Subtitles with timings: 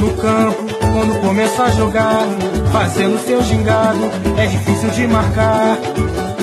[0.00, 0.62] No campo,
[0.92, 2.26] quando começa a jogar,
[2.72, 4.04] fazendo seu gingado,
[4.38, 5.76] é difícil de marcar.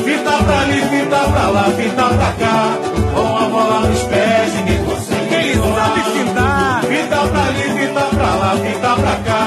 [0.05, 2.77] Fita pra ali, fita pra lá, fita pra cá,
[3.13, 5.35] com a bola nos pés, ninguém consegue.
[5.35, 6.83] Ele sabe fintar.
[6.83, 9.43] Fita pra ali, fita pra lá, fita pra cá,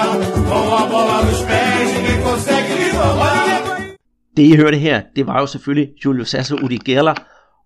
[0.49, 3.61] com a bola nos pés, ninguém consegue lhe roubar.
[4.37, 7.15] Det I hørte her, det var jo selvfølgelig Julio Cesar Udigella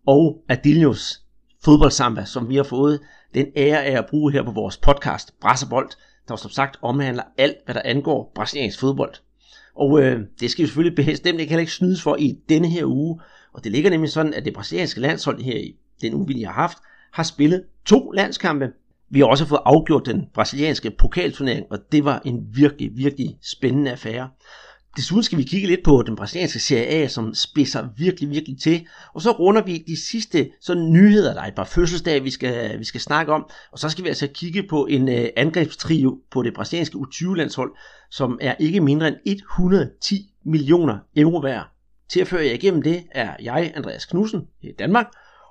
[0.06, 1.20] og Adilios
[1.64, 3.00] fodboldsamba, som vi har fået
[3.34, 5.88] den ære af at bruge her på vores podcast Brasserbold,
[6.28, 9.14] der som sagt omhandler alt, hvad der angår brasiliansk fodbold.
[9.76, 12.84] Og øh, det skal jo selvfølgelig bestemt ikke heller ikke snydes for i denne her
[12.84, 13.20] uge.
[13.52, 16.46] Og det ligger nemlig sådan, at det brasilianske landshold her i den uge, vi lige
[16.46, 16.78] har haft,
[17.12, 18.72] har spillet to landskampe.
[19.10, 23.90] Vi har også fået afgjort den brasilianske pokalturnering, og det var en virkelig, virkelig spændende
[23.90, 24.28] affære.
[24.96, 28.86] Desuden skal vi kigge lidt på den brasilianske Serie A, som spidser virkelig, virkelig til.
[29.14, 32.78] Og så runder vi de sidste sådan nyheder, der er et par fødselsdage, vi skal,
[32.78, 33.50] vi skal snakke om.
[33.72, 37.76] Og så skal vi altså kigge på en øh, angrebstrio på det brasilianske U20-landshold,
[38.10, 41.66] som er ikke mindre end 110 millioner euro værd.
[42.08, 45.06] Til at føre jer igennem det er jeg, Andreas Knudsen, i Danmark,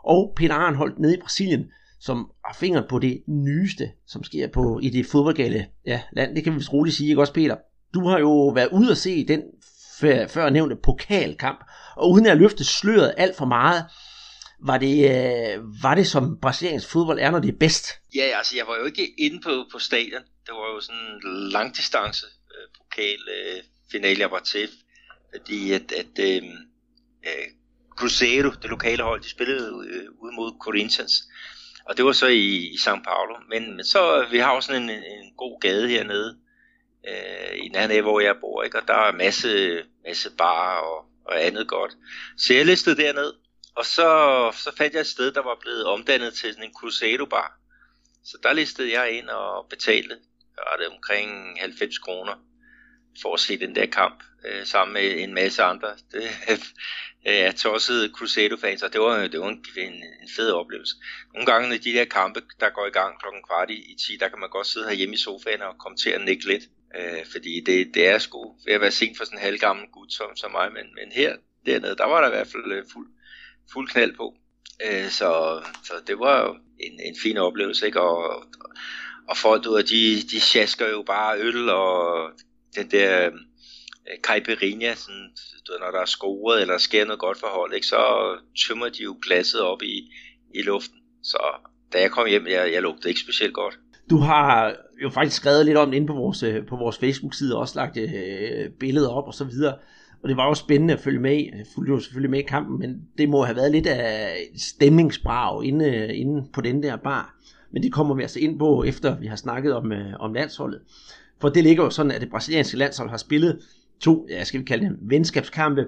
[0.06, 1.66] og Peter Arnholdt nede i Brasilien,
[2.00, 6.36] som har fingeren på det nyeste, som sker på i det fodboldgale ja, land.
[6.36, 7.56] Det kan vi vist roligt sige, ikke også Peter?
[7.94, 9.42] Du har jo været ude at se den
[10.30, 11.64] før, nævnte pokalkamp,
[11.96, 13.86] og uden at løfte sløret alt for meget,
[14.66, 17.88] var det, øh, var det som brasiliansk fodbold er, når det er bedst?
[18.16, 20.22] Ja, altså jeg var jo ikke inde på, på stadion.
[20.46, 24.70] Det var jo sådan en langdistance øh, pokal øh, jeg var til.
[25.36, 26.44] Fordi at, at øh,
[27.28, 27.48] øh,
[27.98, 31.24] Cruzeiro, det lokale hold, de spillede øh, ude mod Corinthians.
[31.90, 33.36] Og det var så i, i São Paulo.
[33.50, 36.38] Men, men så, øh, vi har jo sådan en, en god gade hernede,
[37.08, 38.78] øh, i nærheden af, hvor jeg bor, ikke?
[38.78, 41.92] og der er masse, masse bar og, og andet godt.
[42.38, 43.34] Så jeg listede derned,
[43.76, 44.08] og så,
[44.64, 47.60] så fandt jeg et sted, der var blevet omdannet til sådan en Cusado-bar.
[48.24, 50.18] Så der listede jeg ind og betalte,
[50.58, 52.34] var det omkring 90 kroner,
[53.22, 55.90] for at se den der kamp, øh, sammen med en masse andre.
[56.12, 56.60] Det, øh,
[57.26, 60.96] er tossede Crusado-fans, og det var, det var en, en, en fed oplevelse.
[61.34, 64.18] Nogle gange, når de der kampe, der går i gang klokken kvart i, i 10,
[64.20, 66.64] der kan man godt sidde her hjemme i sofaen og komme til at nikke lidt.
[67.00, 70.14] Øh, fordi det, det er sgu ved at være sent for sådan en halvgammel gut
[70.14, 73.08] som, som mig, men, men her dernede, der var der i hvert fald øh, fuld,
[73.74, 74.34] fuld knald på.
[74.86, 78.02] Øh, så, så det var jo en, en fin oplevelse, ikke?
[78.02, 78.46] Og,
[79.30, 82.30] og folk, du, de, de sjasker jo bare øl, og
[82.76, 85.32] den der øh, caipirinha, sådan,
[85.68, 87.88] du, ved, når der er scoret, eller sker noget godt forhold, ikke?
[87.88, 88.36] så
[88.68, 90.12] tømmer de jo glasset op i,
[90.56, 91.00] i luften.
[91.24, 91.38] Så
[91.94, 93.80] da jeg kom hjem, jeg, jeg lugtede ikke specielt godt.
[94.10, 97.56] Du har jo faktisk skrevet lidt om det inde på vores, øh, på vores Facebook-side,
[97.56, 99.76] og også lagt øh, billeder op og så videre.
[100.24, 101.50] Og det var jo spændende at følge med i.
[101.58, 105.66] Jeg fulgte jo selvfølgelig med i kampen, men det må have været lidt af stemningsbrag
[105.66, 107.36] inde, øh, inde på den der bar.
[107.72, 110.80] Men det kommer vi altså ind på, efter vi har snakket om, øh, om landsholdet.
[111.42, 113.60] For det ligger jo sådan, at det brasilianske landshold har spillet
[114.00, 115.86] to, ja, skal vi kalde dem, venskabskampe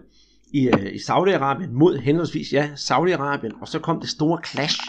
[0.54, 4.80] i, øh, i Saudi-Arabien mod henholdsvis, ja, Saudi-Arabien, og så kom det store clash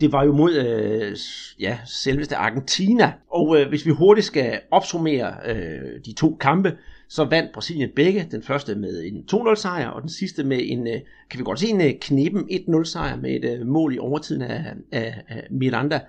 [0.00, 1.16] det var jo mod øh,
[1.60, 3.12] ja, selveste Argentina.
[3.30, 6.76] Og øh, hvis vi hurtigt skal opsummere øh, de to kampe,
[7.08, 8.28] så vandt Brasilien begge.
[8.30, 11.00] Den første med en 2-0 sejr, og den sidste med en, øh,
[11.30, 14.74] kan vi godt se, en øh, 1-0 sejr med et øh, mål i overtiden af,
[14.92, 16.00] af, af Miranda.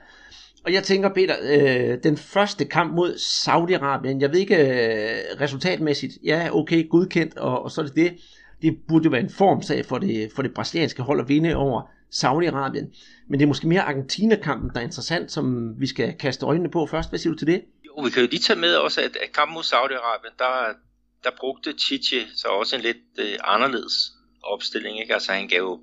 [0.65, 6.17] Og jeg tænker, Peter, øh, den første kamp mod Saudi-Arabien, jeg ved ikke øh, resultatmæssigt,
[6.23, 8.13] ja, okay, godkendt, og, og så er det det.
[8.61, 11.81] Det burde jo være en formsag for det, for det brasilianske hold at vinde over
[12.11, 12.95] Saudi-Arabien.
[13.29, 16.85] Men det er måske mere Argentina-kampen, der er interessant, som vi skal kaste øjnene på
[16.85, 17.09] først.
[17.09, 17.63] Hvad siger du til det?
[17.85, 20.73] Jo, vi kan jo lige tage med også, at, at kampen mod Saudi-Arabien, der,
[21.23, 23.93] der brugte Chichi så også en lidt øh, anderledes
[24.43, 25.01] opstilling.
[25.01, 25.13] Ikke?
[25.13, 25.79] Altså han gav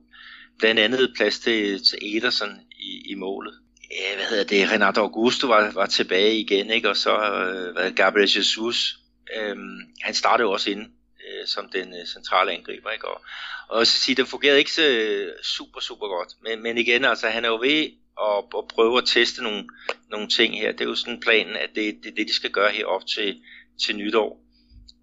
[0.59, 3.55] blandt andet plads til, til Ederson i, i målet.
[3.91, 4.71] Ja, hvad hedder det?
[4.71, 6.89] Renato Augusto var, var tilbage igen, ikke?
[6.89, 8.99] og så øh, hvad, Gabriel Jesus.
[9.37, 12.91] Øhm, han startede jo også inde øh, som den øh, centrale angriber.
[12.91, 13.09] Ikke?
[13.09, 13.21] Og,
[13.69, 16.29] og så sige, det fungerede ikke så øh, super, super godt.
[16.43, 17.91] Men, men igen, altså, han er jo ved
[18.21, 19.69] at, at prøve at teste nogle,
[20.11, 20.73] nogle ting her.
[20.73, 23.07] Det er jo sådan planen, at det er det, det, de skal gøre her op
[23.07, 23.43] til,
[23.83, 24.45] til nytår.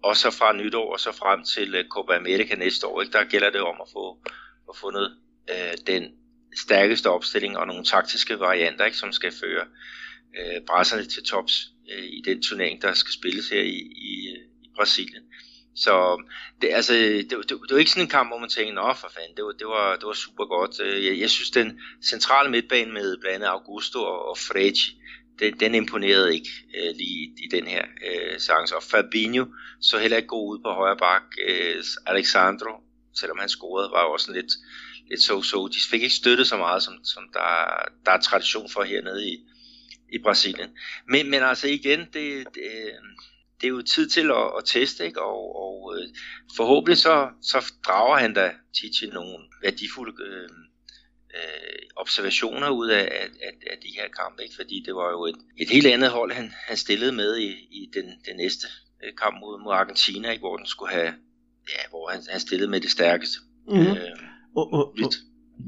[0.02, 3.02] Og så fra nytår og så frem til øh, Copa America næste år.
[3.02, 3.12] Ikke?
[3.12, 4.18] Der gælder det om at få,
[4.68, 5.16] at få noget,
[5.50, 6.12] øh, den
[6.56, 8.98] stærkeste opstilling og nogle taktiske varianter, ikke?
[8.98, 9.64] som skal føre
[10.38, 13.78] øh, brasserne til tops øh, i den turnering, der skal spilles her i,
[14.12, 15.22] i, øh, i Brasilien.
[15.76, 16.22] Så
[16.60, 19.08] det, altså, det, det, det var ikke sådan en kamp, hvor man tænkte, nå for
[19.08, 20.80] fanden, det var, det var, det var super godt.
[20.80, 25.00] Øh, jeg, jeg synes, den centrale midtbane med blandt andet Augusto og, og Fregi,
[25.38, 28.76] den, den imponerede ikke øh, lige i, den her øh, chance.
[28.76, 29.46] Og Fabinho
[29.80, 31.22] så heller ikke god ud på højre bak.
[31.48, 32.72] Øh, Alexandro,
[33.14, 34.52] selvom han scorede, var jo også lidt,
[35.10, 35.68] lidt so-so.
[35.68, 37.48] De fik ikke støttet så meget, som, som der,
[38.04, 39.34] der er tradition for hernede i,
[40.12, 40.70] i Brasilien.
[41.08, 42.92] Men, men altså igen, det, det,
[43.60, 45.22] det er jo tid til at, at teste, ikke?
[45.22, 46.08] og, og øh,
[46.56, 50.48] forhåbentlig så, så drager han da Titi nogle værdifulde øh,
[51.36, 54.54] øh, observationer ud af, af, af, af de her kampe, ikke?
[54.56, 57.90] fordi det var jo et, et helt andet hold, han, han stillede med i, i
[57.94, 58.66] den, den næste
[59.04, 60.42] øh, kamp mod, mod Argentina, ikke?
[60.42, 61.12] hvor den skulle have,
[61.74, 63.38] ja, hvor han, han stillede med det stærkeste.
[63.68, 63.86] Mm-hmm.
[63.86, 64.18] Øh,
[64.56, 65.12] og, og, og,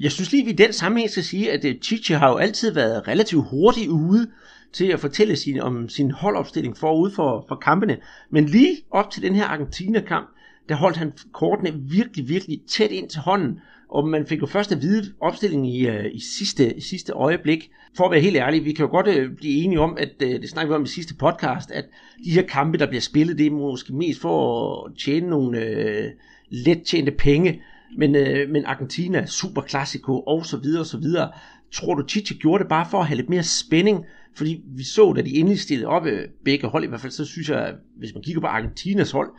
[0.00, 3.08] jeg synes lige, vi i den sammenhæng skal sige, at Chichi har jo altid været
[3.08, 4.32] relativt hurtigt ude
[4.73, 7.97] til at fortælle sin, om sin holdopstilling forud for, for kampene.
[8.31, 10.29] Men lige op til den her Argentina-kamp,
[10.69, 13.61] der holdt han kortene virkelig, virkelig tæt ind til hånden.
[13.88, 17.70] Og man fik jo først at vide opstillingen i, uh, i, sidste, i sidste øjeblik.
[17.97, 20.29] For at være helt ærlig, vi kan jo godt uh, blive enige om, at uh,
[20.29, 21.85] det snakker vi om i sidste podcast, at
[22.25, 26.11] de her kampe, der bliver spillet, det er måske mest for at tjene nogle uh,
[26.50, 27.62] let tjente penge.
[27.99, 31.31] Men, uh, men Argentina, super klassiko og så videre og så videre.
[31.73, 34.05] Tror du, Chichi gjorde det bare for at have lidt mere spænding?
[34.36, 37.25] Fordi vi så, da de endelig stillede op, øh, begge hold i hvert fald, så
[37.25, 39.30] synes jeg, hvis man kigger på Argentinas hold,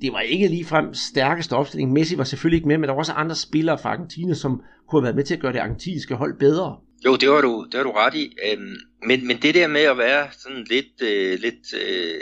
[0.00, 1.92] det var ikke ligefrem stærkeste opstilling.
[1.92, 5.00] Messi var selvfølgelig ikke med, men der var også andre spillere fra Argentina, som kunne
[5.00, 6.76] have været med til at gøre det argentinske hold bedre.
[7.04, 8.36] Jo, det var du, det var du ret i.
[8.52, 12.20] Øhm, men, men det der med at være sådan lidt, øh, lidt øh,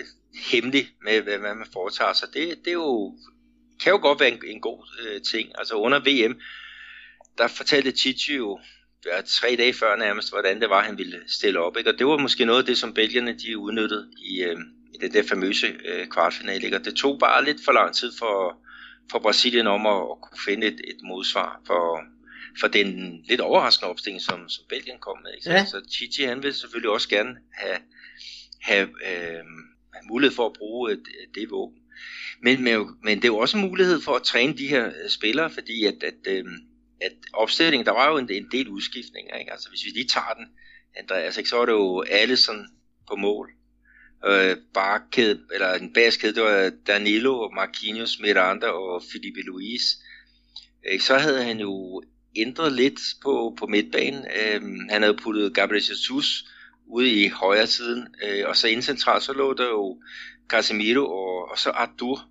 [0.52, 3.14] hemmelig med, hvad, hvad man foretager sig, det, det er jo,
[3.82, 5.48] kan jo godt være en, en god øh, ting.
[5.58, 6.36] Altså under VM,
[7.38, 8.58] der fortalte Chichi jo
[9.06, 11.76] ja, tre dage før nærmest, hvordan det var, han ville stille op.
[11.76, 11.90] Ikke?
[11.90, 14.56] Og det var måske noget af det, som belgierne de udnyttede i, øh,
[14.94, 16.64] i den der famøse øh, kvartfinale.
[16.64, 16.76] Ikke?
[16.76, 18.58] Og det tog bare lidt for lang tid for,
[19.10, 22.00] for Brasilien om at, at kunne finde et, et modsvar for,
[22.60, 25.30] for den lidt overraskende opstilling, som, som Belgien kom med.
[25.36, 25.50] Ikke?
[25.50, 25.64] Ja.
[25.64, 27.78] Så Chichi han vil selvfølgelig også gerne have,
[28.62, 29.44] have øh,
[30.10, 31.02] mulighed for at bruge et,
[31.34, 31.78] det våben.
[32.42, 35.10] Men, men, men det er jo også en mulighed for at træne de her øh,
[35.10, 36.44] spillere, fordi at, at, øh,
[37.04, 39.36] at opstillingen, der var jo en, en del udskiftninger.
[39.36, 39.52] Ikke?
[39.52, 40.46] Altså hvis vi lige tager den,
[40.96, 42.66] Andreas, ikke, så var det jo alle sådan
[43.08, 43.50] på mål
[44.26, 49.82] øh, barkæde, eller en baskæde, det var Danilo, Marquinhos, Miranda og Felipe Luis.
[50.92, 52.02] Øh, så havde han jo
[52.36, 54.24] ændret lidt på, på midtbanen.
[54.24, 56.44] Øh, han havde puttet Gabriel Jesus
[56.86, 60.02] ude i højre siden, øh, og så indcentralt, så lå der jo
[60.48, 62.28] Casemiro og, og så Artur,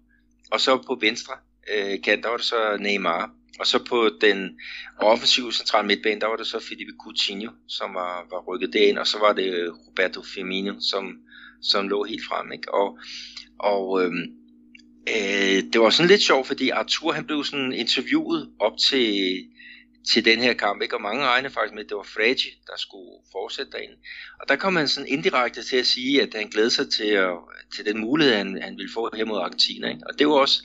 [0.52, 1.34] og så på venstre
[1.74, 3.32] øh, kant, der var det så Neymar.
[3.60, 4.60] Og så på den
[4.98, 9.08] offensive centrale midtbane, der var det så Felipe Coutinho, som var, var rykket derind, og
[9.08, 11.18] så var det øh, Roberto Firmino, som,
[11.62, 12.52] som lå helt frem.
[12.52, 12.74] Ikke?
[12.74, 13.00] Og,
[13.60, 14.24] og øhm,
[15.10, 19.38] øh, det var sådan lidt sjovt, fordi Arthur han blev sådan interviewet op til,
[20.12, 20.96] til den her kamp, ikke?
[20.96, 23.96] og mange regnede faktisk med, at det var Fregi, der skulle fortsætte derinde.
[24.42, 27.38] Og der kom han sådan indirekte til at sige, at han glædede sig til, at,
[27.76, 29.90] til den mulighed, han, han ville få her mod Argentina.
[29.90, 30.02] Ikke?
[30.10, 30.64] Og det var også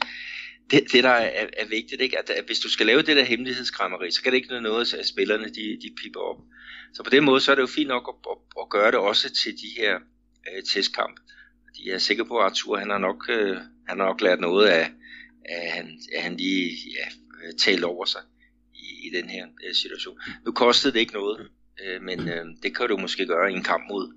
[0.71, 2.19] det, det der er, er vigtigt, ikke?
[2.19, 5.07] At, at hvis du skal lave det der hemmelighedskrammeri, så kan det ikke noget, at
[5.07, 6.37] spillerne de, de piper op.
[6.95, 8.99] Så på den måde, så er det jo fint nok at, at, at gøre det
[8.99, 9.95] også til de her
[10.49, 11.21] øh, testkamp.
[11.67, 13.57] Fordi jeg er sikker på, at Arthur han har nok, øh,
[13.89, 14.91] han har nok lært noget af,
[15.45, 17.07] at han, at han lige ja,
[17.47, 18.21] øh, talt over sig
[18.75, 20.19] i, i den her øh, situation.
[20.45, 21.49] Nu kostede det ikke noget,
[21.85, 24.15] øh, men øh, det kan du måske gøre i en kamp mod,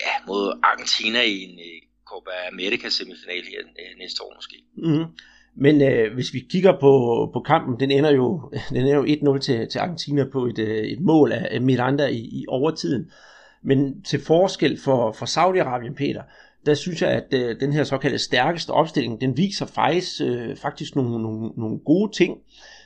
[0.00, 4.64] ja, mod Argentina i en øh, Copa America semifinal her øh, næste år måske.
[4.76, 5.04] Mm.
[5.56, 9.38] Men øh, hvis vi kigger på, på kampen, den ender jo, den ender jo 1-0
[9.38, 13.10] til, til Argentina på et, øh, et mål af Miranda i, i overtiden.
[13.62, 16.22] Men til forskel for, for Saudi-Arabien, Peter,
[16.66, 20.96] der synes jeg, at øh, den her såkaldte stærkeste opstilling, den viser faktisk, øh, faktisk
[20.96, 22.38] nogle, nogle, nogle gode ting.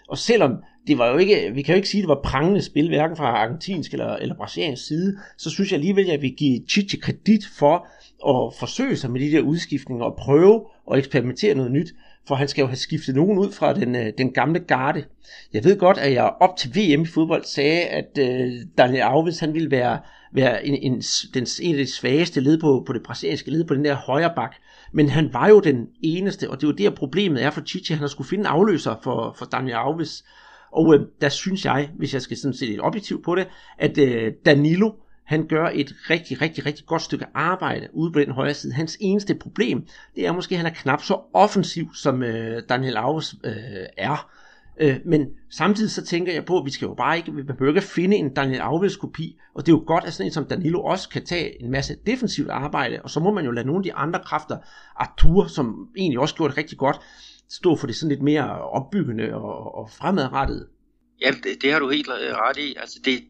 [0.09, 0.56] Og selvom
[0.87, 3.16] det var jo ikke, vi kan jo ikke sige, at det var prangende spil, hverken
[3.16, 6.97] fra argentinsk eller, eller brasiliansk side, så synes jeg alligevel, at jeg vil give Chichi
[6.97, 7.87] kredit for
[8.28, 11.94] at forsøge sig med de der udskiftninger og prøve at eksperimentere noget nyt
[12.28, 15.04] for han skal jo have skiftet nogen ud fra den, øh, den gamle garde.
[15.52, 19.40] Jeg ved godt, at jeg op til VM i fodbold sagde, at øh, Daniel Alves
[19.40, 20.00] han ville være,
[20.33, 21.02] være en, en,
[21.35, 24.33] den, en af de svageste led på, på det brasilianske led på den der højre
[24.37, 24.54] bak.
[24.93, 27.95] Men han var jo den eneste, og det er jo det, problemet er for Chichi.
[27.95, 30.25] Han har skulle finde en afløser for, for Daniel Alves.
[30.73, 33.47] Og øh, der synes jeg, hvis jeg skal sådan se lidt objektivt på det,
[33.78, 34.90] at øh, Danilo,
[35.25, 38.73] han gør et rigtig, rigtig, rigtig godt stykke arbejde ude på den højre side.
[38.73, 42.97] Hans eneste problem, det er måske, at han er knap så offensiv, som øh, Daniel
[42.97, 43.52] Alves øh,
[43.97, 44.31] er.
[44.81, 47.75] Øh, men samtidig så tænker jeg på, at vi skal jo bare ikke, vi behøver
[47.75, 50.45] ikke finde en Daniel Alves kopi, og det er jo godt, at sådan en som
[50.45, 53.78] Danilo også kan tage en masse defensivt arbejde, og så må man jo lade nogle
[53.78, 54.59] af de andre kræfter,
[54.97, 56.97] Arthur, som egentlig også gjorde det rigtig godt,
[57.50, 60.66] stå for det sådan lidt mere opbyggende og, og fremadrettet.
[61.21, 62.75] Ja, det, det har du helt øh, ret i.
[62.81, 63.21] Altså, det,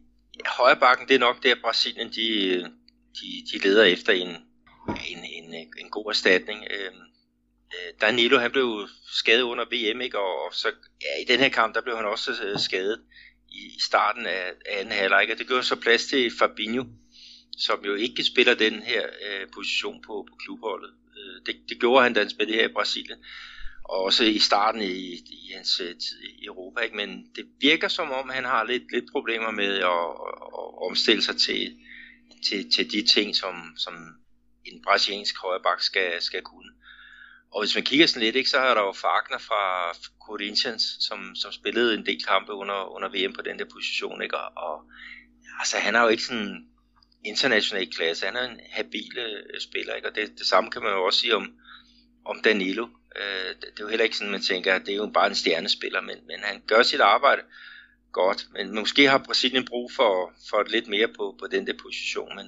[0.45, 2.59] højrebakken, det er nok der Brasilien, de,
[3.15, 4.29] de, de leder efter en,
[5.09, 6.67] en, en, en god erstatning.
[6.71, 6.95] Øhm,
[7.73, 10.19] øh, Danilo, han blev skadet under VM, ikke?
[10.19, 10.67] Og, og så
[11.01, 13.01] ja, i den her kamp, der blev han også øh, skadet
[13.51, 16.85] i starten af, af anden halvleg, og det gjorde så plads til Fabinho,
[17.57, 20.91] som jo ikke spiller den her øh, position på, på klubholdet.
[21.17, 23.17] Øh, det, det gjorde han, da han spillede her i Brasilien,
[23.89, 26.81] og også i starten i, i hans øh, tid i Europa.
[26.81, 26.95] Ikke?
[26.95, 30.05] Men det virker som om, han har lidt, lidt problemer med at,
[30.59, 31.77] at omstille sig til,
[32.47, 33.93] til, til de ting, som, som
[34.65, 36.71] en brasiliansk højreback skal, skal kunne.
[37.51, 39.93] Og hvis man kigger sådan lidt, ikke, så er der jo Fagner fra
[40.27, 44.21] Corinthians, som, som spillede en del kampe under, under VM på den der position.
[44.21, 44.37] Ikke?
[44.37, 44.83] Og, og
[45.59, 46.67] altså, han er jo ikke sådan
[47.25, 48.25] international klasse.
[48.25, 50.07] Han er en habil øh, spiller, ikke?
[50.07, 51.53] og det, det samme kan man jo også sige om,
[52.25, 52.87] om Danilo.
[53.15, 55.35] Øh, det, er jo heller ikke sådan, man tænker, at det er jo bare en
[55.35, 57.41] stjernespiller, men, men han gør sit arbejde
[58.11, 58.47] godt.
[58.53, 62.47] Men måske har Brasilien brug for, for lidt mere på, på den der position, men,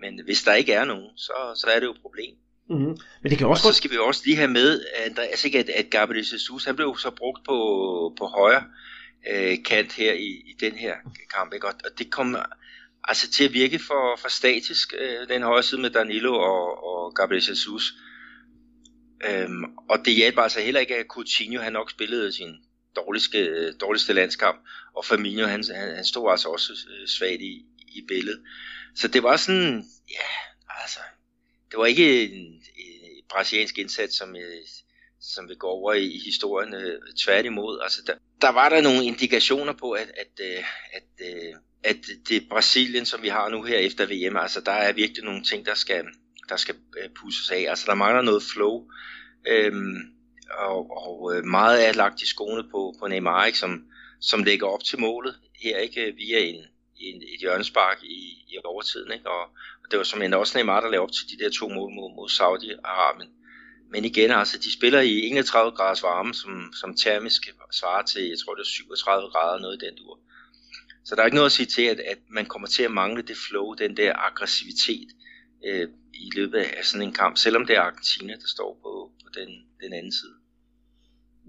[0.00, 2.34] men hvis der ikke er nogen, så, så er det jo et problem.
[2.70, 2.98] Mm-hmm.
[3.22, 5.58] Men det kan også og så skal vi også lige have med, at, altså ikke,
[5.58, 7.56] at, at Gabriel Jesus, han blev så brugt på,
[8.18, 8.64] på højre
[9.30, 10.94] øh, kant her i, i den her
[11.34, 11.66] kamp, ikke?
[11.66, 12.36] Og, og det kom
[13.04, 17.14] altså til at virke for, for statisk, øh, den højre side med Danilo og, og
[17.14, 17.94] Gabriel Jesus.
[19.24, 22.56] Øhm, og det hjalp altså heller ikke, at Coutinho han nok spillede sin
[22.96, 24.58] dårligste, øh, dårligste landskamp,
[24.94, 28.42] og Firmino han, han, han stod altså også øh, svagt i, i billedet.
[28.94, 30.28] Så det var sådan, ja,
[30.82, 31.00] altså,
[31.70, 32.44] det var ikke en,
[32.76, 34.62] en brasiliansk indsats, som, øh,
[35.20, 36.74] som vil gå over i, i historien.
[37.24, 41.54] Tværtimod, altså der, der var der nogle indikationer på, at, at, at, at,
[41.84, 41.96] at
[42.28, 45.66] det Brasilien, som vi har nu her efter VM, altså der er virkelig nogle ting,
[45.66, 46.04] der skal,
[46.48, 47.66] der skal øh, pusses af.
[47.68, 48.88] Altså der mangler noget flow,
[49.48, 49.96] øhm,
[50.50, 53.84] og, og øh, meget er lagt i skoene på, på Neymar, ikke, som,
[54.20, 56.64] som lægger op til målet her ikke øh, via en,
[56.96, 59.12] en, et hjørnespark i, i overtiden.
[59.12, 59.30] Ikke?
[59.30, 59.42] Og,
[59.84, 61.90] og det var som endda også Neymar, der lavede op til de der to mål
[61.94, 63.30] mod, mod Saudi-Arabien.
[63.90, 68.38] Men igen, altså, de spiller i 31 graders varme, som, som termisk svarer til, jeg
[68.44, 70.18] tror det er 37 grader, noget i den dur.
[71.04, 73.22] Så der er ikke noget at sige til, at, at man kommer til at mangle
[73.22, 75.08] det flow, den der aggressivitet
[75.66, 75.88] øh,
[76.20, 79.48] i løbet af sådan en kamp, selvom det er Argentina, der står på, på den,
[79.82, 80.36] den anden side.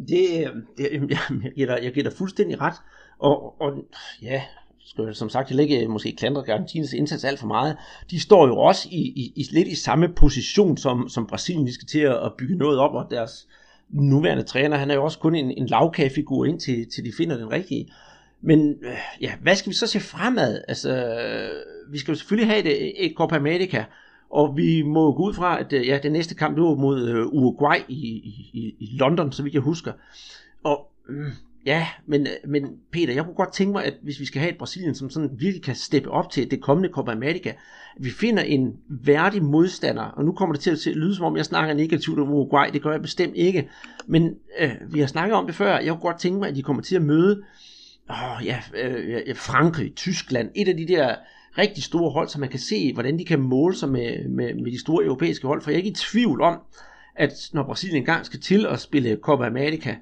[0.08, 2.76] Det, øh, det øh, jeg, jeg, giver dig, jeg giver dig fuldstændig ret.
[3.20, 3.86] Og, og
[4.22, 4.44] ja,
[4.86, 7.78] skal jeg som sagt heller ikke øh, måske klandre Argentinas indsats alt for meget.
[8.12, 11.74] De står jo også i, i, i lidt i samme position som, som Brasilien, de
[11.74, 13.48] skal til at bygge noget op, og deres
[13.90, 17.52] nuværende træner, han er jo også kun en, en lavkagefigur indtil til de finder den
[17.52, 17.94] rigtige.
[18.42, 18.76] Men
[19.22, 20.62] ja, hvad skal vi så se fremad?
[20.68, 21.20] Altså,
[21.92, 23.86] vi skal jo selvfølgelig have et, et Copa America,
[24.30, 27.26] og vi må gå ud fra, at øh, ja, den næste kamp er mod øh,
[27.28, 28.08] Uruguay i,
[28.54, 29.94] i, i London, så vi kan huske.
[30.64, 31.32] Og øh,
[31.66, 34.52] ja, men, øh, men Peter, jeg kunne godt tænke mig, at hvis vi skal have
[34.52, 38.10] et Brasilien, som sådan virkelig kan steppe op til det kommende Copa America, at vi
[38.10, 41.74] finder en værdig modstander, og nu kommer det til at lyde som om, jeg snakker
[41.74, 43.70] negativt om Uruguay, det gør jeg bestemt ikke,
[44.08, 46.64] men øh, vi har snakket om det før, jeg kunne godt tænke mig, at de
[46.64, 47.44] kommer til at møde
[48.10, 51.16] åh, ja, øh, Frankrig, Tyskland, et af de der
[51.58, 54.72] rigtig store hold, så man kan se, hvordan de kan måle sig med, med, med
[54.72, 55.62] de store europæiske hold.
[55.62, 56.60] For jeg er ikke i tvivl om,
[57.16, 59.96] at når Brasilien engang skal til at spille Copa America,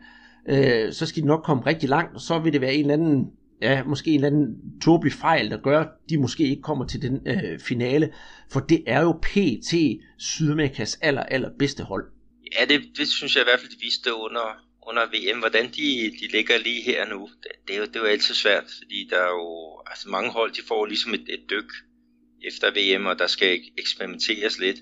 [0.49, 2.93] øh, så skal de nok komme rigtig langt, og så vil det være en eller
[2.93, 3.31] anden,
[3.61, 7.01] ja, måske en eller anden tåbelig fejl, der gør, at de måske ikke kommer til
[7.01, 8.13] den øh, finale,
[8.51, 9.73] for det er jo PT
[10.17, 12.05] Sydamerikas aller, aller bedste hold.
[12.59, 16.11] Ja, det, det synes jeg i hvert fald, de viste under, under VM, hvordan de,
[16.19, 19.07] de ligger lige her nu, det, det, er jo, det er jo altid svært, fordi
[19.09, 21.71] der er jo altså mange hold, de får ligesom et, et dyk
[22.47, 24.77] efter VM, og der skal eksperimenteres lidt.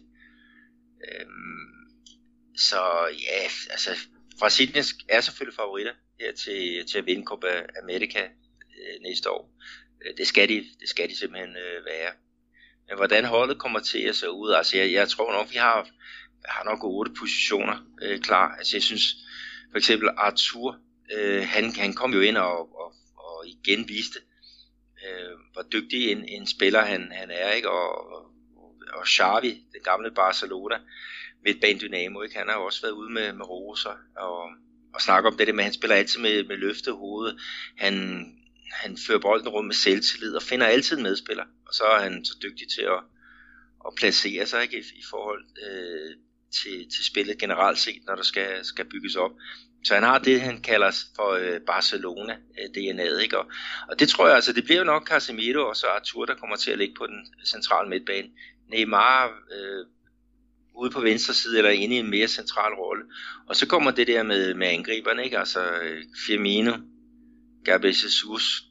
[1.08, 1.74] Øhm,
[2.58, 2.82] så
[3.12, 3.90] ja, altså
[4.40, 9.50] Brasilien er selvfølgelig favoritter her til, til at vinde Copa America øh, næste år.
[10.06, 12.12] Øh, det skal de, det skal de simpelthen øh, være.
[12.88, 15.90] Men hvordan holdet kommer til at se ud, altså jeg, jeg tror nok, vi har,
[16.46, 18.56] har nok otte positioner øh, klar.
[18.56, 19.16] Altså jeg synes,
[19.74, 20.77] for eksempel Arthur,
[21.13, 24.20] øh, han, han kom jo ind og, og, og igen viste,
[25.06, 27.70] øh, hvor dygtig en, en spiller han, han er, ikke?
[27.70, 28.32] Og, og,
[28.94, 30.75] og Xavi, den gamle Barcelona,
[31.46, 32.38] midtbane Dynamo, ikke?
[32.38, 34.50] han har jo også været ude med, med roser og,
[34.94, 37.39] og snakke om det der med, at han spiller altid med, med løftet hoved.
[37.77, 37.96] Han,
[38.72, 41.44] han fører bolden rundt med selvtillid og finder altid en medspiller.
[41.68, 43.03] Og så er han så dygtig til at,
[43.88, 46.18] at placere sig ikke, i, i forhold øh,
[46.62, 49.32] til, til spillet generelt set, når der skal, skal bygges op.
[49.84, 53.16] Så han har det, han kalder for øh, Barcelona-DNA'et.
[53.16, 53.40] Øh, ikke?
[53.40, 53.52] Og,
[53.90, 56.56] og det tror jeg altså, det bliver jo nok Casemiro og så Arthur, der kommer
[56.56, 58.28] til at ligge på den centrale midtbane.
[58.70, 59.86] Neymar øh,
[60.76, 63.04] ude på venstre side, eller inde i en mere central rolle.
[63.48, 65.40] Og så kommer det der med, med angriberne, ikke?
[65.40, 66.74] Altså øh, Firmino,
[67.66, 68.64] Gabriel Jesus,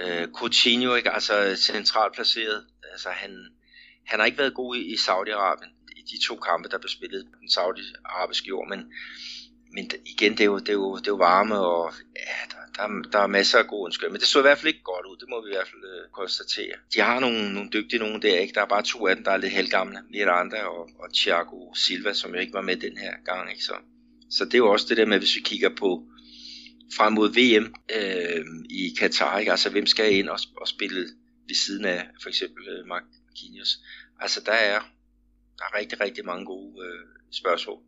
[0.00, 1.10] øh, Coutinho, ikke?
[1.10, 2.66] Altså centralt placeret.
[2.92, 3.30] Altså han,
[4.06, 5.73] han har ikke været god i, i Saudi-Arabien
[6.10, 8.80] de to kampe, der blev spillet på den saudiarabiske jord, men,
[9.72, 12.64] men igen, det er, jo, det, er jo, det er jo varme, og ja, der,
[12.76, 14.08] der, der er masser af gode ønsker.
[14.08, 15.84] Men det så i hvert fald ikke godt ud, det må vi i hvert fald
[15.84, 16.74] øh, konstatere.
[16.94, 18.54] De har nogle, nogle dygtige nogen der, ikke?
[18.54, 19.98] Der er bare to af dem, der er lidt halvgamle.
[20.10, 23.64] Miranda og, og Thiago Silva, som jo ikke var med den her gang, ikke?
[23.64, 23.74] Så,
[24.30, 26.04] så det er jo også det der med, hvis vi kigger på
[26.96, 29.50] frem mod VM øh, i Katar, ikke?
[29.50, 31.00] Altså hvem skal ind og, og spille
[31.48, 33.78] ved siden af for eksempel øh, Marquinhos?
[34.20, 34.80] Altså der er,
[35.58, 37.00] der er rigtig, rigtig mange gode øh,
[37.32, 37.78] spørgsmål.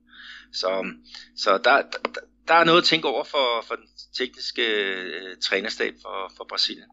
[0.52, 1.04] Så, øhm,
[1.36, 5.94] så der, der, der er noget at tænke over for, for den tekniske øh, trænerstab
[6.02, 6.88] for, for Brasilien.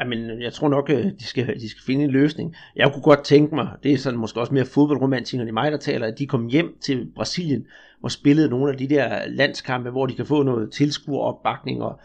[0.00, 2.56] Jamen, jeg tror nok, øh, de skal, de skal finde en løsning.
[2.76, 5.78] Jeg kunne godt tænke mig, det er sådan måske også mere fodboldromantik, end mig, der
[5.78, 7.66] taler, at de kom hjem til Brasilien
[8.02, 12.00] og spillede nogle af de der landskampe, hvor de kan få noget tilskueropbakning og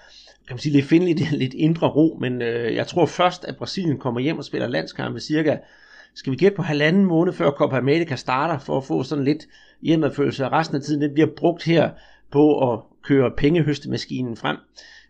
[0.48, 3.58] kan man sige, lidt finde lidt, lidt indre ro, men øh, jeg tror først, at
[3.58, 5.58] Brasilien kommer hjem og spiller landskampe cirka,
[6.16, 9.48] skal vi gætte på halvanden måned før Copa America starter, for at få sådan lidt
[9.82, 11.90] hjemmefølelse, og resten af tiden den bliver brugt her
[12.32, 14.58] på at køre pengehøstemaskinen frem.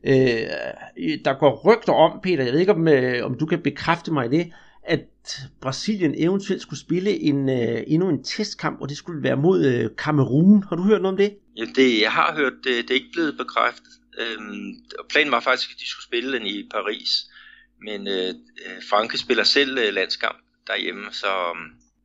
[0.03, 4.13] Øh, der går rygter om, Peter, jeg ved ikke om, øh, om du kan bekræfte
[4.13, 4.99] mig i det, at
[5.61, 9.89] Brasilien eventuelt skulle spille en, øh, endnu en testkamp, og det skulle være mod øh,
[9.97, 10.63] Kamerun.
[10.69, 11.37] Har du hørt noget om det?
[11.57, 13.93] Ja, det, jeg har hørt, det, det er ikke blevet bekræftet.
[14.19, 14.73] Øhm,
[15.09, 17.09] planen var faktisk, at de skulle spille den i Paris,
[17.81, 21.57] men øh, øh Franke spiller selv øh, landskamp derhjemme, så,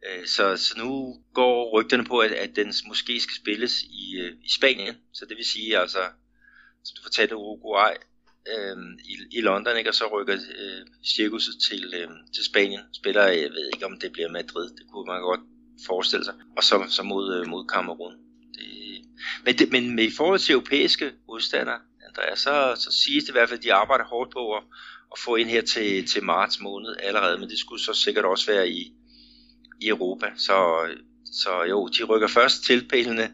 [0.07, 4.33] øh, så, så nu går rygterne på, at, at den måske skal spilles i, øh,
[4.43, 5.99] i Spanien, så det vil sige altså,
[6.85, 7.95] som du fortalte, Uruguay
[8.53, 9.91] øh, i, i London, ikke?
[9.91, 14.13] og så rykker øh, cirkuset til, øh, til Spanien, spiller, jeg ved ikke om det
[14.13, 15.41] bliver Madrid, det kunne man godt
[15.87, 18.15] forestille sig, og så, så mod, øh, mod Kamerun.
[18.55, 18.67] Det,
[19.45, 23.33] men, det, men med i forhold til europæiske modstandere, Andreas, så, så siges det i
[23.33, 24.63] hvert fald, at de arbejder hårdt på at,
[25.13, 28.53] at få ind her til, til marts måned allerede, men det skulle så sikkert også
[28.53, 28.93] være i,
[29.81, 30.27] i Europa.
[30.37, 30.87] Så,
[31.25, 33.31] så jo, de rykker først til pælene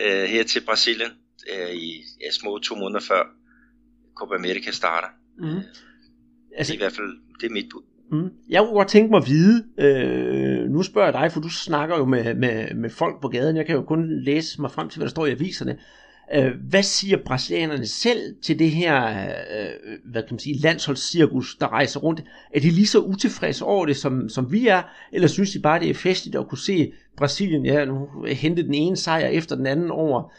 [0.00, 1.10] øh, her til Brasilien
[1.52, 3.22] øh, i ja, små to måneder før
[4.14, 5.08] Copa America starter.
[5.38, 5.60] Mm.
[6.56, 7.82] Altså, det er i hvert fald det er mit bud.
[8.12, 8.30] Mm.
[8.48, 11.98] Jeg kunne godt tænke mig at vide, øh, nu spørger jeg dig, for du snakker
[11.98, 14.98] jo med, med, med folk på gaden, jeg kan jo kun læse mig frem til,
[14.98, 15.78] hvad der står i aviserne.
[16.34, 21.56] Øh, hvad siger brasilianerne selv til det her øh, øh, hvad kan man sige, landsholdscirkus,
[21.60, 22.22] der rejser rundt?
[22.54, 24.82] Er de lige så utilfredse over det, som, som vi er?
[25.12, 28.74] Eller synes de bare, det er festligt at kunne se Brasilien ja, nu hente den
[28.74, 30.32] ene sejr efter den anden over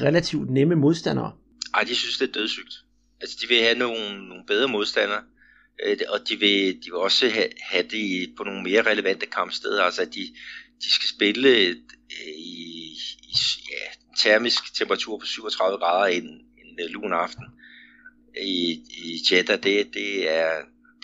[0.00, 1.32] relativt nemme modstandere?
[1.74, 2.74] Ej, de synes, det er dødssygt.
[3.20, 5.20] Altså, de vil have nogle, nogle bedre modstandere,
[5.86, 9.82] øh, og de vil, de vil også have, have det på nogle mere relevante kampsteder.
[9.82, 10.20] Altså, at de,
[10.82, 11.74] de skal spille
[12.26, 13.36] i, i
[13.70, 13.84] ja,
[14.22, 17.44] termisk temperatur på 37 grader en, en øh, lun aften
[18.40, 20.52] i, i Jeddah, det, det, er,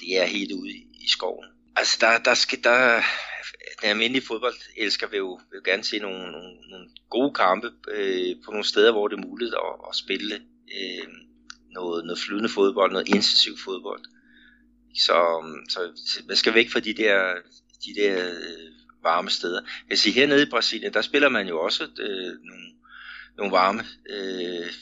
[0.00, 1.44] det er helt ude i skoven.
[1.77, 3.03] Altså der, der skal der,
[3.81, 7.70] den almindelige fodbold elsker vil jo, vil jo gerne se nogle, nogle, nogle gode kampe
[7.88, 10.35] øh, på nogle steder, hvor det er muligt at, at spille
[10.79, 11.09] øh,
[11.70, 14.05] noget, noget flydende fodbold, noget intensiv fodbold.
[14.94, 15.14] Så,
[15.68, 15.81] så
[16.29, 17.35] man skal væk fra de der,
[17.85, 18.72] de der øh,
[19.05, 19.61] varme steder.
[19.90, 22.75] Jeg siger, hernede i Brasilien, der spiller man jo også øh, nogle
[23.37, 24.73] nogle varme, øh,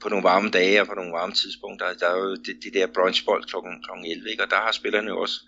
[0.00, 1.94] på nogle varme dage og på nogle varme tidspunkter.
[1.94, 3.56] Der er jo det, det der brunchbold kl.
[3.84, 4.10] kl.
[4.10, 4.42] 11, ikke?
[4.42, 5.40] og der har spillerne jo også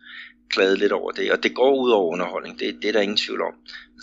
[0.51, 3.17] klaget lidt over det, og det går ud over underholdning, det, det er der ingen
[3.17, 3.55] tvivl om.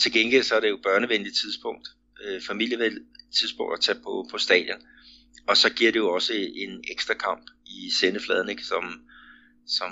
[0.02, 1.88] Til gengæld så er det jo børnevenligt tidspunkt,
[2.26, 3.04] øh, familievenligt
[3.40, 4.82] tidspunkt at tage på, på stadion,
[5.48, 8.64] og så giver det jo også en ekstra kamp i sendefladen, ikke?
[8.64, 8.84] som,
[9.68, 9.92] som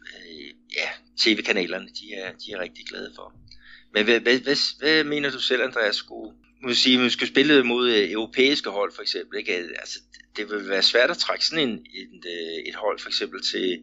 [0.00, 0.88] øh, ja,
[1.18, 3.34] tv-kanalerne de er, de er rigtig glade for.
[3.94, 7.64] Men hvad, hvad, hvad, hvad mener du selv, Andreas, skulle, må sige, man skal spille
[7.64, 9.52] mod øh, europæiske hold for eksempel, ikke?
[9.54, 9.98] Altså,
[10.36, 13.78] det vil være svært at trække sådan en, et, øh, et hold for eksempel til,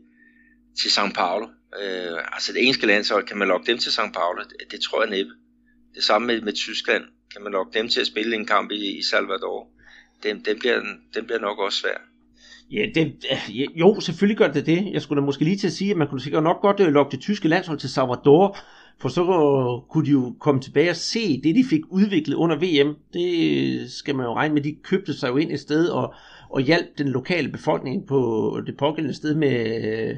[0.80, 1.48] til São Paulo.
[1.82, 4.42] Øh, altså det engelske landshold, kan man lokke dem til São Paulo?
[4.44, 5.32] Det, det tror jeg næppe.
[5.96, 7.04] Det samme med, med Tyskland.
[7.34, 9.68] Kan man lokke dem til at spille en kamp i, i Salvador?
[10.24, 10.82] Den, den, bliver,
[11.16, 11.98] den bliver nok også svær.
[12.72, 14.90] Ja, det, øh, jo, selvfølgelig gør det det.
[14.94, 17.12] Jeg skulle da måske lige til at sige, at man kunne sikkert nok godt lokke
[17.12, 18.58] det tyske landshold til Salvador,
[19.02, 22.96] for så kunne de jo komme tilbage og se det, de fik udviklet under VM.
[23.14, 24.62] Det skal man jo regne med.
[24.62, 26.14] De købte sig jo ind et sted og,
[26.50, 30.16] og hjalp den lokale befolkning på det pågældende sted med,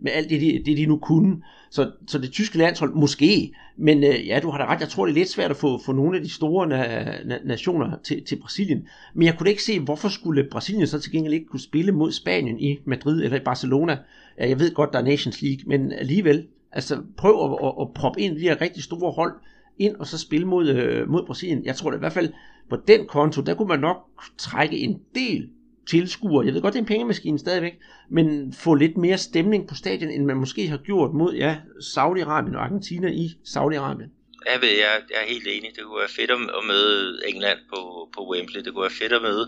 [0.00, 1.42] med alt det, de, det, de nu kunne.
[1.70, 3.52] Så, så det tyske landshold, måske.
[3.76, 4.80] Men øh, ja, du har da ret.
[4.80, 7.46] Jeg tror, det er lidt svært at få, få nogle af de store na- na-
[7.46, 8.86] nationer til, til Brasilien.
[9.14, 11.92] Men jeg kunne da ikke se, hvorfor skulle Brasilien så til gengæld ikke kunne spille
[11.92, 13.98] mod Spanien i Madrid eller i Barcelona.
[14.38, 17.94] Ja, jeg ved godt, der er Nations League, men alligevel, Altså prøv at, at, at
[17.94, 19.32] proppe ind de her rigtig store hold
[19.78, 21.64] ind og så spille mod, øh, mod Brasilien.
[21.64, 22.32] Jeg tror det i hvert fald
[22.70, 23.96] på den konto, der kunne man nok
[24.38, 25.48] trække en del
[25.90, 26.46] tilskuere.
[26.46, 27.78] Jeg ved godt, det er en pengemaskine stadigvæk,
[28.10, 32.56] men få lidt mere stemning på stadion, end man måske har gjort mod ja, Saudi-Arabien
[32.56, 34.10] og Argentina i Saudi-Arabien.
[34.52, 35.70] Jeg, ved, jeg, jeg er helt enig.
[35.76, 38.60] Det kunne være fedt at møde England på, på Wembley.
[38.64, 39.46] Det kunne være fedt at møde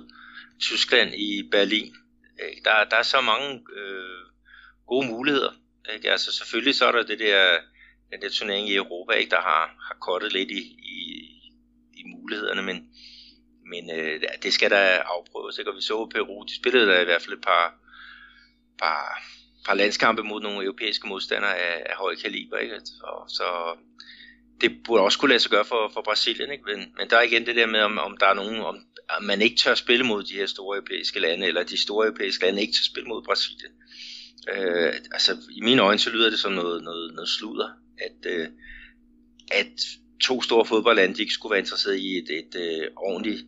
[0.60, 1.92] Tyskland i Berlin.
[2.42, 4.22] Øh, der, der er så mange øh,
[4.86, 5.52] gode muligheder.
[5.94, 6.11] Ikke?
[6.11, 7.59] Altså selvfølgelig så er der det der,
[8.12, 9.31] den der turnering i Europa, ikke?
[9.31, 10.62] der har, har kortet lidt i,
[10.96, 11.05] i,
[11.94, 12.88] i mulighederne, men,
[13.66, 15.59] men øh, det skal der afprøves.
[15.59, 15.70] Ikke?
[15.70, 17.74] Og vi så Peru, de spillede der i hvert fald et par,
[18.79, 19.22] par,
[19.66, 22.57] par landskampe mod nogle europæiske modstandere af, af høj kaliber.
[22.57, 22.81] Ikke?
[23.03, 23.77] Og, så
[24.61, 26.64] det burde også kunne lade sig gøre for, for Brasilien, ikke?
[26.64, 28.77] Men, men der er igen det der med, om, om der er nogen, om,
[29.09, 32.44] om man ikke tør spille mod de her store europæiske lande, eller de store europæiske
[32.44, 33.72] lande ikke tør spille mod Brasilien.
[34.57, 38.46] Øh, altså, i mine øjne, så lyder det som noget, noget, noget sludder, at, øh,
[39.53, 39.72] at
[40.20, 43.44] to store fodboldlande, de ikke skulle være interesseret i et, et, et øh, ordentligt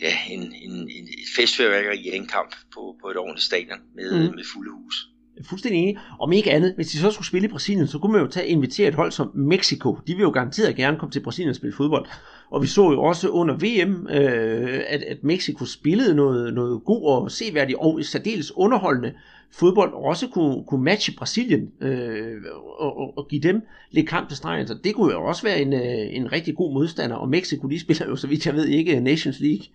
[0.00, 4.28] ja, en, en, en, et festfyrværkeri i en kamp på, på et ordentligt stadion med,
[4.28, 4.34] mm.
[4.34, 5.08] med fulde hus.
[5.48, 5.98] Fuldstændig enig.
[6.20, 8.46] Om ikke andet, hvis de så skulle spille i Brasilien, så kunne man jo tage
[8.46, 9.98] invitere et hold som Mexico.
[10.06, 12.06] De vil jo garanteret gerne komme til Brasilien og spille fodbold.
[12.50, 17.08] Og vi så jo også under VM, øh, at, at Mexico spillede noget, noget god
[17.08, 19.12] og seværdigt og særdeles underholdende
[19.58, 22.42] fodbold, og også kunne, kunne matche Brasilien øh,
[22.78, 24.68] og, og, og give dem lidt kamp til stregen.
[24.68, 27.80] Så det kunne jo også være en, øh, en rigtig god modstander, og Mexico de
[27.84, 29.66] spiller jo, så vidt jeg ved, ikke Nations League.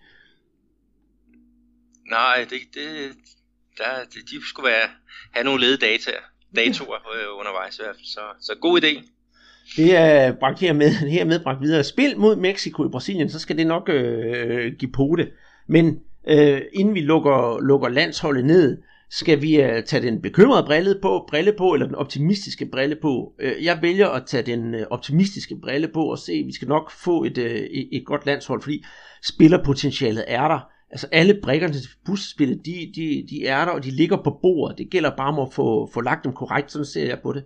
[2.09, 3.11] Nej, det, det,
[3.77, 4.89] der, de, de skulle være,
[5.31, 6.11] have nogle lede data,
[6.55, 8.05] datoer øh, undervejs i hvert fald.
[8.05, 9.09] Så, så god idé.
[9.75, 11.83] Det er bragt hermed, hermed bragt videre.
[11.83, 15.31] Spil mod Mexico i Brasilien, så skal det nok øh, give på det.
[15.67, 18.77] Men øh, inden vi lukker, lukker landsholdet ned,
[19.11, 23.33] skal vi uh, tage den bekymrede brille på, brille på, eller den optimistiske brille på?
[23.43, 26.67] Uh, jeg vælger at tage den uh, optimistiske brille på og se, at vi skal
[26.67, 28.85] nok få et, uh, et, et godt landshold, fordi
[29.23, 30.59] spillerpotentialet er der
[30.91, 34.77] altså alle brækkerne til puslespillet, de, de, de er der, og de ligger på bordet.
[34.77, 37.43] Det gælder bare om at få, få lagt dem korrekt, sådan ser jeg på det.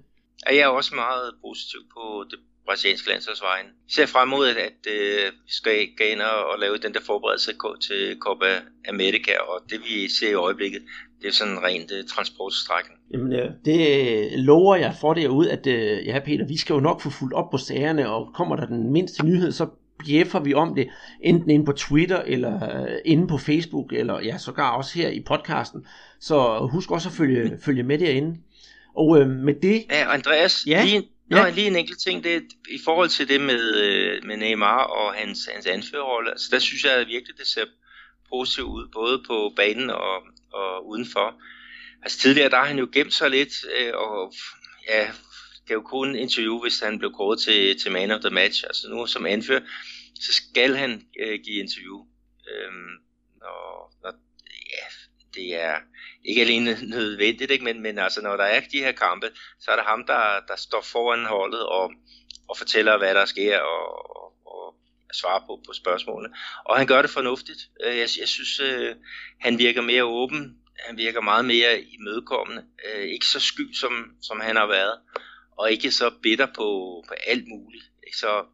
[0.49, 3.65] Jeg er også meget positiv på det brasilianske landsholdsvejen.
[3.65, 6.93] Jeg ser frem mod, at, at øh, vi skal gå ind og, og lave den
[6.93, 7.51] der forberedelse
[7.87, 10.81] til Copa America, og det vi ser i øjeblikket,
[11.23, 12.93] det er sådan rent uh, transportstrækken.
[13.13, 17.01] Jamen, uh, det lover jeg for derude, at uh, ja Peter, vi skal jo nok
[17.01, 19.67] få fuldt op på sagerne, og kommer der den mindste nyhed, så
[20.05, 20.89] bjeffer vi om det,
[21.21, 25.23] enten inde på Twitter, eller øh, inde på Facebook, eller ja, sågar også her i
[25.27, 25.85] podcasten.
[26.19, 28.37] Så husk også at følge, følge med derinde.
[28.95, 29.85] Og øh, med det...
[29.89, 31.43] Ja, Andreas, ja, lige, ja.
[31.43, 34.83] Nå, lige en enkelt ting, det er, i forhold til det med, øh, med Neymar
[34.83, 37.61] og hans, hans anførerrolle, altså der synes jeg virkelig, det ser
[38.33, 40.15] positiv ud, både på banen og,
[40.53, 41.27] og udenfor.
[42.03, 44.33] Altså tidligere, der har han jo gemt sig lidt, øh, og
[44.89, 45.11] ja,
[45.67, 48.63] gav kun interview, hvis han blev kåret til, til man of the match.
[48.63, 49.61] Altså nu som anfører,
[50.15, 51.97] så skal han øh, give interview.
[52.49, 52.93] Øhm,
[53.41, 54.13] og, og
[54.75, 54.85] ja,
[55.33, 55.75] det er
[56.25, 57.63] ikke alene nødvendigt, ikke?
[57.63, 60.55] Men, men altså, når der er de her kampe, så er det ham, der, der
[60.55, 61.91] står foran holdet og,
[62.49, 64.22] og fortæller, hvad der sker, og,
[65.13, 66.35] svare på, på spørgsmålene.
[66.65, 67.61] Og han gør det fornuftigt.
[67.85, 68.95] Øh, jeg, jeg synes, øh,
[69.41, 74.39] han virker mere åben, han virker meget mere imødekommende, øh, ikke så sky, som, som
[74.39, 74.99] han har været,
[75.57, 76.67] og ikke så bitter på,
[77.07, 77.85] på alt muligt.
[78.07, 78.17] Ikke?
[78.17, 78.45] Så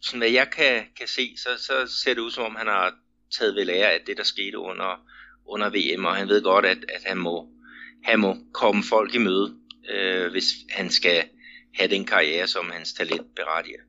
[0.00, 2.94] sådan hvad jeg kan, kan se, så, så ser det ud som om, han har
[3.38, 5.06] taget ved lære af det, der skete under,
[5.46, 7.48] under VM, og han ved godt, at, at han, må,
[8.04, 9.56] han må komme folk i møde,
[9.90, 11.28] øh, hvis han skal
[11.74, 13.80] have den karriere, som hans talent berettiger.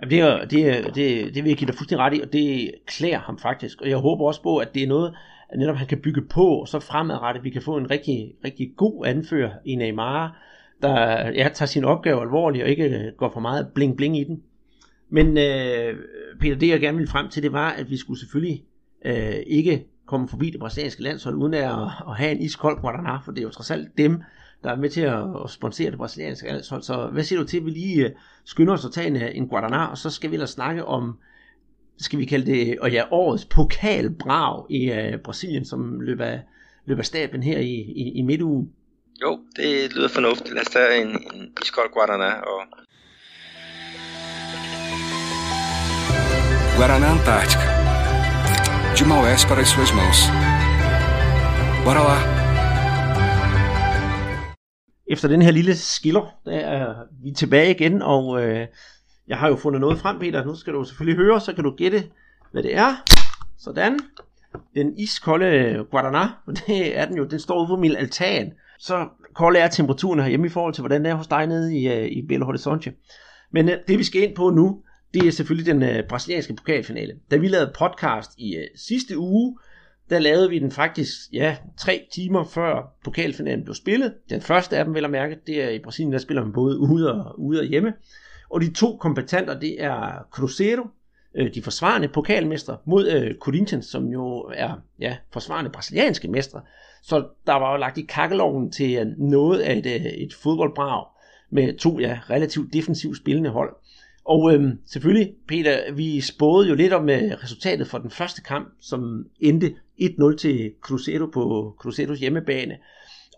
[0.00, 2.32] Jamen det, er, det, er, det, det vil jeg give dig fuldstændig ret i, og
[2.32, 3.80] det klæder ham faktisk.
[3.80, 5.14] Og jeg håber også på, at det er noget,
[5.48, 8.72] at netop han kan bygge på, og så fremadrettet, vi kan få en rigtig, rigtig
[8.76, 10.42] god anfører i Neymar,
[10.82, 14.42] der ja, tager sin opgave alvorligt, og ikke øh, går for meget bling-bling i den.
[15.10, 15.96] Men øh,
[16.40, 18.64] Peter, det jeg gerne ville frem til, det var, at vi skulle selvfølgelig
[19.04, 21.70] øh, ikke komme forbi det brasilianske landshold, uden at,
[22.08, 24.22] at have en iskold Guadana, for det er jo trods alt dem,
[24.64, 26.82] der er med til at, sponsere det brasilianske landshold.
[26.82, 28.10] Så hvad siger du til, at vi lige øh,
[28.44, 31.18] skynder os at tage en, en Guaraná, og så skal vi ellers snakke om,
[31.98, 36.38] skal vi kalde det, og ja, årets pokalbrag i uh, Brasilien, som løber,
[36.86, 38.72] løber staben her i, i, i midtugen.
[39.22, 40.54] Jo, det lyder fornuftigt.
[40.54, 42.60] Lad os tage en, en iskold Guaraná og
[46.76, 47.66] Guaraná Antártica.
[48.96, 50.18] De Maués para as suas mãos.
[51.84, 52.39] Bora lá!
[55.10, 58.66] Efter den her lille skiller, der er vi tilbage igen, og øh,
[59.28, 60.44] jeg har jo fundet noget frem, Peter.
[60.44, 62.04] Nu skal du selvfølgelig høre, så kan du gætte,
[62.52, 62.96] hvad det er.
[63.58, 63.98] Sådan.
[64.74, 66.26] Den iskolde Guaraná,
[66.66, 68.52] det er den jo, den står ude på min altan.
[68.78, 71.88] Så kold er temperaturen herhjemme i forhold til, hvordan det er hos dig nede i,
[71.88, 72.92] øh, i Belo Horizonte.
[73.52, 74.82] Men øh, det vi skal ind på nu,
[75.14, 77.14] det er selvfølgelig den øh, brasilianske pokalfinale.
[77.30, 79.58] Da vi lavede podcast i øh, sidste uge,
[80.10, 84.14] der lavede vi den faktisk, ja, tre timer før pokalfinalen blev spillet.
[84.30, 86.78] Den første af dem, vel at mærke, det er i Brasilien, der spiller man både
[86.78, 87.92] ude og, ude og hjemme.
[88.50, 90.86] Og de to kompetenter, det er Cruzeiro,
[91.34, 96.60] øh, de forsvarende pokalmestre mod øh, Corinthians, som jo er ja, forsvarende brasilianske mestre.
[97.02, 101.04] Så der var jo lagt i kakkeloven til noget af et, øh, et fodboldbrag
[101.50, 103.76] med to ja, relativt defensivt spillende hold.
[104.30, 108.68] Og øh, selvfølgelig, Peter, vi spåede jo lidt om øh, resultatet for den første kamp,
[108.80, 112.78] som endte 1-0 til Cruzeiro på Cruzeiros hjemmebane.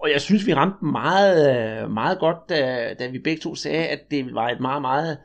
[0.01, 1.37] Og jeg synes, vi ramte meget,
[1.83, 5.19] øh, meget godt, da, da vi begge to sagde, at det var et meget, meget,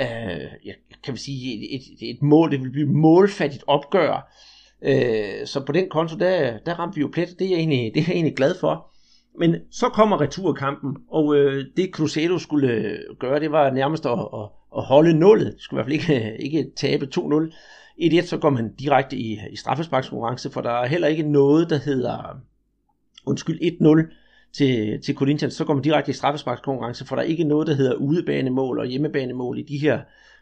[0.00, 0.72] øh, ja,
[1.04, 4.32] kan vi sige, et, et, et mål, det ville blive målfattigt opgør.
[4.82, 7.92] Øh, så på den konto, der, der ramte vi jo plet, det er, jeg egentlig,
[7.94, 8.86] det er jeg egentlig glad for.
[9.38, 14.12] Men så kommer returkampen, og øh, det Cruzeiro skulle øh, gøre, det var nærmest at,
[14.12, 15.52] at, at holde nullet.
[15.52, 17.54] Det skulle i hvert fald ikke, ikke tabe 2-0.
[18.00, 21.78] 1-1, så går man direkte i, i straffesparkskonkurrence, for der er heller ikke noget, der
[21.78, 22.40] hedder,
[23.26, 24.14] undskyld, 1-0
[24.52, 27.74] til, til Corinthians, så går man direkte i straffesparkskonkurrence, for der er ikke noget, der
[27.74, 30.00] hedder udebanemål og hjemmebanemål i de her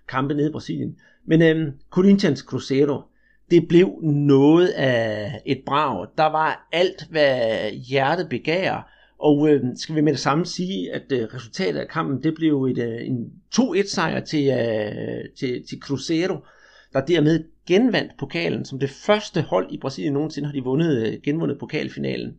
[0.08, 0.96] kampe nede i Brasilien.
[1.26, 3.02] Men øhm, Corinthians Cruzeiro,
[3.50, 6.06] det blev noget af et brag.
[6.18, 8.82] Der var alt, hvad hjertet begærer.
[9.20, 12.64] Og øh, skal vi med det samme sige, at øh, resultatet af kampen, det blev
[12.64, 16.36] et, øh, en 2-1 sejr til, øh, til, til Cruzeiro,
[16.92, 18.64] der dermed genvandt pokalen.
[18.64, 22.36] Som det første hold i Brasilien nogensinde har de vundet, øh, genvundet pokalfinalen.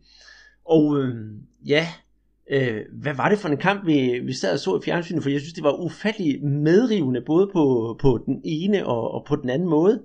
[0.64, 1.14] Og øh,
[1.66, 1.88] ja,
[2.50, 5.22] øh, hvad var det for en kamp, vi, vi sad og så i fjernsynet?
[5.22, 9.36] For jeg synes, det var ufattelig medrivende, både på, på den ene og, og på
[9.36, 10.02] den anden måde.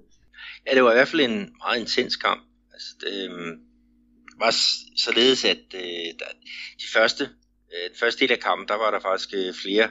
[0.67, 2.41] Ja, det var i hvert fald en meget intens kamp.
[2.73, 3.57] Altså, det øh,
[4.37, 4.55] Øhm, var
[4.95, 6.25] således, at øh, der,
[6.81, 7.23] de første,
[7.73, 9.89] øh, den første del af kampen, der var der faktisk øh, flere,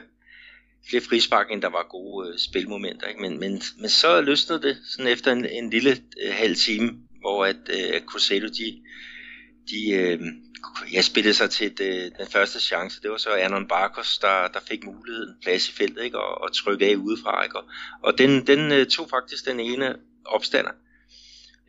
[0.89, 3.07] flere frispark, end der var gode øh, spilmomenter.
[3.07, 3.21] Ikke?
[3.21, 7.45] Men, men, men så løsnede det sådan efter en, en lille øh, halv time, hvor
[7.45, 8.81] at øh, Cruzeiro, de,
[9.69, 10.19] de øh,
[10.93, 13.01] jeg spillede sig til det, øh, den første chance.
[13.01, 16.19] Det var så Arnon Barkos, der, der fik muligheden plads i feltet ikke?
[16.19, 17.43] Og, og trykke af udefra.
[17.43, 17.57] Ikke?
[17.59, 17.63] Og,
[18.03, 20.71] og den, den øh, tog faktisk den ene opstander.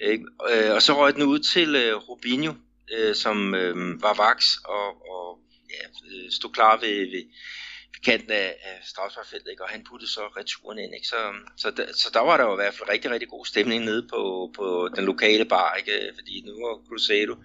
[0.01, 0.25] Ikke?
[0.51, 2.53] Øh, og så røg den ud til øh, Rubinho,
[2.97, 5.39] øh, som øh, var vaks og, og
[5.71, 7.25] ja, øh, stod klar ved, ved,
[7.93, 9.65] ved kanten af, af strafsparfeltet, ikke?
[9.65, 10.95] og han puttede så returen ind.
[10.95, 11.09] Ikke?
[11.09, 11.21] Så,
[11.57, 14.09] så, der, så der var der jo i hvert fald rigtig, rigtig god stemning nede
[14.13, 16.13] på, på den lokale bar, ikke?
[16.15, 17.37] fordi nu var Cruzeiro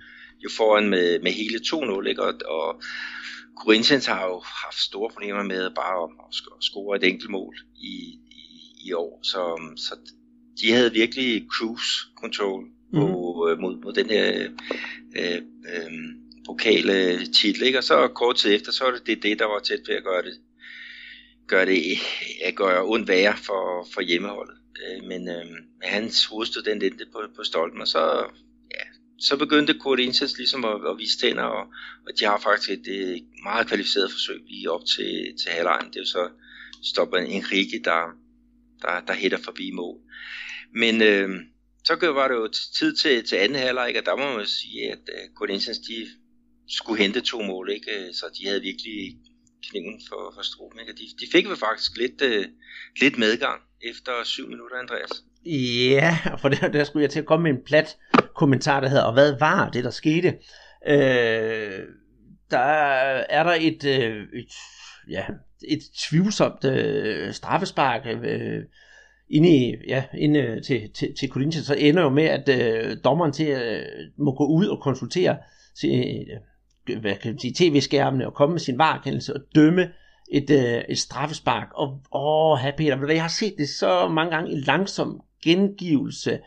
[0.44, 2.24] jo foran med, med hele 2-0, ikke?
[2.24, 2.82] Og, og
[3.62, 6.10] Corinthians har jo haft store problemer med bare at,
[6.58, 7.96] at score et enkelt mål i,
[8.32, 8.46] i,
[8.86, 9.96] i år, så, så
[10.62, 12.66] de havde virkelig cruise control
[13.34, 14.50] på, mod, mod den her
[15.16, 15.42] øh,
[15.74, 15.92] øh,
[16.46, 17.78] pokale titel, ikke?
[17.78, 20.04] og så kort tid efter, så var det det, det der var tæt ved at
[20.04, 20.34] gøre det
[21.48, 21.82] gøre det
[22.44, 24.58] at gøre ondt værre for, for hjemmeholdet.
[24.84, 25.46] Øh, men øh,
[25.82, 28.26] hans hovedstød den endte på, på stolpen, og så
[28.72, 28.84] ja,
[29.20, 31.68] så begyndte Corinthians ligesom at, at vise tænder, og,
[32.08, 35.88] og de har faktisk et, et meget kvalificeret forsøg lige op til, til halvlejen.
[35.88, 36.30] Det er jo så
[36.84, 38.02] stopper Enrique, der,
[38.82, 40.00] der, der hætter forbi mål.
[40.76, 41.30] Men øh,
[41.86, 45.04] så var det jo tid til, til anden halvleg, og der må man sige, at
[45.16, 46.08] uh, Corinthians de
[46.68, 47.92] skulle hente to mål, ikke?
[47.92, 49.18] Øh, så de havde virkelig
[49.70, 50.80] kniven for, for struben.
[50.80, 50.94] Ikke?
[50.94, 52.46] De, de fik jo faktisk lidt, uh,
[53.02, 55.24] lidt medgang efter syv minutter, Andreas.
[55.46, 57.98] Ja, for der, der skulle jeg til at komme med en plat
[58.36, 60.28] kommentar, der hedder, og hvad var det, der skete?
[60.88, 61.80] Øh,
[62.52, 62.60] der
[63.30, 64.54] er der et, øh, et,
[65.10, 65.26] ja,
[65.68, 68.64] et tvivlsomt øh, straffespark øh,
[69.30, 72.98] inde, i, ja, inde øh, til, til, til Corinthians, så ender jo med, at øh,
[73.04, 73.86] dommeren til, øh,
[74.18, 75.38] må gå ud og konsultere
[75.80, 76.26] til,
[76.90, 79.90] øh, hvad kan man sige, tv-skærmene og komme med sin varekendelse og dømme
[80.32, 81.68] et, øh, et straffespark.
[81.76, 86.40] Og åh, her Peter, jeg har set det så mange gange i langsom gengivelse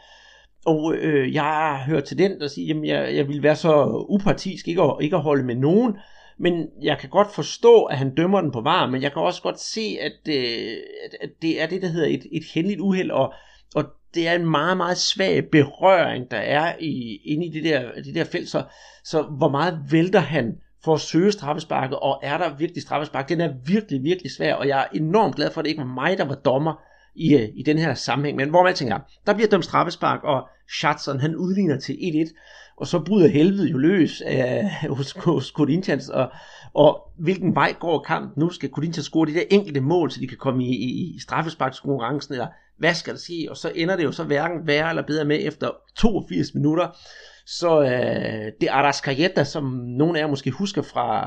[0.67, 4.05] og øh, jeg har hørt til den, der siger, at jeg, jeg vil være så
[4.09, 5.97] upartisk, ikke at, ikke at holde med nogen,
[6.39, 9.43] men jeg kan godt forstå, at han dømmer den på var, men jeg kan også
[9.43, 10.77] godt se, at, øh,
[11.21, 13.35] at det er det, der hedder et, et heldigt uheld, og,
[13.75, 17.93] og det er en meget, meget svag berøring, der er i, inde i det der,
[18.05, 18.65] det der felt, så,
[19.05, 23.29] så hvor meget vælter han for at søge straffesparket, og er der virkelig straffespark?
[23.29, 25.95] Den er virkelig, virkelig svær, og jeg er enormt glad for, at det ikke var
[25.95, 26.75] mig, der var dommer,
[27.17, 28.37] i, øh, i den her sammenhæng.
[28.37, 32.87] Men hvor man tænker, der bliver dømt straffespark, og Schatzeren han udligner til 1-1, og
[32.87, 36.33] så bryder helvede jo løs øh, hos, hos Corinthians, og,
[36.75, 38.51] og hvilken vej går kampen nu?
[38.51, 42.35] Skal Corinthians score de der enkelte mål, så de kan komme i, i, i straffesparkskonkurrencen,
[42.35, 42.47] eller
[42.79, 43.47] hvad skal der ske?
[43.51, 46.89] Og så ender det jo så hverken værre eller bedre med efter 82 minutter,
[47.47, 51.21] så øh, det Arrascaeta, som nogle af jer måske husker fra,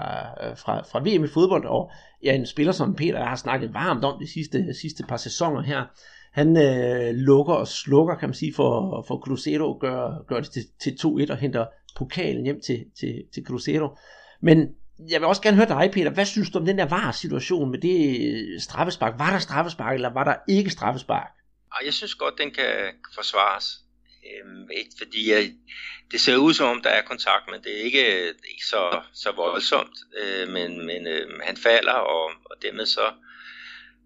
[0.43, 1.91] øh, fra, fra VM i fodbold, og
[2.23, 5.85] ja, en spiller som Peter har snakket varmt om de sidste, sidste par sæsoner her,
[6.31, 10.63] han øh, lukker og slukker, kan man sige, for, for Cruzeiro, gør, gør det til,
[10.81, 11.65] til 2-1 og henter
[11.95, 13.97] pokalen hjem til, til, til Cruzeiro.
[14.41, 14.75] Men
[15.09, 16.11] jeg vil også gerne høre dig, Peter.
[16.11, 17.97] Hvad synes du om den der var situation med det
[18.31, 19.13] øh, straffespark?
[19.19, 21.29] Var der straffespark, eller var der ikke straffespark?
[21.85, 23.65] jeg synes godt, den kan forsvares.
[24.29, 25.51] Øhm, ikke fordi jeg,
[26.11, 29.01] det ser ud som om, der er kontakt, men det er ikke, øh, ikke så,
[29.13, 29.97] så voldsomt.
[30.21, 33.13] Øh, men men øh, han falder, og, og dermed så,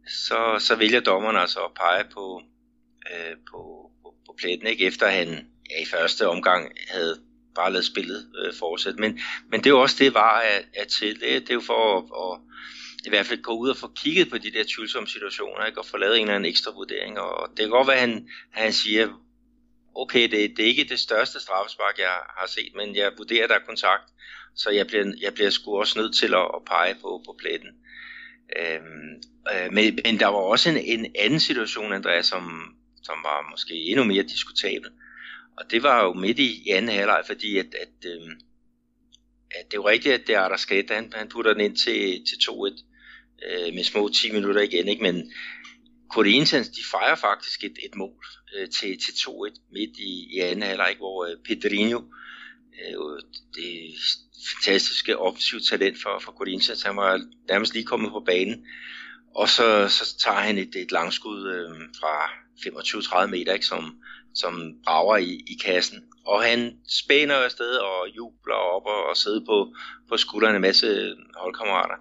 [0.08, 2.42] så, så vælger dommeren altså at pege på,
[3.12, 4.86] øh, på, på, på pletten, ikke?
[4.86, 7.22] efter han ja, i første omgang havde
[7.56, 9.00] bare lavet spillet øh, fortsætte.
[9.00, 11.20] Men, men det er jo også det, var at, at til.
[11.20, 12.54] Det, det er jo for at, at
[13.06, 15.80] i hvert fald gå ud og få kigget på de der tvivlsomme situationer, ikke?
[15.80, 17.20] og få lavet en eller anden ekstra vurdering.
[17.20, 19.08] Og det kan godt være, at han, han siger,
[19.96, 23.56] okay, det, det er ikke det største straffespark, jeg har set, men jeg vurderer, der
[23.56, 24.04] er kontakt,
[24.56, 27.70] så jeg bliver, jeg bliver sgu også nødt til at, at pege på, på pletten.
[28.60, 33.50] Øhm, øh, men, men der var også en, en anden situation, Andreas, som, som var
[33.52, 34.90] måske endnu mere diskutabel.
[35.58, 38.32] Og det var jo midt i, i anden halvleg, fordi at, at, øh,
[39.52, 41.76] at det er jo rigtigt, at det er der skete, han, han putter den ind
[41.76, 42.84] til, til 2-1
[43.46, 45.04] øh, med små 10 minutter igen, ikke?
[45.04, 45.32] men
[46.10, 48.26] Corinthians, de fejrer faktisk et, et mål
[48.56, 52.02] øh, til, til 2-1 midt i, i anden halvleg, hvor øh, Pedrinho,
[52.82, 53.22] øh,
[53.56, 53.96] det
[54.54, 58.66] fantastiske offensivt talent for, for Corinthians, han var nærmest lige kommet på banen,
[59.36, 62.30] og så, så tager han et, et langskud øh, fra
[63.26, 63.98] 25-30 meter, ikke, som,
[64.36, 66.04] som brager i, i kassen.
[66.26, 69.74] Og han spænder afsted og jubler op og, og sidder på,
[70.10, 71.96] på skuldrene en masse holdkammerater.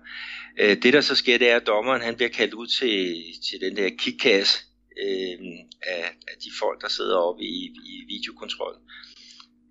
[0.61, 3.61] Øh, det der så sker, det er, at dommeren han bliver kaldt ud til, til
[3.61, 4.59] den der kickkasse
[5.03, 5.39] øh,
[5.83, 8.77] af, af de folk, der sidder oppe i, i videokontrol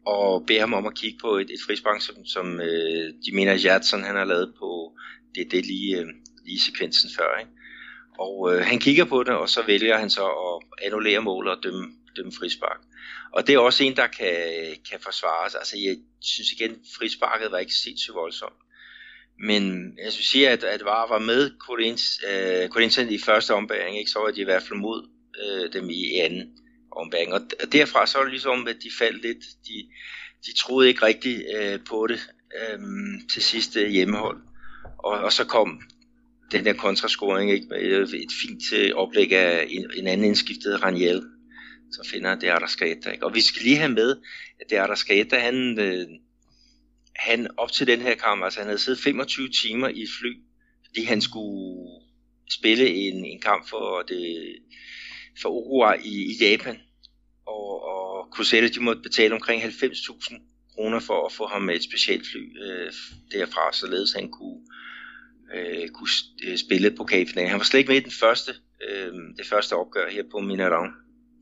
[0.05, 3.53] og beder ham om at kigge på et, et frispark, som, som øh, de mener,
[3.63, 4.97] Jadson han har lavet på
[5.35, 6.07] det, det lige, øh,
[6.45, 7.39] lige sekvensen før.
[7.39, 7.51] Ikke?
[8.19, 11.63] Og øh, han kigger på det, og så vælger han så at annullere målet og
[11.63, 12.79] dømme, dømme frispark.
[13.33, 14.35] Og det er også en, der kan,
[14.89, 15.55] kan forsvares.
[15.55, 18.55] Altså jeg synes igen, frisparket var ikke sindssygt voldsomt.
[19.39, 24.11] Men jeg synes sige, at, at VAR var med Corinthians øh, i første ombæring, ikke?
[24.11, 25.09] så var de i hvert fald mod
[25.43, 26.57] øh, dem i anden
[26.91, 27.33] ombæring.
[27.33, 29.45] Og derfra så var det ligesom, at de faldt lidt.
[29.67, 29.89] De,
[30.45, 32.19] de troede ikke rigtigt øh, på det
[32.61, 32.79] øh,
[33.33, 34.41] til sidste hjemmehold.
[34.97, 35.81] Og, og så kom
[36.51, 37.75] den der kontrascoring ikke?
[38.23, 41.21] et fint øh, oplæg af en, en anden indskiftet Raniel,
[41.91, 42.99] så finder det Arrascaeta.
[43.03, 43.11] der.
[43.11, 43.25] Ikke?
[43.25, 44.15] Og vi skal lige have med,
[44.59, 46.07] at det Arrascaeta, der han, øh,
[47.15, 50.33] han op til den her kamp, altså han havde siddet 25 timer i et fly,
[50.85, 52.01] fordi han skulle
[52.49, 54.55] spille en, en kamp for det
[55.41, 56.77] for Uruguay i, i Japan.
[57.45, 61.83] Og, og Cruzeiro, de måtte betale omkring 90.000 kroner for at få ham med et
[61.83, 62.91] specielt fly øh,
[63.31, 64.61] derfra, således han kunne,
[65.55, 66.09] øh, kunne
[66.43, 67.49] øh, spille pokalfinalen.
[67.49, 68.51] Han var slet ikke med i den første,
[68.89, 70.87] øh, det første opgør her på Mineirão,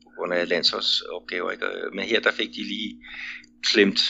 [0.04, 1.50] på grund af landsholdsopgaver.
[1.50, 1.66] Ikke?
[1.92, 3.02] Men her der fik de lige
[3.62, 4.00] klemt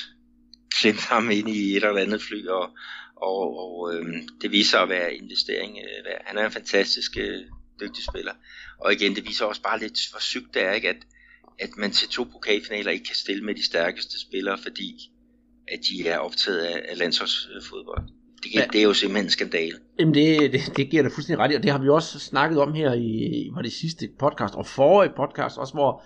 [0.81, 2.71] klemt ham ind i et eller andet fly, og,
[3.17, 4.07] og, og øh,
[4.41, 6.23] det viser at være investering øh, værd.
[6.25, 7.43] Han er en fantastisk øh,
[7.81, 8.33] dygtig spiller.
[8.79, 10.89] Og igen, det viser også bare lidt, hvor sygt det er, ikke?
[10.89, 10.97] At,
[11.59, 15.11] at man til to pokalfinaler ikke kan stille med de stærkeste spillere, fordi
[15.69, 18.20] at de er optaget af, af landsholdsfodbold.
[18.43, 18.65] Det, ja.
[18.73, 19.73] det er jo simpelthen en skandale.
[19.99, 22.61] Jamen det, det, det giver dig fuldstændig ret i, og det har vi også snakket
[22.61, 26.03] om her i var det sidste podcast, og forrige podcast også, hvor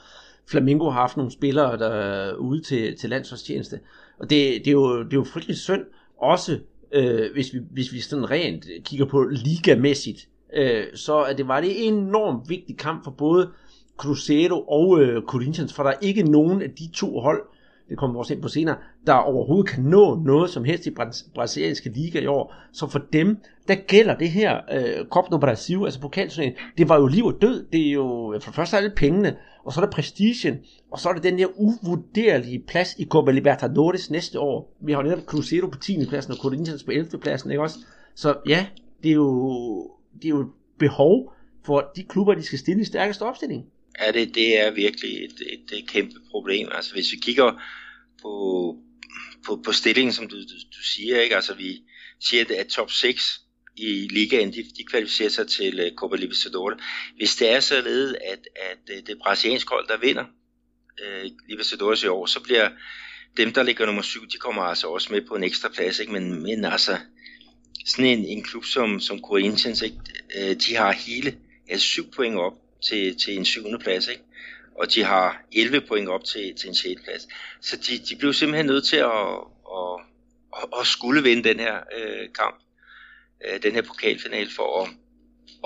[0.47, 3.81] Flamingo har haft nogle spillere, der er ude til, til landsholdstjeneste.
[4.19, 5.83] Og det, det, er jo, det er jo frygtelig synd,
[6.23, 6.59] også
[6.93, 11.61] øh, hvis, vi, hvis vi sådan rent kigger på ligamæssigt, øh, så at det var
[11.61, 13.51] det en enormt vigtig kamp for både
[13.97, 17.43] Cruzeiro og øh, Corinthians, for der er ikke nogen af de to hold,
[17.89, 20.91] det kommer vi også ind på senere, der overhovedet kan nå noget som helst i
[21.35, 22.55] brasilianske liga i år.
[22.73, 27.01] Så for dem, der gælder det her øh, Copa do Brasil, altså pokalturneringen, det var
[27.01, 27.67] jo liv og død.
[27.73, 30.57] Det er jo for det første alle pengene, og så er der prestigen,
[30.91, 34.77] og så er der den der uvurderlige plads i Copa Libertadores næste år.
[34.81, 36.07] Vi har jo netop Cruzeiro på 10.
[36.09, 37.19] pladsen, og Corinthians på 11.
[37.19, 37.79] pladsen, ikke også?
[38.15, 38.67] Så ja,
[39.03, 40.47] det er jo, det er jo
[40.79, 41.33] behov
[41.65, 43.65] for de klubber, de skal stille i stærkeste opstilling.
[44.01, 46.69] Ja, det, det er virkelig et, et, et kæmpe problem.
[46.73, 47.63] Altså hvis vi kigger
[48.23, 48.77] på,
[49.47, 51.37] på, på stillingen, som du, du, du siger, ikke?
[51.37, 51.83] Altså vi
[52.21, 53.41] siger, at top 6
[53.77, 56.83] i ligaen, de, de kvalificerer sig til uh, Copa Libertadores.
[57.17, 62.07] Hvis det er således, at, at uh, det brasilianske hold, der vinder uh, Libertadores i
[62.07, 62.71] år, så bliver
[63.37, 66.13] dem, der ligger nummer 7, de kommer altså også med på en ekstra plads, ikke?
[66.13, 66.99] Men, men altså,
[67.87, 69.97] sådan en, en klub som, som Corinthians, ikke?
[70.39, 71.39] Uh, de har hele
[71.69, 74.23] altså syv point op til, til en syvende plads, ikke?
[74.79, 77.03] og de har 11 point op til, til en 6.
[77.05, 77.27] plads.
[77.61, 79.29] Så de, de blev simpelthen nødt til at,
[79.79, 80.01] at,
[80.57, 82.63] at, at skulle vinde den her øh, kamp,
[83.45, 84.91] øh, den her pokalfinal for at,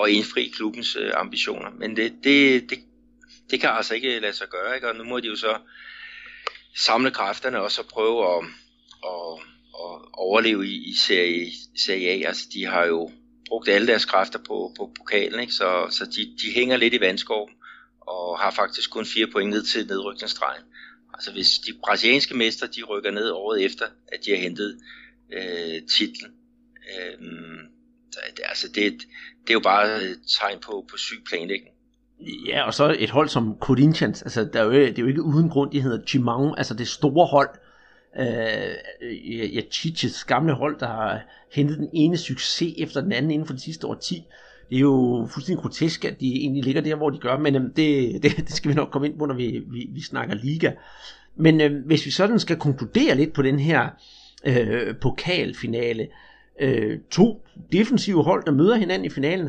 [0.02, 1.70] at indfri klubbens øh, ambitioner.
[1.70, 2.78] Men det, det, det,
[3.50, 4.88] det kan altså ikke lade sig gøre, ikke?
[4.88, 5.58] og nu må de jo så
[6.76, 8.44] samle kræfterne og så prøve at,
[9.04, 9.40] at,
[9.74, 12.28] at overleve i, i serie, serie A.
[12.28, 13.10] Altså, de har jo
[13.48, 15.52] brugt alle deres kræfter på, på pokalen, ikke?
[15.52, 17.50] så, så de, de hænger lidt i vandskoven
[18.00, 20.62] og har faktisk kun fire point ned til nedrykningsstregen.
[21.14, 24.78] Altså hvis de brasilianske mester, de rykker ned året efter, at de har hentet
[25.32, 26.30] øh, titlen.
[26.94, 27.28] Øh,
[28.36, 28.92] det, altså det,
[29.42, 31.74] det er jo bare et tegn på, på syg planlægning.
[32.46, 35.22] Ja, og så et hold som Corinthians, altså der er jo, det er jo ikke
[35.22, 37.48] uden grund, de hedder Chimang, altså det store hold,
[38.16, 41.20] øh, ja, Chiches gamle hold, der har
[41.52, 44.24] hentet den ene succes efter den anden inden for de sidste år 10.
[44.70, 47.62] Det er jo fuldstændig grotesk, at de egentlig ligger der, hvor de gør, men øh,
[47.62, 47.76] det,
[48.22, 50.72] det, det skal vi nok komme ind på, når vi, vi, vi snakker liga.
[51.36, 53.88] Men øh, hvis vi sådan skal konkludere lidt på den her
[54.44, 56.08] øh, pokalfinale,
[56.60, 59.48] øh, to defensive hold, der møder hinanden i finalen,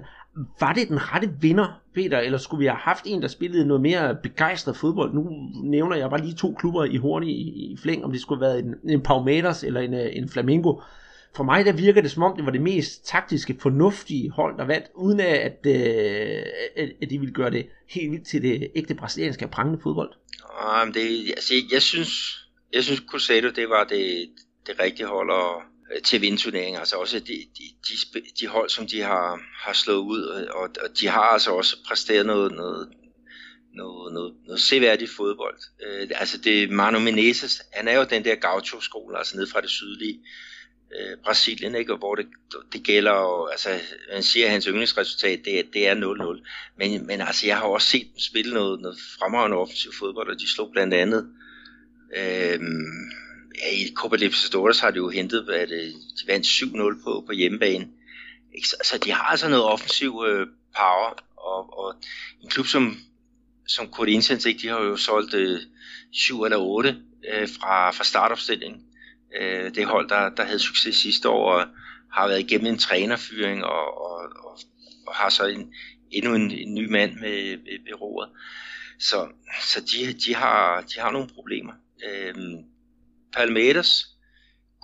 [0.60, 3.82] var det den rette vinder, Peter, eller skulle vi have haft en, der spillede noget
[3.82, 5.14] mere begejstret fodbold?
[5.14, 5.30] Nu
[5.64, 8.54] nævner jeg bare lige to klubber i hurtigt i, i flæng, om det skulle have
[8.54, 10.82] været en, en Palmeiras eller en, en Flamingo.
[11.36, 14.66] For mig der virker det som om, det var det mest taktiske, fornuftige hold, der
[14.66, 16.44] vandt, uden at, øh,
[16.76, 20.14] at, at de ville gøre det helt vildt til det ægte brasilianske prangende fodbold.
[20.62, 22.10] Ah, Jamen det, altså, jeg synes,
[22.74, 24.30] jeg synes Cruzeiro, det var det,
[24.68, 25.62] det rigtige hold og
[25.96, 26.80] Øh, til vindturneringer.
[26.80, 27.26] Altså også de,
[27.58, 31.52] de, de, de hold, som de har, har slået ud, og, og de har altså
[31.52, 32.90] også præsteret noget, noget,
[33.74, 35.58] noget, noget, noget seværdigt fodbold.
[35.86, 39.70] Øh, altså det Manu Menezes, han er jo den der gaucho-skole, altså ned fra det
[39.70, 40.20] sydlige
[41.00, 41.94] øh, Brasilien, ikke?
[41.94, 42.28] Og hvor det,
[42.74, 43.70] det gælder, og, altså
[44.14, 46.50] man siger, at hans yndlingsresultat, det, det er 0-0.
[46.78, 50.40] Men, men altså jeg har også set dem spille noget, noget fremragende offensiv fodbold, og
[50.40, 51.30] de slog blandt andet
[52.18, 52.60] øh,
[53.60, 57.88] ja, i Copa Libertadores har de jo hentet, at de vandt 7-0 på, på hjemmebane.
[58.56, 58.68] Ikke?
[58.68, 60.48] Så, så de har altså noget offensiv øh,
[60.78, 61.96] power, og, og
[62.44, 62.98] en klub som,
[63.68, 65.60] som Corinthians, ikke, de har jo solgt øh,
[66.12, 66.98] 7 eller 8
[67.34, 68.82] øh, fra, fra startopstillingen.
[69.42, 71.68] Øh, det hold, der, der havde succes sidste år, og
[72.12, 74.60] har været igennem en trænerfyring, og, og, og,
[75.08, 75.74] og har så en,
[76.12, 78.30] endnu en, en ny mand med, med, med roret.
[79.00, 79.28] Så,
[79.62, 81.74] så de, de, har, de har nogle problemer.
[82.08, 82.36] Øh,
[83.34, 84.06] Palmeiras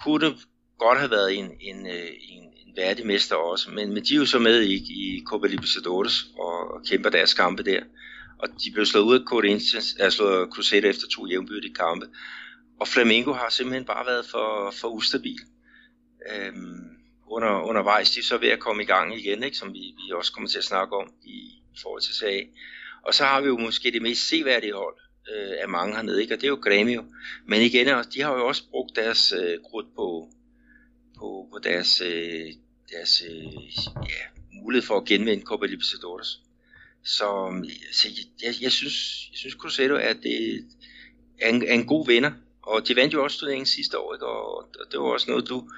[0.04, 0.36] kunne
[0.80, 4.18] godt have været en, en, øh, en, en værdig mester også, men, men de er
[4.18, 7.84] jo så med i, i Copa Libertadores og, og kæmper deres kampe der.
[8.40, 12.08] Og de blev slået ud af Corinthians, altså slået Cruzeiro efter to jævnbyrdige kampe.
[12.80, 15.40] Og Flamengo har simpelthen bare været for, for ustabil.
[16.32, 16.96] Øhm,
[17.28, 20.12] under, undervejs, de er så ved at komme i gang igen, ikke, som vi, vi
[20.14, 21.38] også kommer til at snakke om i,
[21.76, 22.50] i forhold til sag.
[23.06, 24.96] Og så har vi jo måske det mest seværdige hold,
[25.34, 26.34] øh, af mange hernede, ikke?
[26.34, 27.04] og det er jo Grêmio.
[27.46, 30.30] Men igen, de har jo også brugt deres øh, krudt på,
[31.18, 32.54] på, på deres, øh,
[32.92, 33.54] deres øh,
[34.10, 34.24] ja,
[34.64, 36.42] mulighed for at genvinde Copa Libertadores.
[37.04, 37.52] Så,
[37.92, 38.08] så
[38.44, 40.66] jeg, jeg, synes, jeg synes Cruzeiro er, det,
[41.42, 44.26] er, en, er en god vinder, og de vandt jo også turneringen sidste år, ikke?
[44.26, 45.70] Og, og det var også noget, du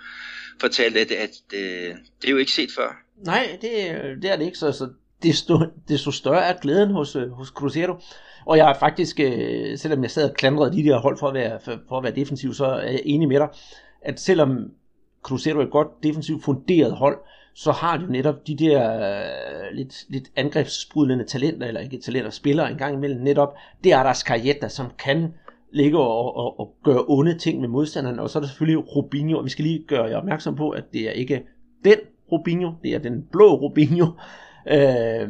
[0.60, 3.04] fortalte, at, at, at øh, det er jo ikke set før.
[3.26, 3.72] Nej, det,
[4.22, 4.90] det er det ikke, så, så
[5.24, 7.94] desto, desto større er glæden hos, øh, hos Cruzeiro.
[8.46, 11.34] Og jeg er faktisk, øh, selvom jeg sad og klandrede de der hold for at
[11.34, 13.50] være, for, for at være defensiv, så er jeg enig med dig,
[14.02, 14.72] at selvom
[15.24, 17.18] Cruzeiro er et godt defensivt funderet hold,
[17.56, 22.30] så har de jo netop de der øh, lidt, lidt angrebssprudlende talenter, eller ikke talenter,
[22.30, 23.56] spillere engang imellem netop.
[23.84, 25.34] Det er deres Skajetta, som kan
[25.72, 29.38] ligge og, og, og gøre onde ting med modstanderen, og så er der selvfølgelig Rubinho,
[29.38, 31.44] og vi skal lige gøre jer opmærksom på, at det er ikke
[31.86, 31.98] den
[32.32, 34.06] Rubinho, det er den blå Rubinho,
[34.72, 35.30] øh,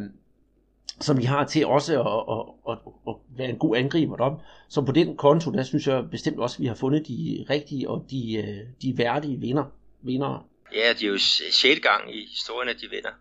[1.01, 2.77] som vi har til også at, at, at,
[3.07, 4.39] at være en god angriber derom.
[4.69, 7.89] Så på den konto, der synes jeg bestemt også, at vi har fundet de rigtige
[7.89, 9.65] og de, øh, de værdige vinder,
[10.01, 10.43] vindere.
[10.73, 11.79] Ja, det er jo 6.
[11.79, 13.11] gang i historien, at de vinder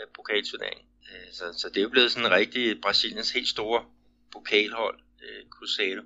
[0.00, 0.86] øh, pokalturneringen.
[1.12, 3.82] Øh, så, så det er jo blevet sådan en rigtig Brasiliens helt store
[4.32, 6.02] pokalhold, øh, Cruzeiro.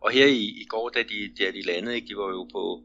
[0.00, 2.82] Og her i, i går, da de, da de landede, ikke, de var jo på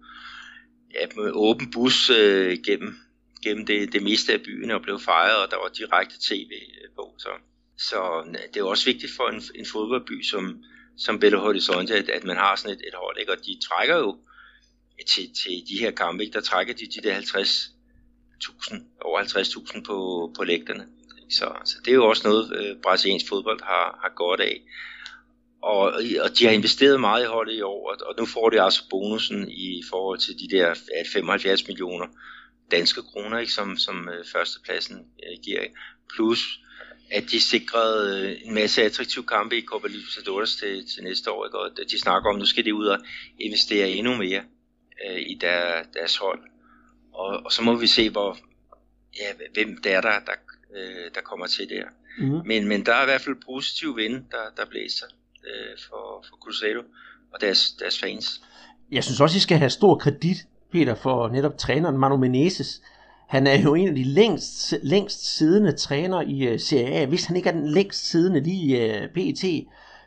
[0.93, 2.95] ja, med åben bus øh, gennem
[3.43, 6.51] gennem det, det meste af byen og blev fejret, og der var direkte tv
[6.95, 7.15] på.
[7.17, 7.29] Så,
[7.77, 8.23] så
[8.53, 10.63] det er også vigtigt for en, en fodboldby som,
[10.97, 13.31] som Belo Horizonte, at, at man har sådan et, et hold, ikke?
[13.31, 14.17] og de trækker jo
[15.07, 16.33] til, til de her kampe, ikke?
[16.33, 20.87] der trækker de de der 50.000, over 50.000 på, på lægterne.
[21.29, 24.61] Så, så det er jo også noget, øh, brasiliansk fodbold har, har godt af.
[25.61, 25.81] Og,
[26.23, 28.83] og de har investeret meget i holdet i år, og, og nu får de altså
[28.89, 30.73] bonusen i forhold til de der
[31.13, 32.07] 75 millioner
[32.75, 35.63] danske kroner, ikke, som, som øh, førstepladsen øh, giver.
[36.15, 36.59] Plus
[37.11, 41.45] at de sikrede øh, en masse attraktive kampe i Copa Libertadores til, til næste år.
[41.45, 41.59] Ikke?
[41.59, 42.99] Og de snakker om, nu skal de ud og
[43.39, 44.43] investere endnu mere
[45.05, 46.39] øh, i der, deres hold.
[47.13, 48.37] Og, og så må vi se, hvor,
[49.19, 50.37] ja, hvem det er, der, der,
[50.75, 51.85] øh, der kommer til der.
[52.19, 52.47] Mm.
[52.47, 55.05] Men, men der er i hvert fald positiv vind, der, der blæser
[55.47, 56.83] øh, for, for Cruzeiro
[57.33, 58.41] og deres, deres fans.
[58.91, 60.37] Jeg synes også, I skal have stor kredit
[60.73, 62.81] Peter, for netop træneren Manu Menezes.
[63.27, 67.25] Han er jo en af de længst, længst siddende træner i uh, Serie A, hvis
[67.25, 69.65] han ikke er den længst siddende lige øh, i uh, PET.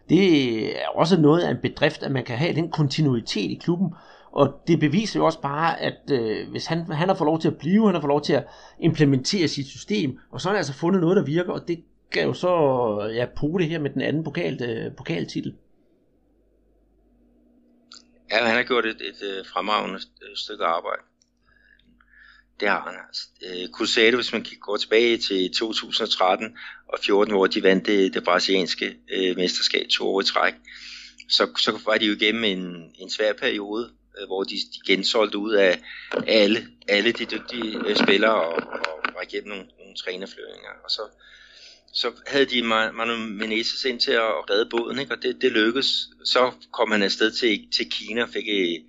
[0.09, 3.95] Det er også noget af en bedrift, at man kan have den kontinuitet i klubben,
[4.33, 7.49] og det beviser jo også bare, at øh, hvis han, han har fået lov til
[7.49, 8.47] at blive, han har fået lov til at
[8.81, 12.27] implementere sit system, og så har han altså fundet noget, der virker, og det gav
[12.27, 12.51] jo så
[13.15, 15.55] ja, på det her med den anden pokal, øh, pokaltitel.
[18.31, 21.03] Ja, han har gjort et, et, et fremragende øh, stykke arbejde.
[22.61, 23.29] Det har han altså.
[23.47, 26.57] Øh, Cruzeiro, hvis man går tilbage til 2013
[26.89, 30.55] og 14, hvor de vandt det, det brasilianske øh, mesterskab to år i træk,
[31.29, 35.39] så, så var de jo igennem en, en svær periode, øh, hvor de, de gensolgte
[35.39, 35.81] ud af
[36.27, 40.71] alle, alle de dygtige øh, spillere og, og var igennem nogle, nogle trænerflyvninger.
[40.85, 41.03] Og så,
[41.97, 45.15] så havde de Manu Menezes ind til at redde båden, ikke?
[45.15, 46.09] og det, det lykkedes.
[46.25, 48.85] Så kom han afsted til, til Kina og fik et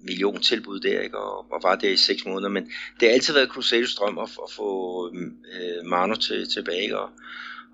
[0.00, 1.18] million tilbud der, ikke?
[1.18, 2.48] Og, og var der i seks måneder.
[2.48, 2.64] Men
[3.00, 7.10] det har altid været Crusaders drøm at, at få øh, Manu til, tilbage, og,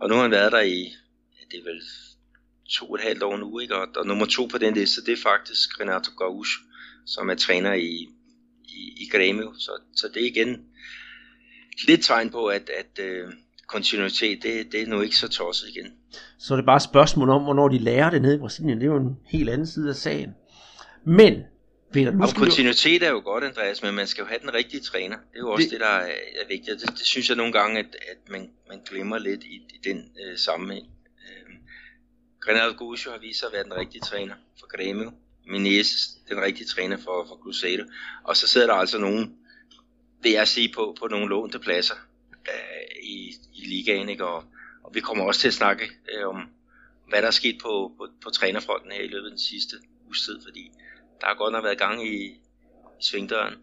[0.01, 0.82] og nu har han været der i,
[1.38, 1.82] ja, det er vel
[2.70, 3.76] to og et halvt år nu, ikke?
[3.76, 6.61] Og, og nummer to på den liste, det er faktisk Renato Gaucho,
[7.07, 8.09] som er træner i,
[8.64, 9.61] i, i Grêmio.
[9.61, 10.64] Så, så det er igen
[11.86, 13.32] lidt tegn på, at, at øh,
[13.66, 15.92] kontinuitet, det, det er nu ikke så tosset igen.
[16.38, 18.80] Så er det bare et spørgsmål om, hvornår de lærer det nede i Brasilien.
[18.80, 20.34] Det er jo en helt anden side af sagen.
[21.04, 21.42] Men,
[21.92, 24.80] Peter, nu skal kontinuitet er jo godt, Andreas, men man skal jo have den rigtige
[24.80, 25.16] træner.
[25.16, 26.80] Det er jo også det, det der er, er vigtigt.
[26.80, 29.98] Det, det synes jeg nogle gange, at, at man, man glemmer lidt i, i den
[29.98, 30.86] øh, sammenhæng.
[32.48, 35.12] Renato Guscio har vist sig at være den rigtige træner for Grêmio.
[35.50, 37.84] Menezes, den rigtige træner for, for Cruzeiro.
[38.24, 39.34] Og så sidder der altså nogen,
[40.22, 41.94] vil jeg sige, på, på nogle lånte pladser
[42.49, 44.09] øh, i, i ligaen.
[44.09, 44.26] Ikke?
[44.26, 44.44] Og,
[44.84, 46.36] og vi kommer også til at snakke øh, om,
[47.09, 49.76] hvad der er sket på, på, på trænerfronten her i løbet af den sidste
[50.07, 50.70] uges tid, fordi
[51.20, 52.16] der har godt nok været gang i,
[53.01, 53.55] i svingdøren.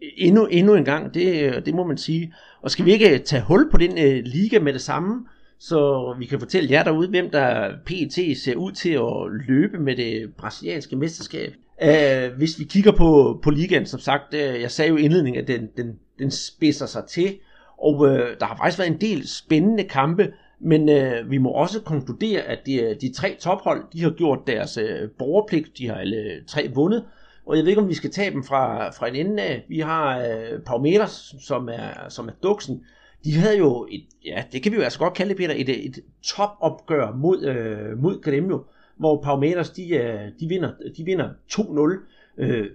[0.00, 2.34] Endnu, endnu en gang, det, det må man sige.
[2.62, 5.26] Og skal vi ikke øh, tage hul på den øh, liga med det samme?
[5.58, 9.96] så vi kan fortælle jer derude, hvem der PET ser ud til at løbe med
[9.96, 11.54] det brasilianske mesterskab.
[11.82, 15.42] Uh, hvis vi kigger på, på ligaen, som sagt, uh, jeg sagde jo i indledningen,
[15.42, 17.38] at den, den, den spidser sig til,
[17.78, 21.80] og øh, der har faktisk været en del spændende kampe, men øh, vi må også
[21.80, 26.44] konkludere, at de, de tre tophold, de har gjort deres øh, borgerpligt, de har alle
[26.46, 27.04] tre vundet,
[27.46, 29.64] og jeg ved ikke, om vi skal tage dem fra, fra en ende af.
[29.68, 32.84] Vi har øh, Palmeiras, som er, som er duksen,
[33.24, 35.98] de havde jo et, ja, det kan vi jo altså godt kalde Peter, et, et
[36.22, 38.64] topopgør mod, øh, mod Gremio,
[38.96, 41.98] hvor Palmeiras, de, øh, de vinder, de vinder 2-0.
[42.38, 42.66] Øh,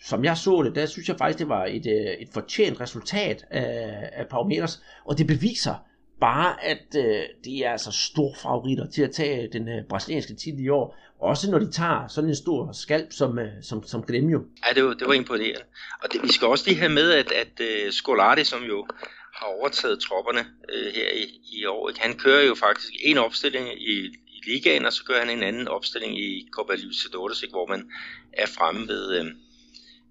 [0.00, 3.44] som jeg så det, der synes jeg faktisk, det var et, øh, et fortjent resultat
[3.50, 5.74] af, af Palmeiras, og det beviser
[6.20, 10.64] bare, at øh, de er altså store favoritter til at tage den øh, brasilianske titel
[10.64, 14.44] i år, også når de tager sådan en stor skalp som, øh, som, som Gremio.
[14.66, 15.64] Ja, det var, det var imponerende.
[16.02, 18.86] Og det, vi skal også lige have med, at, at uh, Scolari, som jo
[19.34, 21.88] har overtaget tropperne øh, her i, i år.
[21.88, 22.00] Ikke?
[22.00, 25.68] Han kører jo faktisk en opstilling i, i ligaen, og så kører han en anden
[25.68, 27.90] opstilling i Copa Libertadores, hvor man
[28.32, 29.26] er fremme ved, øh,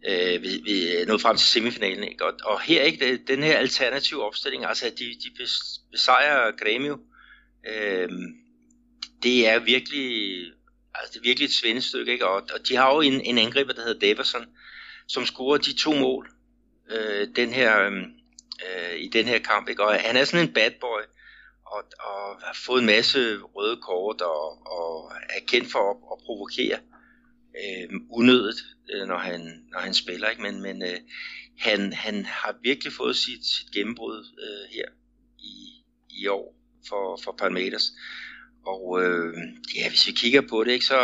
[0.08, 2.04] øh vi, vi nåede frem til semifinalen.
[2.04, 2.26] Ikke?
[2.26, 5.48] Og, og her ikke den her alternative opstilling, altså at de, de
[5.92, 7.00] besejrer Grêmio,
[7.72, 8.10] øh,
[9.24, 10.38] det er virkelig
[10.96, 12.28] altså det er virkelig et svendestykke, ikke?
[12.28, 14.46] Og, og de har jo en, en angriber, der hedder Davison,
[15.08, 16.30] som scorer de to mål.
[16.92, 17.90] Øh, den her
[18.66, 19.70] øh, i den her kamp.
[19.70, 19.84] Ikke?
[19.84, 21.02] Og han er sådan en bad boy,
[21.66, 26.18] og, og har fået en masse røde kort, og, og er kendt for at, at
[26.26, 26.80] provokere
[27.62, 28.60] øh, unødigt,
[28.94, 30.30] øh, når, han, når han spiller.
[30.30, 30.42] Ikke?
[30.42, 31.00] Men, men øh,
[31.58, 34.86] han, han har virkelig fået sit, sit gennembrud øh, her
[35.40, 36.56] i, i år
[36.88, 37.92] for, for Palmeiras.
[38.66, 39.34] Og øh,
[39.76, 41.00] ja, hvis vi kigger på det, ikke, så,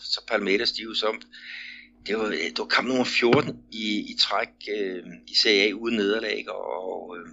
[0.00, 1.22] så Palmeiras, de er jo som
[2.06, 5.72] det var, øh, det var kamp nummer 14 i, i træk øh, i Serie A
[5.72, 7.26] uden nederlag, og, øh,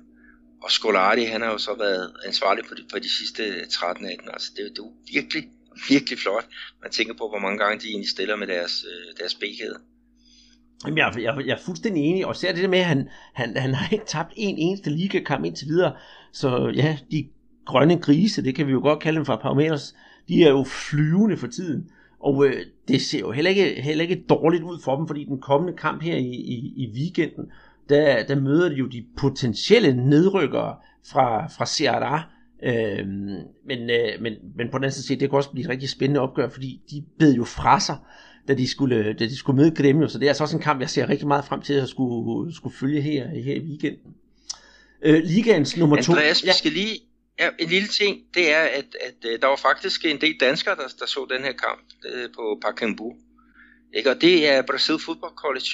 [0.61, 4.51] og Scolari, han har jo så været ansvarlig for de, for de sidste 13-18, altså
[4.57, 5.49] det, det var virkelig,
[5.89, 6.47] virkelig flot.
[6.81, 9.79] Man tænker på, hvor mange gange de egentlig stiller med deres, øh, deres bækkæde.
[10.85, 13.73] Jamen, jeg, jeg, jeg er fuldstændig enig, og ser det med, at han, han, han
[13.73, 15.93] har ikke tabt en eneste ligakamp indtil videre,
[16.31, 17.27] så ja, de
[17.65, 19.95] grønne grise, det kan vi jo godt kalde dem fra Parmeters,
[20.27, 21.89] de er jo flyvende for tiden.
[22.19, 22.53] Og øh,
[22.87, 26.01] det ser jo heller ikke, heller ikke dårligt ud for dem, fordi den kommende kamp
[26.01, 27.45] her i, i, i weekenden,
[27.89, 30.75] der, der møder de jo de potentielle nedrykkere
[31.11, 32.21] fra, fra Ceará.
[32.63, 33.07] Øh,
[33.65, 36.21] men, øh, men, men på den anden side, det kan også blive et rigtig spændende
[36.21, 37.95] opgør, fordi de bed jo fra sig,
[38.47, 40.07] da de skulle, da de skulle møde Gremio.
[40.07, 42.55] Så det er altså også en kamp, jeg ser rigtig meget frem til at skulle,
[42.55, 44.15] skulle følge her, her i weekenden.
[45.01, 46.11] Øh, Ligaens nummer to.
[46.11, 46.99] Andreas, vi skal lige
[47.39, 50.75] Ja, en lille ting, det er, at, at, at der var faktisk en del danskere,
[50.75, 53.15] der, der så den her kamp øh, på Pacaembu.
[53.93, 54.09] Ikke?
[54.09, 55.69] Og det er Brazil Football College,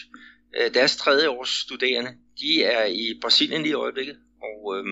[0.58, 2.12] øh, deres tredje års studerende.
[2.42, 4.86] de er i Brasilien lige i øjeblikket, og øh,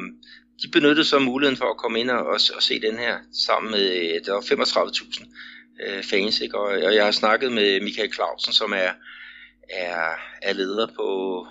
[0.63, 3.17] de benyttede så muligheden for at komme ind og, og, og se den her
[3.47, 5.25] sammen med, øh, der var 35.000
[5.79, 6.57] øh, fans, ikke?
[6.57, 8.91] Og, og jeg har snakket med Michael Clausen, som er,
[9.69, 11.47] er, er leder på,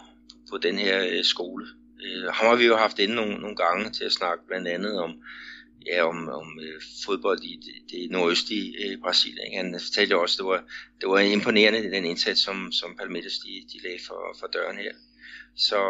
[0.50, 1.66] på den her øh, skole.
[2.04, 4.98] Øh, ham har vi jo haft inde nogle, nogle gange til at snakke blandt andet
[4.98, 5.22] om,
[5.86, 9.46] ja, om, om øh, fodbold i det, det nordøstlige øh, Brasilien.
[9.46, 9.56] Ikke?
[9.56, 10.64] Han fortalte også, at det var,
[11.00, 14.92] det var imponerende, den indsats, som, som Palmeiras de, de lagde for, for døren her.
[15.56, 15.80] Så,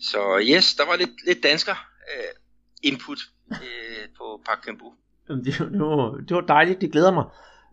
[0.00, 1.74] så yes, der var lidt, lidt dansker
[2.14, 2.34] øh,
[2.82, 3.18] input
[3.52, 4.92] øh, på Park Cambu.
[5.28, 7.24] Det, det, var, det var dejligt, det glæder mig.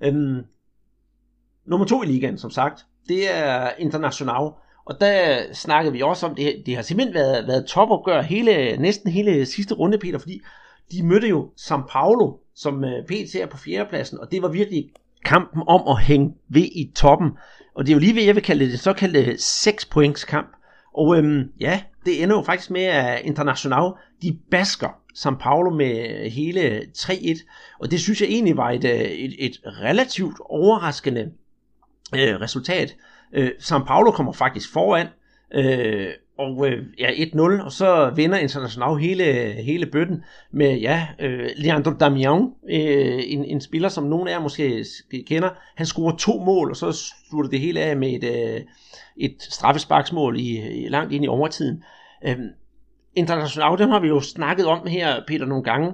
[0.04, 0.46] Øhm,
[1.66, 4.52] nummer to i ligaen, som sagt, det er International.
[4.86, 9.12] Og der snakkede vi også om, det, det har simpelthen været, været topopgør hele, næsten
[9.12, 10.42] hele sidste runde, Peter, fordi
[10.92, 14.90] de mødte jo São Paulo, som øh, PT er på fjerdepladsen, og det var virkelig
[15.26, 17.32] kampen om at hænge ved i toppen.
[17.76, 20.56] Og det er jo lige ved, jeg vil kalde det den såkaldte 6 points kamp.
[20.98, 23.92] Og øhm, ja, det ender jo faktisk med, at International,
[24.22, 27.76] de basker São Paulo med hele 3-1.
[27.80, 31.32] Og det synes jeg egentlig var et, øh, et, et relativt overraskende
[32.16, 32.96] øh, resultat.
[33.34, 35.08] Øh, São Paulo kommer faktisk foran,
[35.54, 36.08] øh,
[36.38, 39.24] og øh, ja, 1-0, og så vinder International hele,
[39.64, 44.40] hele bøtten med, ja, øh, Leandro Damian, øh, en, en spiller, som nogen af jer
[44.40, 44.86] måske
[45.28, 45.50] kender.
[45.76, 46.92] Han scorer to mål, og så
[47.30, 48.62] slutter det hele af med et, øh,
[49.18, 51.84] et straffesparksmål i, i, langt ind i overtiden.
[52.28, 52.38] Øh,
[53.16, 55.92] International, dem har vi jo snakket om her, Peter, nogle gange,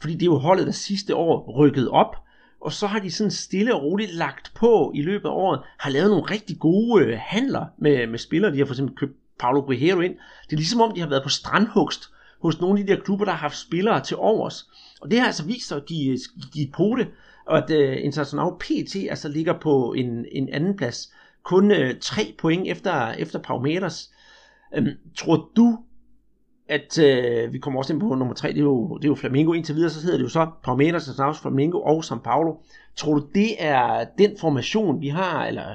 [0.00, 2.16] fordi det er jo holdet, der sidste år rykkede op,
[2.60, 5.90] og så har de sådan stille og roligt lagt på i løbet af året, har
[5.90, 8.52] lavet nogle rigtig gode øh, handler med, med spillere.
[8.52, 10.14] De har for eksempel købt Paulo Guerrero ind.
[10.44, 12.10] Det er ligesom om, de har været på strandhugst
[12.42, 14.68] hos nogle af de der klubber, der har haft spillere til overs.
[15.00, 16.18] Og det har altså vist sig at give,
[16.52, 17.08] give på det,
[17.46, 21.12] og at uh, International PT altså ligger på en, en anden plads.
[21.42, 24.10] Kun uh, tre point efter, efter Palmeiras.
[24.78, 24.86] Um,
[25.16, 25.78] tror du,
[26.68, 29.14] at uh, vi kommer også ind på nummer tre, det er jo, det er jo
[29.14, 32.54] Flamengo indtil videre, så hedder det jo så Palmeiras, International, Flamengo og São Paulo.
[32.96, 35.66] Tror du, det er den formation, vi har, eller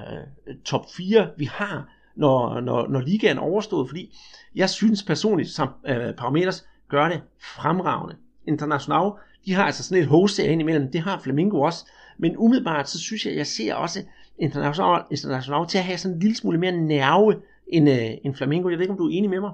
[0.47, 4.17] uh, top 4, vi har når, når, når ligaen er overstået, fordi
[4.55, 8.15] jeg synes personligt, som øh, Parameters gør det fremragende.
[8.47, 9.11] International,
[9.45, 11.85] de har altså sådan et host ind imellem, det har Flamingo også,
[12.17, 14.03] men umiddelbart så synes jeg, jeg ser også
[14.39, 18.69] International, International til at have sådan en lille smule mere nerve end, øh, end Flamingo.
[18.69, 19.51] Jeg ved ikke, om du er enig med mig?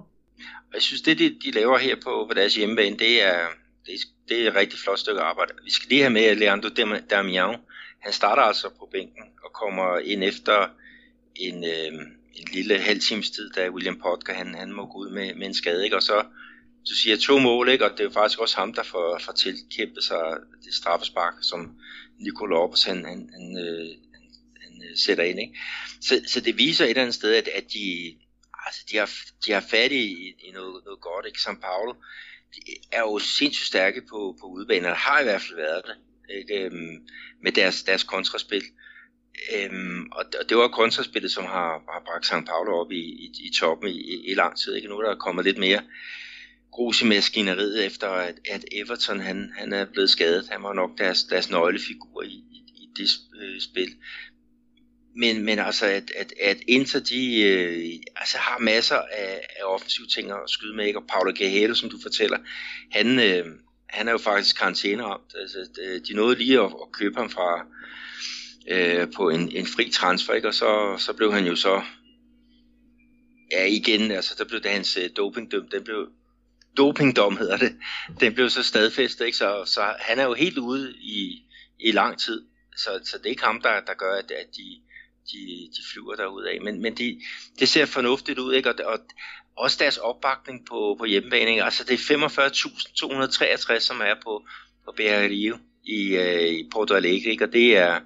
[0.73, 3.39] Jeg synes, det de, de laver her på, på deres hjemmebane, det er,
[3.85, 3.93] det,
[4.29, 5.53] det er et rigtig flot stykke arbejde.
[5.63, 6.69] Vi skal lige have med, at Leandro
[7.09, 7.55] Damian,
[7.99, 10.67] han starter altså på bænken og kommer ind efter
[11.35, 12.01] en, øh,
[12.33, 15.47] en lille halv times tid, da William Potker han, han må gå ud med, med
[15.47, 15.95] en skade, ikke?
[15.95, 16.25] og så
[16.89, 17.85] du siger to mål, ikke?
[17.85, 21.75] og det er jo faktisk også ham, der får, får tilkæmpet sig det straffespark, som
[22.19, 24.23] Nicola Oppes han, han, han, øh, han,
[24.61, 25.39] han sætter ind.
[25.39, 25.59] Ikke?
[26.01, 28.15] Så, så det viser et eller andet sted, at, at de,
[28.65, 29.09] altså de, har,
[29.45, 31.25] de har fat i, i noget, noget godt.
[31.25, 31.39] Ikke?
[31.39, 31.93] São Paulo
[32.55, 32.61] de
[32.91, 35.95] er jo sindssygt stærke på, på udbanen, eller har i hvert fald været det,
[36.37, 36.65] ikke?
[36.65, 37.07] Øhm,
[37.43, 38.63] med deres, deres kontraspil.
[39.55, 42.45] Øhm, og, og det var kontraspillet, som har, har bragt St.
[42.47, 44.75] Paulo op i, i, i toppen i, i, i lang tid.
[44.75, 44.87] Ikke?
[44.87, 45.81] Nu er der kommet lidt mere
[46.71, 50.49] grus i maskineriet efter, at, at Everton han, han er blevet skadet.
[50.51, 53.09] Han var nok deres, deres nøglefigur i, i, i det
[53.41, 53.95] øh, spil.
[55.15, 60.07] Men, men altså, at, at, at Inter, de øh, altså har masser af, af offensive
[60.07, 60.99] ting at skyde med, ikke?
[60.99, 62.37] og Paulo Guerrero, som du fortæller,
[62.91, 63.45] han, øh,
[63.89, 65.35] han er jo faktisk karantæneramt.
[65.35, 65.67] Altså,
[66.07, 67.65] de nåede lige at, at købe ham fra,
[68.71, 70.47] øh, på en, en fri transfer, ikke?
[70.47, 71.81] og så, så blev han jo så,
[73.51, 76.07] ja igen, altså der blev det hans øh, dopingdøm, den blev,
[76.77, 77.75] dopingdom hedder det,
[78.19, 79.37] den blev så stadfæstet, ikke?
[79.37, 81.43] Så, så han er jo helt ude i,
[81.79, 82.45] i lang tid,
[82.77, 84.81] så, så det er ikke ham, der, der gør, at, at de,
[85.31, 87.21] de, de flyver derud af, men, men de,
[87.59, 88.69] det ser fornuftigt ud, ikke?
[88.69, 88.99] Og, og
[89.57, 91.63] også deres opbakning på, på hjemmebane, ikke?
[91.63, 92.17] altså det er
[93.75, 94.45] 45.263, som er på,
[94.85, 97.45] på BR Rio i, øh, i Porto Alegre, ikke?
[97.45, 97.99] og det er,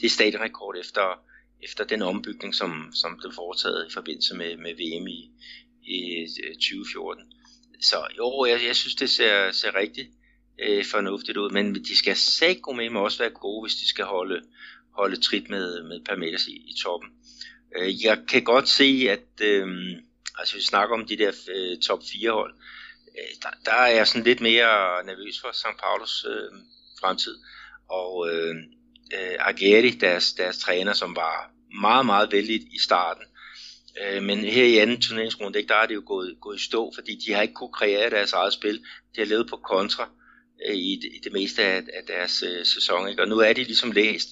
[0.00, 1.20] det er stadionrekord efter,
[1.62, 5.30] efter den ombygning, som, som blev foretaget i forbindelse med, med VM i,
[5.82, 7.24] i øh, 2014.
[7.80, 10.10] Så jo, jeg, jeg synes, det ser, ser rigtig
[10.62, 12.16] øh, fornuftigt ud, men de skal
[12.62, 14.42] gå med også være gode, hvis de skal holde,
[14.96, 17.10] holde trit med, med Palmeiras i, i toppen.
[17.76, 19.66] Øh, jeg kan godt se, at øh,
[20.38, 22.54] altså vi snakker om de der øh, top 4 hold,
[23.18, 25.80] øh, der, der er jeg sådan lidt mere nervøs for St.
[25.82, 26.58] Paulos øh,
[27.02, 27.36] fremtid.
[27.90, 28.54] Og øh,
[29.14, 31.50] øh, Aguirre, deres, deres træner, som var
[31.80, 33.24] meget, meget vældig i starten.
[34.02, 36.92] Øh, men her i anden turneringsrunde, ikke, der er det jo gået, gået i stå,
[36.94, 38.78] fordi de har ikke kunne kreere deres eget spil.
[39.14, 40.08] De har levet på kontra
[40.68, 43.08] øh, i, det, i det meste af, af deres øh, sæson.
[43.08, 43.22] Ikke?
[43.22, 44.28] Og nu er de ligesom læst,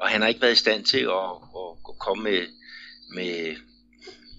[0.00, 2.46] og han har ikke været i stand til at, at, at komme med,
[3.14, 3.56] med,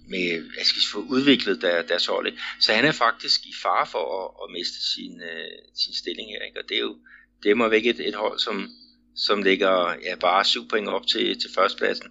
[0.08, 2.38] med at skal få udviklet der, deres hold.
[2.60, 6.42] Så han er faktisk i fare for at, at miste sin, uh, sin stilling her.
[6.46, 6.60] Ikke?
[6.60, 6.96] Og det er jo
[7.44, 8.68] det må væk et, et hold, som,
[9.14, 12.06] som ligger ja, bare syv point op til, til førstepladsen.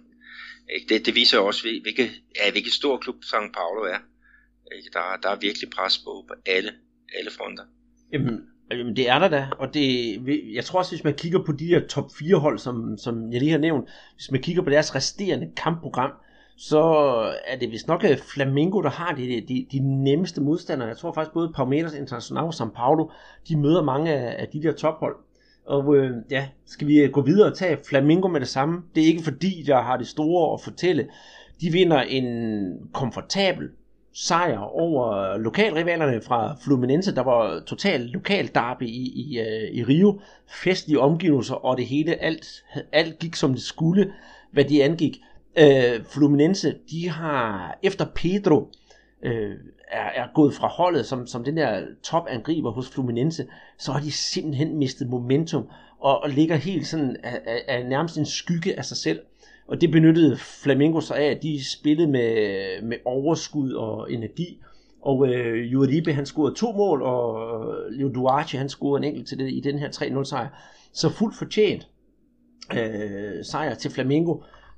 [0.88, 3.52] Det, det viser også, hvilke, ja, hvilke stor klub St.
[3.54, 3.98] Paulo er.
[4.92, 6.72] Der, der er virkelig pres på, på alle,
[7.18, 7.64] alle fronter.
[8.12, 10.20] Jamen, jamen, det er der da, og det,
[10.54, 13.40] jeg tror også, hvis man kigger på de her top 4 hold, som, som jeg
[13.40, 16.10] lige har nævnt, hvis man kigger på deres resterende kampprogram,
[16.56, 16.82] så
[17.46, 20.88] er det vist nok øh, Flamengo, Flamingo, der har de, de, de nemmeste modstandere.
[20.88, 23.10] Jeg tror faktisk både Palmeiras International og São Paulo,
[23.48, 25.16] de møder mange af, af de der tophold.
[25.66, 28.82] Og øh, ja, skal vi øh, gå videre og tage Flamingo med det samme?
[28.94, 31.08] Det er ikke fordi, jeg har det store at fortælle.
[31.60, 32.26] De vinder en
[32.92, 33.68] komfortabel
[34.12, 37.14] sejr over lokalrivalerne fra Fluminense.
[37.14, 40.20] Der var totalt lokal derby i, i, øh, i Rio.
[40.62, 44.12] Festlige omgivelser, og det hele, alt, alt gik som det skulle,
[44.52, 45.20] hvad de angik.
[45.58, 48.70] Øh, Fluminense, de har efter Pedro
[49.22, 49.56] øh,
[49.88, 53.46] er, er gået fra holdet som, som den der topangriber hos Fluminense,
[53.78, 55.68] så har de simpelthen mistet momentum
[56.00, 59.20] og, og ligger helt sådan af, af, af nærmest en skygge af sig selv.
[59.68, 64.60] Og det benyttede Flamengo sig af, at de spillede med, med overskud og energi.
[65.02, 69.28] Og øh, Juribe, han scorede to mål, og øh, Leo Duarte han scorede en enkelt
[69.28, 70.48] til det i den her 3-0 sejr.
[70.92, 71.88] Så fuldt fortjent
[72.72, 74.36] øh, sejr til Flamengo,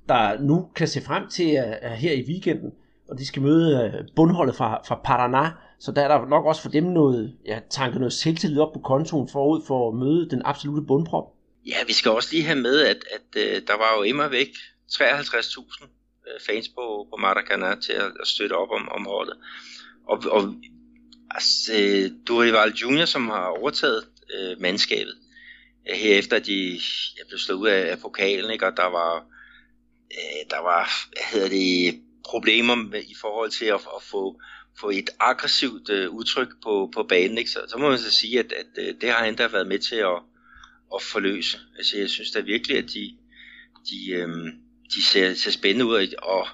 [0.08, 2.72] der nu kan se frem til at, at her i weekenden
[3.08, 5.50] og de skal møde øh, bundholdet fra, fra Paraná,
[5.80, 8.78] så der er der nok også for dem noget, ja, tanket noget selvtillid op på
[8.78, 11.24] kontoen forud for at møde den absolute bundprop.
[11.66, 14.48] Ja, vi skal også lige have med, at, at uh, der var jo immer væk
[14.92, 19.36] 53.000 øh, fans på, på Maracanã til at, at støtte op om, om holdet.
[20.08, 20.54] Og, og
[21.30, 21.72] altså,
[22.28, 25.14] Durival Junior, som har overtaget uh, mandskabet,
[25.94, 26.80] herefter de
[27.18, 28.66] jeg blev slået ud af, af pokalen, ikke?
[28.66, 29.26] og der var,
[30.10, 34.40] uh, der var, hvad hedder det, problemer med, i forhold til at, at få,
[34.80, 37.38] få et aggressivt øh, udtryk på, på banen.
[37.38, 37.50] Ikke?
[37.50, 39.78] Så, så må man så sige, at, at øh, det har han da været med
[39.78, 40.18] til at,
[40.94, 41.58] at forløse.
[41.76, 43.16] Altså, jeg synes da virkelig, at de,
[43.90, 44.28] de, øh,
[44.94, 46.48] de ser, ser spændende ud, og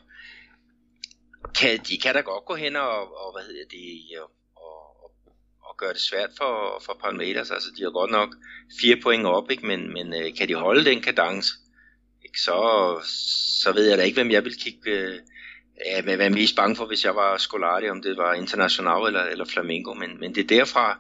[1.55, 5.11] kan, de kan da godt gå hen og, og hvad hedder det, og, og,
[5.63, 7.51] og gøre det svært for, for Palmeiras.
[7.51, 8.35] Altså, de har godt nok
[8.81, 9.67] fire point op, ikke?
[9.67, 11.53] men, men øh, kan de holde den kadence,
[12.33, 12.41] ikke?
[12.41, 12.57] Så,
[13.63, 15.19] så ved jeg da ikke, hvem jeg vil kigge, øh,
[15.87, 19.07] ja, hvad jeg er mest bange for, hvis jeg var Scolari, om det var International
[19.07, 20.99] eller, eller Flamengo, men, men det er derfra,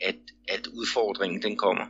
[0.00, 0.16] at,
[0.48, 1.84] at udfordringen den kommer.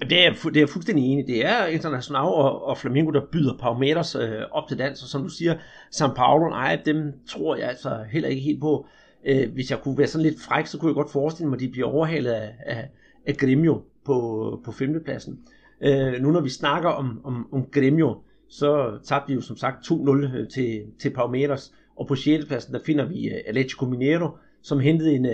[0.00, 1.26] Det er, det er fuldstændig enig.
[1.26, 5.22] Det er International og, og Flamengo, der byder Palmeiras øh, op til dans, og som
[5.22, 5.58] du siger,
[5.94, 8.86] São Paulo, nej, dem tror jeg altså heller ikke helt på.
[9.26, 11.60] Øh, hvis jeg kunne være sådan lidt fræk, så kunne jeg godt forestille mig, at
[11.60, 12.88] de bliver overhalet af, af,
[13.26, 15.38] af Gremio på, på femtepladsen.
[15.82, 19.86] Øh, nu når vi snakker om, om, om Gremio, så tabte de jo som sagt
[19.86, 22.44] 2-0 øh, til, til Palmeiras, og på 6.
[22.46, 24.28] pladsen der finder vi uh, Atletico Mineiro,
[24.62, 25.32] som hentede en, uh,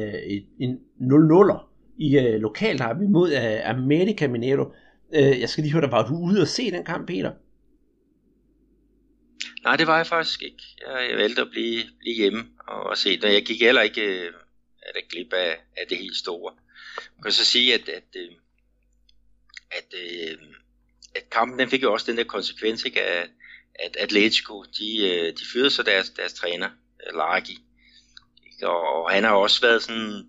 [0.59, 1.69] en 0-0'er
[1.99, 4.65] i uh, lokalderby mod uh, America Mineiro.
[5.09, 7.33] Uh, jeg skal lige høre dig, var du ude og se den kamp, Peter?
[9.65, 10.63] Nej, det var jeg faktisk ikke.
[11.11, 13.33] Jeg valgte at blive, blive hjemme og se det.
[13.33, 14.35] Jeg gik heller ikke uh,
[14.95, 16.53] at glip af, af det helt store.
[17.17, 18.17] Man kan så sige, at, at,
[19.71, 20.39] at, øh,
[21.15, 23.31] at kampen den fik jo også den der konsekvens, ikke, at,
[23.75, 26.71] at Atletico, de, øh, de fyrede så deres, deres træner,
[27.07, 27.59] øh, Largi.
[28.63, 30.25] Og, og han har også været sådan,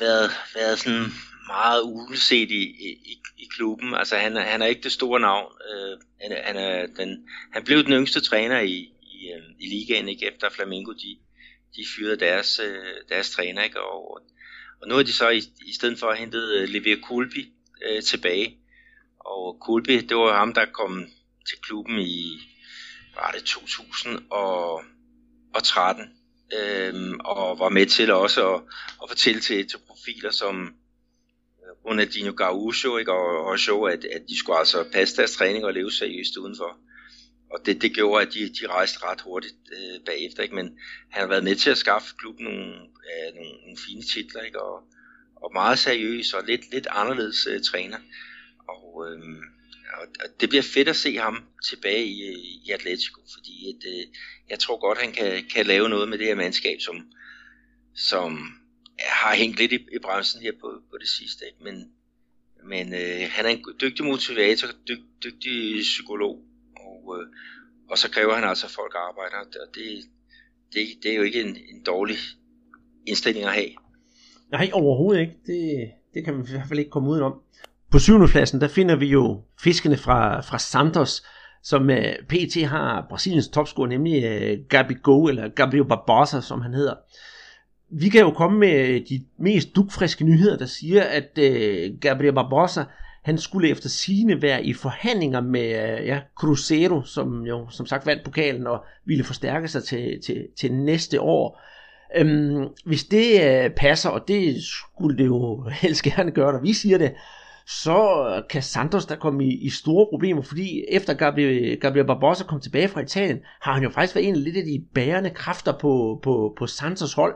[0.00, 1.06] været, været sådan
[1.46, 3.94] meget uleset i, i, i klubben.
[3.94, 5.52] Altså han, han er ikke det store navn.
[5.72, 10.08] Øh, han, han, er den, han blev den yngste træner i, i, øh, i ligaen,
[10.08, 11.18] ikke efter Flamengo, de,
[11.76, 13.62] de fyrede deres, øh, deres træner.
[13.62, 13.80] Ikke?
[13.80, 14.20] Og,
[14.82, 17.52] og nu har de så i, i stedet for hentet uh, Kulbi,
[17.86, 18.56] øh, tilbage.
[19.20, 21.06] Og Kulby, det var ham, der kom
[21.48, 22.40] til klubben i,
[23.14, 26.04] var det 2013,
[26.58, 28.62] øhm, og var med til også at,
[29.02, 30.70] at fortælle til, til profiler som øh,
[31.84, 33.12] Ronaldinho Gaúcho, ikke?
[33.12, 36.78] Og, og show, at, at de skulle altså passe deres træning og leve seriøst udenfor.
[37.50, 40.42] Og det, det gjorde, at de, de rejste ret hurtigt øh, bagefter.
[40.42, 40.54] Ikke?
[40.54, 40.78] Men
[41.10, 44.62] han har været med til at skaffe klubben nogle, øh, nogle, nogle fine titler, ikke?
[44.62, 44.82] Og,
[45.42, 47.98] og meget seriøs og lidt, lidt anderledes øh, træner.
[48.68, 49.20] Og, øh,
[50.00, 50.06] og
[50.40, 54.06] det bliver fedt at se ham tilbage i, øh, i Atletico, fordi at, øh,
[54.50, 57.12] jeg tror godt, han kan, kan lave noget med det her mandskab, som,
[57.94, 58.60] som
[58.98, 61.46] har hængt lidt i, i bremsen her på, på det sidste.
[61.46, 61.64] Ikke?
[61.64, 61.92] Men,
[62.64, 66.44] men øh, han er en dygtig motivator, dyg, dygtig psykolog,
[66.76, 67.26] og, øh,
[67.90, 70.04] og så kræver han altså, at folk arbejder, og det,
[70.72, 72.16] det, det er jo ikke en, en dårlig
[73.06, 73.70] indstilling at have.
[74.52, 75.36] Nej, overhovedet ikke.
[75.46, 77.34] Det, det kan man i hvert fald ikke komme udenom.
[77.90, 81.22] På syvende pladsen, der finder vi jo fiskene fra, fra Santos,
[81.62, 86.94] som øh, PT har Brasiliens topscorer, nemlig øh, Gabigol, eller Gabriel Barbosa, som han hedder.
[87.90, 92.34] Vi kan jo komme med øh, de mest dugfriske nyheder, der siger, at øh, Gabriel
[92.34, 92.84] Barbosa,
[93.22, 98.06] han skulle efter sine være i forhandlinger med øh, ja, Cruzeiro, som jo som sagt
[98.06, 101.60] vandt pokalen og ville forstærke sig til, til, til næste år.
[102.16, 106.72] Øhm, hvis det øh, passer, og det skulle det jo helst gerne gøre, når vi
[106.72, 107.12] siger det,
[107.66, 112.60] så kan Santos der komme i, i store problemer, fordi efter Gabriel, Gabriel Barbosa kom
[112.60, 115.78] tilbage fra Italien, har han jo faktisk været en af lidt af de bærende kræfter
[115.78, 117.34] på, på, på Santos hold.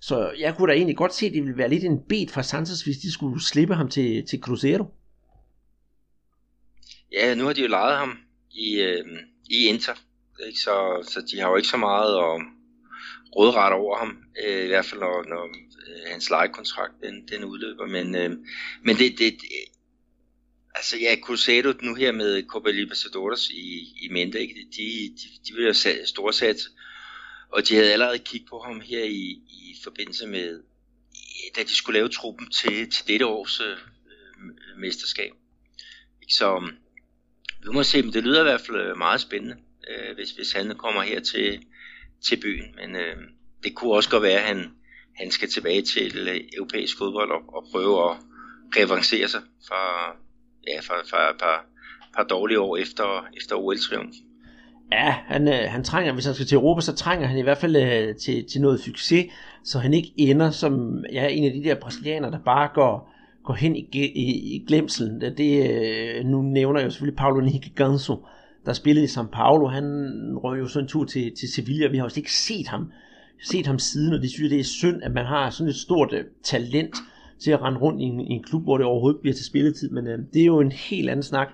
[0.00, 2.42] Så jeg kunne da egentlig godt se, at det ville være lidt en bed for
[2.42, 4.84] Santos, hvis de skulle slippe ham til, til Cruzeiro.
[7.12, 8.18] Ja, nu har de jo lejet ham
[8.50, 9.04] i, øh,
[9.50, 9.92] i Inter,
[10.46, 10.58] ikke?
[10.58, 12.42] Så, så de har jo ikke så meget at
[13.36, 15.44] rådret over ham, øh, i hvert fald når, når
[15.88, 17.86] øh, hans lejekontrakt den, den udløber.
[17.86, 18.30] Men, øh,
[18.82, 19.66] men det, det, øh,
[20.74, 24.54] altså ja, Cruzeiro nu her med Copa Libertadores i, i mente, ikke?
[24.54, 25.74] De, de, de vil jo
[26.04, 26.60] store sat,
[27.48, 30.62] og de havde allerede kigget på ham her i, i forbindelse med,
[31.56, 33.76] da de skulle lave truppen til, til dette års øh,
[34.78, 35.32] mesterskab.
[36.30, 36.72] Så
[37.62, 39.56] vi må se, men det lyder i hvert fald øh, meget spændende,
[39.90, 41.62] øh, hvis, hvis han kommer her til,
[42.24, 42.66] til byen.
[42.80, 43.16] Men øh,
[43.64, 44.70] det kunne også godt være, at han,
[45.16, 48.16] han skal tilbage til øh, europæisk fodbold og, og prøve at
[48.76, 49.82] revancere sig fra,
[50.68, 51.66] ja, fra, fra et par,
[52.16, 54.24] par dårlige år efter, efter OL-triumfen.
[54.92, 57.58] Ja, han, øh, han trænger, hvis han skal til Europa, så trænger han i hvert
[57.58, 59.26] fald øh, til, til noget succes,
[59.64, 63.12] så han ikke ender som ja, en af de der brasilianere, der bare går,
[63.44, 65.20] går hen i, i, i glemselen.
[65.20, 68.26] Det, det, øh, nu nævner jeg jo selvfølgelig Paulo Henrique Ganso,
[68.66, 69.68] der spillede i São Paulo.
[69.68, 69.84] Han
[70.36, 72.92] røg jo sådan en tur til, til Sevilla, vi har jo ikke set ham,
[73.42, 75.76] set ham siden, og det synes jeg, det er synd, at man har sådan et
[75.76, 76.96] stort uh, talent
[77.38, 79.90] til at rende rundt i en, i en klub, hvor det overhovedet bliver til spilletid,
[79.90, 81.48] men uh, det er jo en helt anden snak.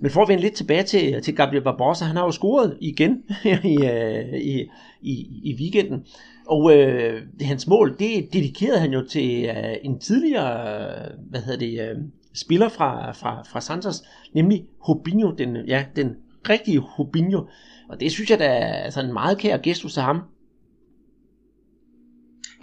[0.00, 3.22] Men for at vende lidt tilbage til, til Gabriel Barbosa, han har jo scoret igen
[3.64, 4.68] i, uh, i,
[5.02, 6.04] i, i weekenden.
[6.46, 10.94] Og øh, hans mål, det dedikerede han jo til øh, en tidligere,
[11.30, 11.96] hvad hedder det, øh,
[12.34, 14.02] spiller fra, fra, fra Santos,
[14.32, 16.16] nemlig Robinho, den, ja, den
[16.48, 17.48] rigtige Rubinho.
[17.88, 20.22] Og det synes jeg da er altså en meget kær gestus af ham.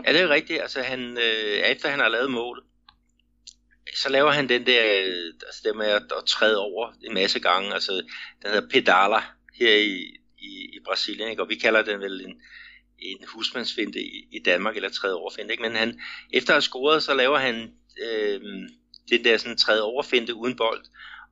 [0.05, 0.61] Ja, det er rigtigt.
[0.61, 2.63] Altså, han, øh, efter han har lavet mål,
[3.95, 7.39] så laver han den der, øh, altså det med at, at træde over en masse
[7.39, 7.73] gange.
[7.73, 7.91] Altså,
[8.41, 9.19] den hedder pedala
[9.59, 9.97] her i,
[10.37, 11.41] i, i Brasilien, ikke?
[11.41, 12.41] og vi kalder den vel en,
[12.99, 15.51] en husmandsfinte i, i Danmark, eller træde overfinte.
[15.51, 15.63] Ikke?
[15.63, 16.01] Men han,
[16.33, 17.71] efter at have scoret, så laver han
[18.05, 18.41] øh,
[19.09, 20.85] den der sådan træde overfinte uden bold.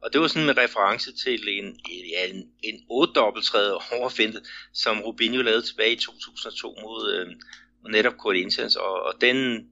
[0.08, 1.80] Og det var sådan med reference til en,
[2.12, 4.42] ja, en, en 8 træde overfintet,
[4.74, 8.76] som Rubinho lavede tilbage i 2002 mod, øh, netop Corinthians.
[8.76, 9.68] Og, og den,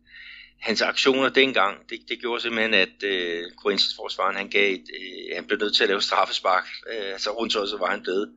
[0.61, 5.35] hans aktioner dengang, det, det gjorde simpelthen, at øh, Corinthians forsvaren, han, gav et, øh,
[5.35, 8.27] han blev nødt til at lave straffespark, øh, altså så rundt så var han død.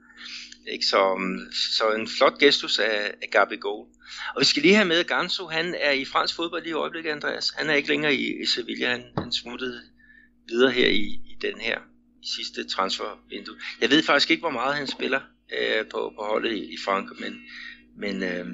[0.72, 0.86] Ikke?
[0.86, 1.38] Så, um,
[1.76, 3.86] så en flot gestus af, af Gabi Goal.
[4.34, 6.74] Og vi skal lige have med, at Ganso, han er i fransk fodbold lige i
[6.74, 7.53] øjeblikket, Andreas.
[7.57, 9.80] Han er ikke længere i, i Sevilla, han, han smuttede
[10.49, 11.78] videre her i den her
[12.22, 13.55] sidste transfervindue.
[13.80, 15.20] Jeg ved faktisk ikke, hvor meget han spiller
[15.53, 17.32] øh, på, på holdet i, i Frank, men,
[17.97, 18.47] men øh,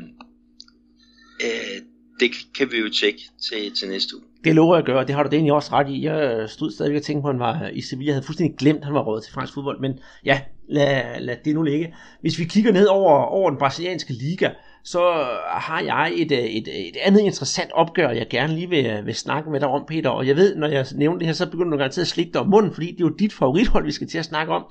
[1.44, 1.80] øh,
[2.20, 4.24] det kan vi jo tjekke til, til næste uge.
[4.44, 6.02] Det lover jeg at gøre, det har du det egentlig også ret i.
[6.02, 8.08] Jeg stod stadigvæk og tænkte på, at han var i Sevilla.
[8.08, 9.80] Jeg havde fuldstændig glemt, at han var råd til fransk fodbold.
[9.80, 11.94] Men ja, lad, lad det nu ligge.
[12.20, 14.50] Hvis vi kigger ned over, over den brasilianske liga,
[14.84, 15.00] så
[15.46, 19.06] har jeg et, øh, et, øh, et andet interessant opgør, jeg gerne lige vil, øh,
[19.06, 20.10] vil snakke med dig om, Peter.
[20.10, 22.40] Og jeg ved, når jeg nævner det her, så begynder du garanteret at slikke dig
[22.40, 24.64] om munden, fordi det er jo dit favorithold, vi skal til at snakke om.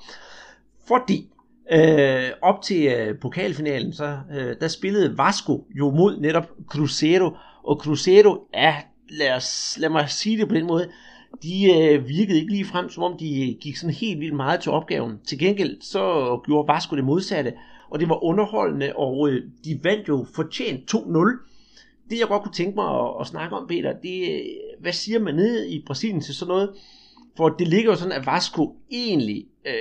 [0.88, 1.28] Fordi
[1.72, 7.30] øh, op til øh, pokalfinalen, så øh, der spillede Vasco jo mod netop Cruzeiro,
[7.64, 8.74] og Cruzeiro er,
[9.10, 10.88] lad, os, lad mig sige det på den måde,
[11.42, 14.72] de øh, virkede ikke lige frem, som om de gik sådan helt vildt meget til
[14.72, 15.18] opgaven.
[15.26, 17.52] Til gengæld så gjorde Vasco det modsatte,
[17.90, 21.50] og det var underholdende, og øh, de vandt jo fortjent 2-0.
[22.10, 24.42] Det jeg godt kunne tænke mig at, at snakke om, Peter, det
[24.80, 26.70] hvad siger man nede i Brasilien til sådan noget?
[27.36, 29.72] For det ligger jo sådan, at Vasco egentlig, øh,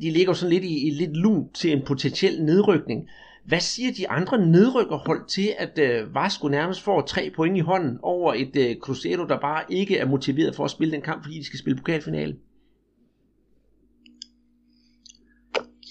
[0.00, 3.08] de ligger jo sådan lidt i, i lidt lun til en potentiel nedrykning.
[3.44, 7.98] Hvad siger de andre nedrykkerhold til, at øh, Vasco nærmest får tre point i hånden
[8.02, 11.38] over et øh, Cruzeiro, der bare ikke er motiveret for at spille den kamp, fordi
[11.38, 12.36] de skal spille pokalfinale?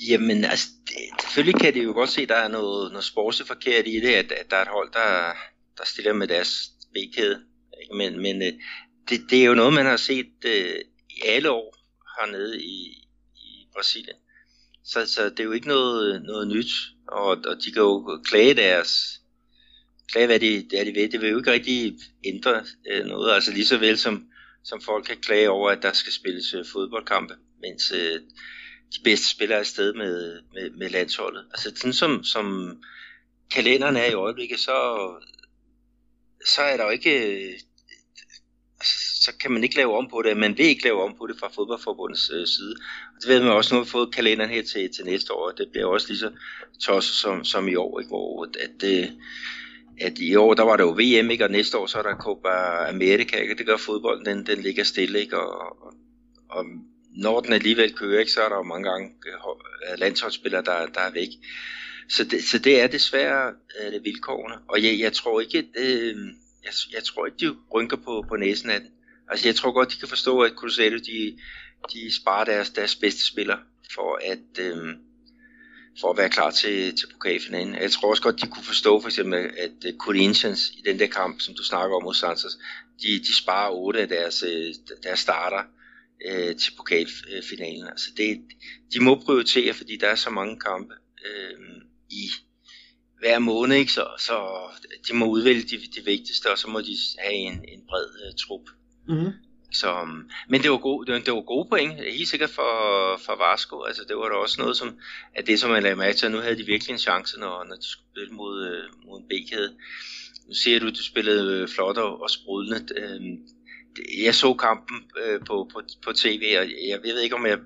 [0.08, 3.88] Jamen, altså, det, selvfølgelig kan det jo godt se, at der er noget, noget sportsforkert
[3.88, 5.34] i det, at, at der er et hold, der,
[5.78, 7.42] der stiller med deres B-kæde.
[7.94, 8.54] Men, men øh,
[9.10, 10.76] det, det er jo noget, man har set øh,
[11.10, 11.76] i alle år
[12.20, 14.18] hernede i, i Brasilien.
[14.86, 16.72] Så, så det er jo ikke noget, noget nyt,
[17.08, 19.22] og, og de kan jo klage deres,
[20.12, 21.10] klage hvad de, det er de ved.
[21.10, 24.28] Det vil jo ikke rigtig ændre øh, noget, altså lige så vel som,
[24.64, 28.22] som folk kan klage over, at der skal spilles øh, fodboldkampe, mens øh,
[28.96, 31.46] de bedste spillere afsted med, med, med landsholdet.
[31.52, 32.78] Altså sådan som, som
[33.52, 35.10] kalenderen er i øjeblikket, så,
[36.46, 37.58] så er der jo ikke
[39.28, 41.36] så kan man ikke lave om på det, man vil ikke lave om på det
[41.40, 42.76] fra fodboldforbundets øh, side.
[43.16, 45.52] Og det ved man også, nu har vi fået kalenderen her til, til næste år,
[45.52, 46.32] det bliver også lige så
[46.80, 48.10] tosset som, som i år, ikke?
[48.10, 49.08] hvor at, øh,
[50.02, 51.44] at i år, der var der jo VM, ikke?
[51.44, 52.50] og næste år, så er der Copa
[52.90, 53.56] America, ikke?
[53.56, 55.40] det gør fodbolden, den, den ligger stille, ikke?
[55.40, 55.94] Og, og,
[56.50, 56.66] og
[57.18, 58.32] når den alligevel kører, ikke?
[58.32, 59.34] så er der jo mange gange øh,
[59.92, 61.30] øh, landsholdsspillere, der, der er væk.
[62.10, 66.16] Så det, så det er desværre øh, det vilkårene, og jeg, jeg tror ikke, øh,
[66.64, 68.90] jeg, jeg tror ikke, de rynker på, på næsen af den.
[69.30, 71.38] Altså jeg tror godt, de kan forstå, at Cruzeiro, de,
[71.94, 73.58] de sparer deres, deres bedste spiller
[73.94, 74.96] for at, øh,
[76.02, 77.76] for at være klar til, til pokalfinalen.
[77.76, 81.08] Jeg tror også godt, de kunne forstå for eksempel, at øh, Corinthians i den der
[81.08, 82.58] kamp, som du snakker om mod Santos,
[83.02, 84.44] de, de sparer otte af deres,
[85.04, 85.64] deres starter
[86.26, 87.88] øh, til pokalfinalen.
[87.88, 88.42] Altså det,
[88.94, 90.94] de må prioritere, fordi der er så mange kampe
[91.26, 92.30] øh, i
[93.20, 93.92] hver måned, ikke?
[93.92, 94.38] Så, så
[95.08, 98.36] de må udvælge de, de vigtigste, og så må de have en, en bred uh,
[98.48, 98.66] trup.
[99.08, 99.32] Mm-hmm.
[99.72, 100.08] Så,
[100.50, 102.72] men det var, gode, det, var, det var gode point, helt sikkert for,
[103.26, 103.84] for Vasco.
[103.84, 105.00] Altså, det var da også noget, som,
[105.36, 107.76] at det som man lagde mærke til, nu havde de virkelig en chance, når, når
[107.76, 109.74] de skulle spille mod, øh, mod en B-kæde.
[110.48, 112.94] Nu ser du, at du spillede øh, flot og, og sprudlende.
[114.18, 117.60] Jeg så kampen øh, på, på, på tv, og jeg ved ikke, om jeg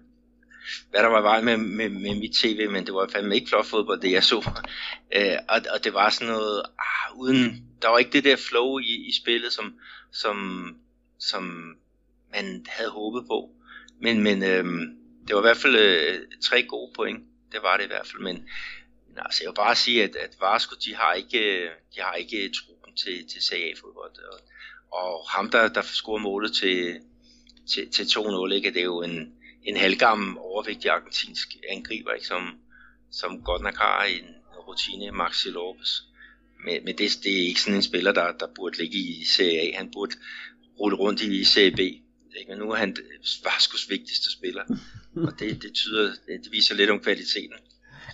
[0.90, 3.66] hvad der var vej med, med, med mit tv, men det var fandme ikke flot
[3.66, 4.50] fodbold, det jeg så.
[5.16, 8.80] Øh, og, og det var sådan noget, ah, uden, der var ikke det der flow
[8.80, 9.74] i, i spillet, som,
[10.12, 10.38] som,
[11.20, 11.76] som
[12.32, 13.50] man havde håbet på.
[14.02, 14.66] Men, men øh,
[15.28, 17.24] det var i hvert fald øh, tre gode point.
[17.52, 18.22] Det var det i hvert fald.
[18.22, 18.36] Men,
[19.08, 22.14] men altså, jeg vil bare sige, at, at Vasco, de har ikke, øh, de har
[22.14, 24.18] ikke truppen til, til CA-fodbold.
[24.32, 24.40] Og,
[24.92, 27.00] og ham, der, der scorer målet til,
[27.70, 29.34] til, til 2-0, ikke, det er jo en,
[29.64, 32.60] en halvgammel overvægtig argentinsk angriber, ikke, som,
[33.12, 34.36] som godt nok har en
[34.68, 35.90] rutine, Maxi Lopez.
[36.66, 39.60] Men, men det, det er ikke sådan en spiller, der, der burde ligge i Serie
[39.60, 39.78] A.
[39.78, 40.16] Han burde
[40.80, 41.80] rulle rundt i Serie B.
[41.80, 42.50] Ikke?
[42.50, 42.96] Men nu er han
[43.44, 44.64] Vaskos vigtigste spiller,
[45.28, 47.54] og det, det, tyder, det viser lidt om kvaliteten.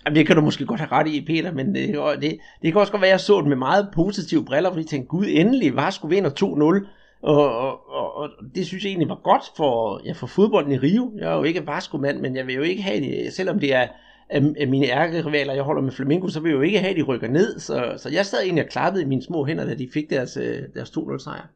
[0.08, 1.88] Jamen, det kan du måske godt have ret i, Peter, men det,
[2.22, 4.82] det, det kan også godt være, at jeg så det med meget positive briller, fordi
[4.82, 6.88] jeg tænkte, gud, endelig, Vasco vinder 2-0.
[7.22, 10.78] Og, og, og, og det synes jeg egentlig var godt for, ja, for fodbolden i
[10.78, 11.12] Rio.
[11.18, 13.88] Jeg er jo ikke Vasco-mand, men jeg vil jo ikke have det, selvom det er
[14.30, 17.04] af mine ærkerivaler, jeg holder med Flamengo, så vil jeg jo ikke have, at de
[17.04, 17.60] rykker ned.
[17.60, 20.38] Så, så jeg sad egentlig og klappede i mine små hænder, da de fik deres,
[20.38, 21.48] øh, deres 2-0 sejr.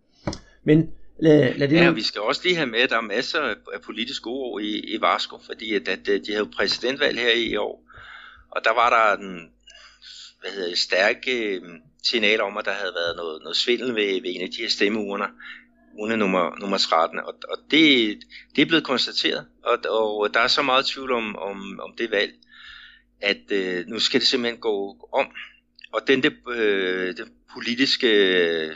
[0.64, 0.90] Men
[1.20, 3.40] lad, lad det Ja, vi skal også lige have med, at der er masser
[3.74, 7.84] af politiske uro i, i Vasco, fordi at, at de havde præsidentvalg her i år,
[8.52, 9.52] og der var der en
[10.42, 13.96] hvad hedder det, stærke signaler øh, signal om, at der havde været noget, noget svindel
[13.96, 15.28] ved, ved en af de her stemmeurner,
[16.00, 18.18] urne nummer, nummer 13, og, og det,
[18.56, 19.78] det er blevet konstateret, og,
[20.20, 22.34] og der er så meget tvivl om, om, om det valg,
[23.22, 25.28] at øh, nu skal det simpelthen gå om,
[25.94, 28.76] og den, det, øh, den politiske øh,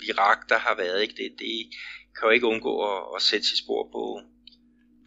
[0.00, 1.14] virak, der har været, ikke?
[1.14, 1.70] Det, det
[2.18, 4.20] kan jo ikke undgå at, at sætte sit spor på,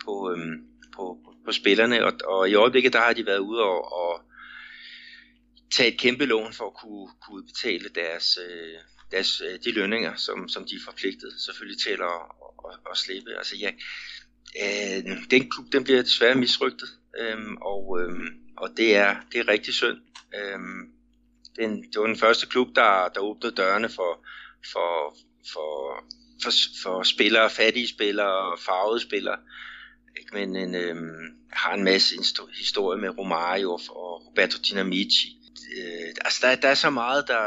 [0.05, 0.57] på, øhm,
[0.95, 4.21] på, på, på spillerne, og, og i øjeblikket der har de været ude og, og
[5.75, 8.77] tage et kæmpe lån for at kunne, kunne betale deres, øh,
[9.11, 12.21] deres, øh, de lønninger, som, som de er forpligtet selvfølgelig til at,
[12.67, 13.37] at, at slippe.
[13.37, 13.71] Altså ja,
[14.63, 16.89] øh, den klub den bliver desværre misrygtet,
[17.19, 18.19] øh, og, øh,
[18.57, 19.97] og det, er, det er rigtig synd.
[20.35, 20.59] Øh,
[21.59, 24.25] den, det var den første klub, der, der åbnede dørene for,
[24.71, 25.15] for,
[25.53, 25.69] for,
[26.43, 26.51] for,
[26.83, 29.37] for spillere, fattige spillere og farvede spillere.
[30.19, 30.33] Ikke?
[30.33, 32.15] Men en, øhm, har en masse
[32.57, 35.27] historie med Romario og Roberto Dinamici.
[35.77, 37.43] Øh, altså der, der er så meget, der,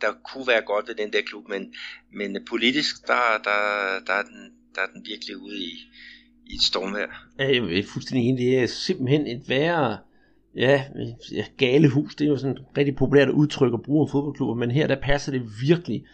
[0.00, 1.74] der kunne være godt ved den der klub, men,
[2.12, 3.60] men politisk, der, der,
[4.06, 5.72] der, er den, der er den virkelig ude i,
[6.46, 7.26] i et stormvær.
[7.38, 8.46] Jeg er fuldstændig enig.
[8.46, 9.98] Det er simpelthen et værre
[10.56, 10.84] ja,
[11.58, 12.14] gale hus.
[12.14, 15.00] Det er jo sådan et rigtig populært udtryk at bruge om fodboldklubber, men her der
[15.00, 16.04] passer det virkelig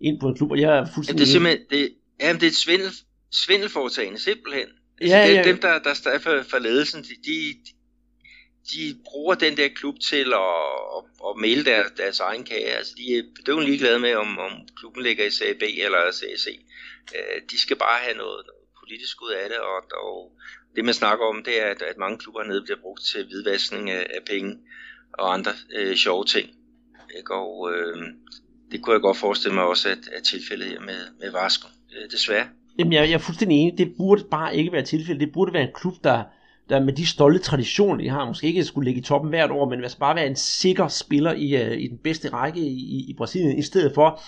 [0.00, 1.26] ind på en klub, og jeg er fuldstændig...
[1.34, 2.90] Jamen, det er simpelthen, det, jamen, det er et svindel,
[3.32, 4.66] svindelforetagende, simpelthen.
[5.00, 5.42] Altså, ja, ja.
[5.42, 7.56] Dem, der, der står for, for ledelsen, de, de,
[8.72, 10.54] de bruger den der klub til at,
[10.96, 12.66] at, at male deres, deres egen kage.
[12.66, 16.38] Altså, de er bedøvende ligeglade med, om, om klubben ligger i Serie B eller Serie
[16.38, 16.46] C.
[17.12, 20.32] Uh, de skal bare have noget, noget politisk ud af det, og, og
[20.76, 23.90] det man snakker om, det er, at, at mange klubber nede bliver brugt til hvidvaskning
[23.90, 24.58] af, af penge
[25.12, 26.50] og andre uh, sjove ting.
[27.16, 27.34] Ikke?
[27.34, 28.02] Og uh,
[28.72, 32.10] det kunne jeg godt forestille mig også, at, at tilfældet her med, med Vasco, øh,
[32.10, 32.48] desværre.
[32.78, 33.78] Jamen, jeg, jeg er fuldstændig enig.
[33.78, 35.20] Det burde bare ikke være tilfældet.
[35.20, 36.22] Det burde være en klub, der,
[36.68, 39.68] der med de stolte traditioner, de har, måske ikke skulle ligge i toppen hvert år,
[39.68, 43.14] men altså bare være en sikker spiller i, uh, i den bedste række i, i
[43.16, 44.20] Brasilien, i stedet for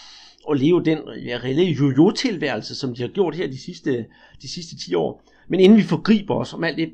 [0.50, 4.06] at leve den ja, reelle jojo-tilværelse, som de har gjort her de sidste,
[4.42, 5.22] de sidste 10 år.
[5.48, 6.92] Men inden vi forgriber os om alt det,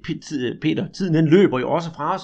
[0.61, 2.22] Peter, tiden den løber jo også fra os,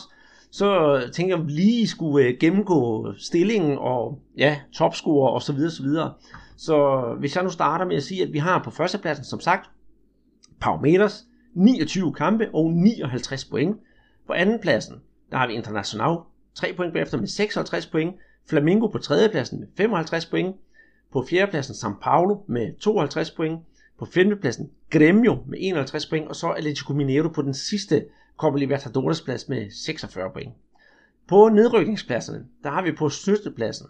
[0.50, 5.82] så tænker jeg lige skulle øh, gennemgå stillingen og ja, topscorer og så videre, så
[5.82, 6.12] videre.
[6.58, 9.70] Så hvis jeg nu starter med at sige, at vi har på førstepladsen, som sagt,
[10.60, 10.82] Pau
[11.54, 13.76] 29 kampe og 59 point.
[14.26, 14.96] På andenpladsen,
[15.30, 16.16] der har vi International,
[16.54, 18.16] 3 point bagefter med 56 point.
[18.48, 20.56] Flamingo på tredjepladsen med 55 point.
[21.12, 23.60] På fjerdepladsen São Paulo med 52 point.
[23.98, 26.28] På femtepladsen Gremio med 51 point.
[26.28, 28.04] Og så Atletico Mineiro på den sidste
[28.36, 30.52] Copa Libertadores plads med 46 point.
[31.28, 33.10] På nedrykningspladserne, der har vi på
[33.56, 33.86] pladsen,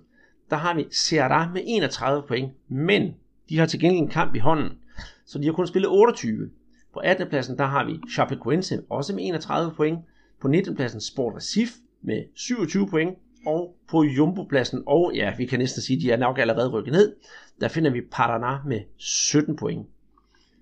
[0.51, 3.14] der har vi Ceará med 31 point, men
[3.49, 4.78] de har til gengæld en kamp i hånden,
[5.26, 6.51] så de har kun spillet 28.
[6.92, 7.28] På 18.
[7.28, 9.99] pladsen, der har vi Chapecoense også med 31 point.
[10.40, 10.76] På 19.
[10.76, 11.72] pladsen Sport Recife
[12.03, 13.18] med 27 point.
[13.46, 16.92] Og på Jumbo-pladsen, og ja, vi kan næsten sige, at de er nok allerede rykket
[16.92, 17.16] ned,
[17.61, 19.86] der finder vi Paraná med 17 point.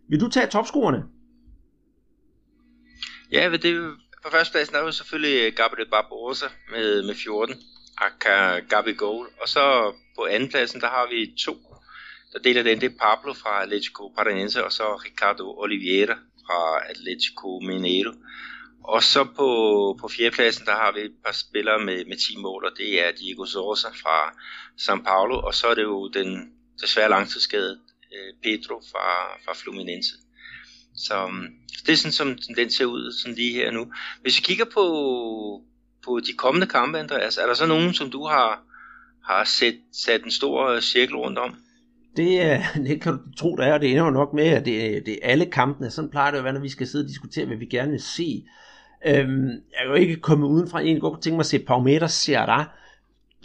[0.09, 1.05] Vil du tage topscorerne?
[3.32, 3.91] Ja, det
[4.24, 7.55] på førstepladsen er jo selvfølgelig Gabriel Barbosa med, med 14,
[7.99, 11.57] Aka Gabi Goal, og så på andenpladsen, der har vi to,
[12.32, 17.61] der deler den, det er Pablo fra Atletico Paranense, og så Ricardo Oliveira fra Atletico
[17.61, 18.12] Mineiro.
[18.84, 19.49] Og så på,
[20.01, 23.12] på fjerdepladsen, der har vi et par spillere med, med 10 mål, og det er
[23.12, 24.30] Diego Sosa fra
[24.80, 27.78] São Paulo, og så er det jo den desværre langtidsskadede
[28.14, 30.12] øh, Pedro fra, fra Fluminense.
[30.97, 31.47] Så mm,
[31.86, 33.92] det er sådan, som den ser ud sådan lige her nu.
[34.22, 34.84] Hvis vi kigger på,
[36.07, 38.63] på de kommende kampe, Andreas, er der så nogen, som du har,
[39.25, 41.55] har set, sat en stor øh, cirkel rundt om?
[42.17, 45.07] Det, det kan du tro, der er, og det ender jo nok med, at det,
[45.07, 45.91] det er alle kampene.
[45.91, 48.03] Sådan plejer det at være, når vi skal sidde og diskutere, hvad vi gerne vil
[48.03, 48.45] se.
[49.07, 50.87] Øhm, jeg er jo ikke kommet udenfra.
[50.87, 52.77] Jeg godt tænke mig at se Paumeter Serra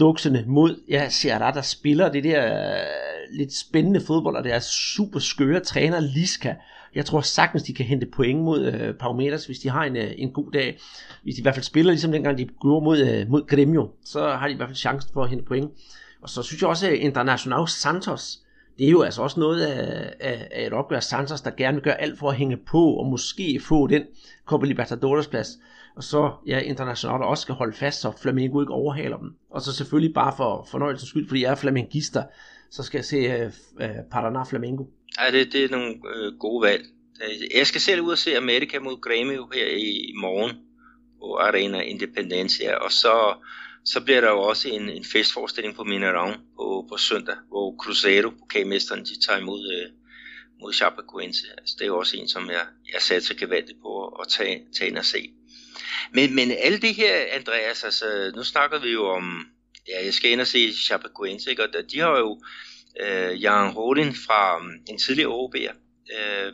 [0.02, 4.60] dukserne mod ja, Serra, der spiller det der øh, lidt spændende fodbold, og det er
[4.60, 6.56] super skøre træner Liska.
[6.96, 10.12] Jeg tror sagtens, de kan hente point mod øh, Parometers, hvis de har en, øh,
[10.18, 10.80] en god dag.
[11.24, 14.30] Hvis de i hvert fald spiller, ligesom dengang de gjorde mod, øh, mod Gremio, så
[14.30, 15.72] har de i hvert fald chancen for at hente point.
[16.22, 18.40] Og så synes jeg også, at International Santos,
[18.78, 21.84] det er jo altså også noget af, af, af et opgør Santos, der gerne vil
[21.84, 24.04] gøre alt for at hænge på, og måske få den
[24.46, 25.48] Copa Libertadores plads.
[25.96, 29.36] Og så ja, internationalt også skal holde fast, så Flamengo ikke overhaler dem.
[29.50, 32.24] Og så selvfølgelig bare for fornøjelsens skyld, fordi jeg er flamengister,
[32.70, 34.84] så skal jeg se uh, uh, Paraná Flamengo.
[35.20, 36.86] Ja, det, det er nogle øh, gode valg.
[37.24, 40.52] Øh, jeg skal selv ud og se Amerika mod Grêmio her i morgen
[41.20, 43.36] på Arena Independencia, og så
[43.86, 48.30] så bliver der jo også en, en festforestilling på Mineirão på, på søndag, hvor Cruzeiro,
[48.30, 49.90] pokalmesteren, de tager imod, øh,
[50.62, 51.46] mod Chapecoense.
[51.58, 54.90] Altså, det er jo også en, som jeg, jeg satser gevaldigt på at tage, tage
[54.90, 55.30] ind og se.
[56.14, 59.48] Men, men alt det her, Andreas, altså, nu snakker vi jo om,
[59.88, 61.64] ja, jeg skal ind og se Chapecoense, ikke?
[61.64, 62.42] og de har jo
[63.04, 65.76] øh, Jan Rodin fra um, en tidligere OB'er,
[66.18, 66.54] øh,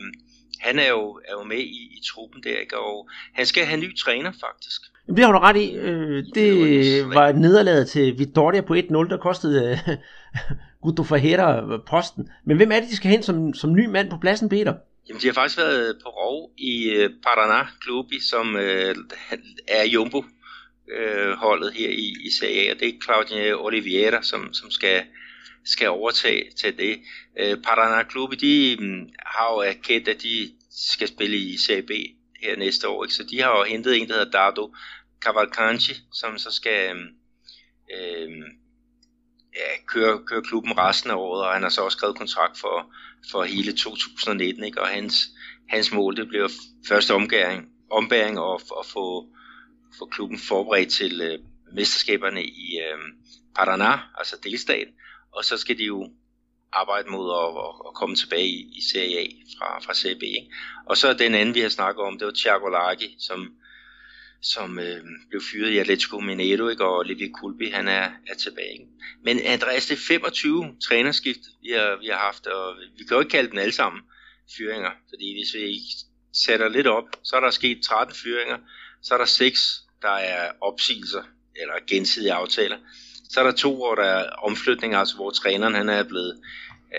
[0.59, 2.77] han er jo, er jo med i, i truppen der, ikke?
[2.79, 4.81] og han skal have ny træner faktisk.
[5.07, 5.75] Jamen, det har du ret i.
[5.75, 8.79] Øh, det var et nederlag til Vittoria på 1-0,
[9.09, 9.97] der kostede øh,
[10.83, 12.29] Guto Ferreira posten.
[12.45, 14.73] Men hvem er det, de skal hen som, som ny mand på pladsen, Peter?
[15.07, 18.95] Jamen, de har faktisk været på rov i øh, Paraná Klubi, som øh,
[19.67, 20.23] er Jumbo
[20.97, 25.01] øh, holdet her i, i Serie A, og det er Claudio Oliveira, som, som skal,
[25.67, 26.99] skal overtage til det.
[27.39, 31.91] Øh, Paraná Klubi, de mm, har jo erkendt, at de skal spille i CB
[32.41, 33.13] her næste år, ikke?
[33.13, 34.75] så de har jo hentet en, der hedder Dardo
[35.21, 37.07] Cavalcanti, som så skal mm,
[37.95, 38.29] øh,
[39.55, 42.93] ja, køre, køre klubben resten af året, og han har så også skrevet kontrakt for,
[43.31, 44.81] for hele 2019, ikke?
[44.81, 45.27] og hans,
[45.69, 46.49] hans mål det bliver
[46.87, 49.27] første omgæring, ombæring og og få,
[49.99, 51.39] få klubben forberedt til øh,
[51.73, 52.99] mesterskaberne i øh,
[53.59, 54.93] Paraná, altså delstaten,
[55.37, 56.11] og så skal de jo
[56.71, 59.27] arbejde mod at, at, at komme tilbage i, i Serie A
[59.57, 60.23] fra, fra Serie B.
[60.23, 60.51] Ikke?
[60.85, 63.53] Og så den anden, vi har snakket om, det var Thiago Lagi, som
[64.41, 66.85] som øh, blev fyret i Atletico Mineiro, ikke?
[66.85, 68.71] og Levi Kulbi, han er, er tilbage.
[68.71, 68.85] Ikke?
[69.23, 73.19] Men Andreas, det er 25 trænerskift, vi har, vi har haft, og vi kan jo
[73.19, 74.01] ikke kalde dem alle sammen
[74.57, 75.79] fyringer, fordi hvis vi
[76.33, 78.57] sætter lidt op, så er der sket 13 fyringer,
[79.01, 81.23] så er der 6, der er opsigelser,
[81.55, 82.77] eller gensidige aftaler,
[83.29, 86.39] så er der to, hvor der er omflytning, altså hvor træneren han er blevet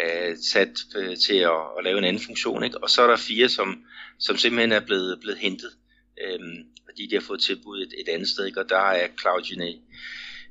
[0.02, 2.82] øh, sat øh, til at, at lave en anden funktion, ikke?
[2.82, 3.84] og så er der fire, som,
[4.18, 5.70] som simpelthen er blevet, blevet hentet.
[6.24, 6.40] øh,
[6.84, 8.60] fordi de har fået tilbud et, et andet sted, ikke?
[8.60, 9.62] og der er Claudio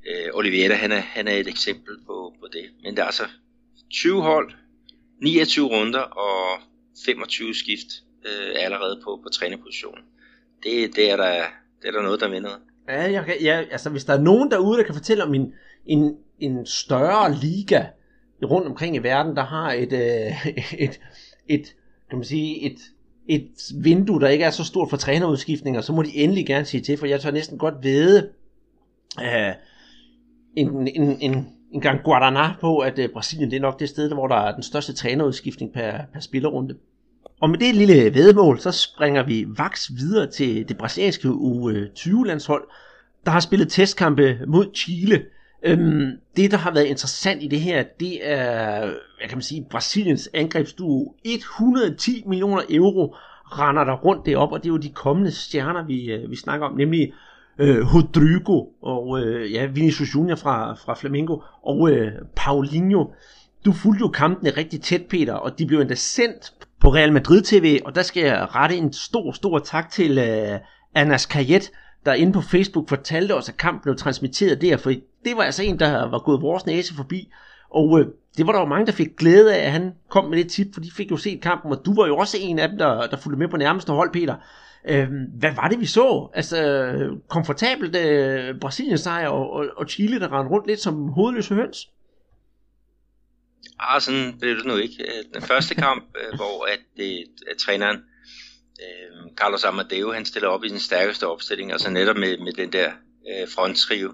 [0.10, 2.66] øh, Oliveira, han er, han er et eksempel på, på det.
[2.84, 3.28] Men der er altså
[3.92, 4.54] 20 hold,
[5.22, 6.62] 29 runder og
[7.06, 7.88] 25 skift
[8.26, 10.04] øh, allerede på, på trænerpositionen.
[10.64, 11.46] Det, det, er der,
[11.82, 12.60] det er der noget, der vinder.
[12.88, 15.54] Ja, jeg kan, ja, altså hvis der er nogen derude, der kan fortælle om en,
[15.86, 17.86] en, en større liga
[18.44, 20.48] rundt omkring i verden, der har et, øh,
[20.86, 21.00] et,
[21.48, 21.76] et,
[22.10, 22.78] kan man sige, et,
[23.28, 23.50] et
[23.84, 26.98] vindue, der ikke er så stort for trænerudskiftninger, så må de endelig gerne sige til,
[26.98, 28.30] for jeg tør næsten godt vide
[29.22, 29.54] øh,
[30.56, 34.14] en, en, en, en gang Guaraná på, at øh, Brasilien det er nok det sted,
[34.14, 36.78] hvor der er den største trænerudskiftning per, per spillerrunde.
[37.42, 42.64] Og med det lille vedmål, så springer vi vaks videre til det brasilianske U20-landshold,
[43.26, 45.26] der har spillet testkampe mod Chile.
[45.64, 49.68] Øhm, det, der har været interessant i det her, det er, hvad kan man sige,
[49.70, 51.16] Brasiliens angrebsduo.
[51.24, 53.16] 110 millioner euro
[53.46, 56.36] render der rundt det op, og det er jo de kommende stjerner, vi, øh, vi
[56.36, 57.14] snakker om, nemlig
[57.58, 63.06] øh, Rodrigo og øh, ja, Vinicius Junior fra, fra Flamengo og øh, Paulinho.
[63.66, 67.42] Du fulgte jo kampene rigtig tæt, Peter, og de blev endda sendt på Real Madrid
[67.42, 70.60] TV, og der skal jeg rette en stor, stor tak til øh,
[70.96, 71.72] Anas Kajet,
[72.06, 74.90] der inde på Facebook fortalte os, at kampen blev transmitteret der, for
[75.26, 77.32] det var altså en, der var gået vores næse forbi,
[77.70, 78.06] og øh,
[78.38, 80.68] det var der jo mange, der fik glæde af, at han kom med det tip,
[80.74, 83.08] for de fik jo set kampen, og du var jo også en af dem, der,
[83.08, 84.36] der fulgte med på nærmeste hold, Peter.
[84.90, 85.08] Øh,
[85.40, 86.30] hvad var det, vi så?
[86.34, 86.60] Altså,
[87.28, 91.90] komfortabelt øh, Brasilien sejr og, og, og Chile, der rendte rundt lidt som hovedløse høns?
[93.80, 95.24] Ah, sådan blev det nu ikke.
[95.34, 96.80] Den første kamp, øh, hvor at,
[97.52, 97.98] at træneren
[98.82, 102.74] øh, Carlos Amadeo, han stiller op i den stærkeste opstilling, altså netop med, med den
[102.74, 102.92] der
[103.32, 104.14] øh, fronttrio.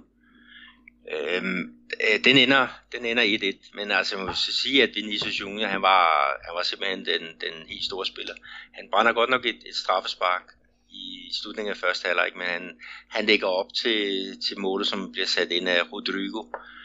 [1.13, 5.67] Øhm, øh, den ender den ender 1-1, men altså man må sige, at Vinicius Junior,
[5.67, 6.07] han var,
[6.45, 8.33] han var simpelthen den, den helt store spiller.
[8.73, 10.43] Han brænder godt nok et, et straffespark
[10.89, 12.71] i slutningen af første halvleg, men han,
[13.09, 16.82] han lægger op til, til målet, som bliver sat ind af Rodrigo, øh,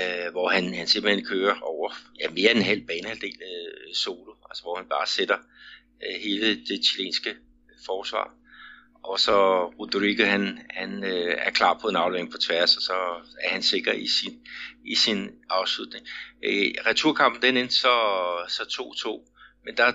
[0.00, 4.32] Øh, hvor han, han simpelthen kører over ja, mere end en halv banehalvdel øh, solo,
[4.50, 5.38] altså hvor han bare sætter
[6.06, 7.34] øh, hele det chilenske
[7.86, 8.34] forsvar.
[9.02, 12.92] Og så Rodrigo, han, han øh, er klar på en aflevering på tværs, og så
[13.42, 14.46] er han sikker i sin,
[14.84, 16.06] i sin afslutning.
[16.44, 17.94] Øh, returkampen, den endte så,
[18.48, 19.34] så 2-2,
[19.64, 19.92] men der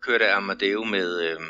[0.00, 1.40] kørte Amadeo med, øh,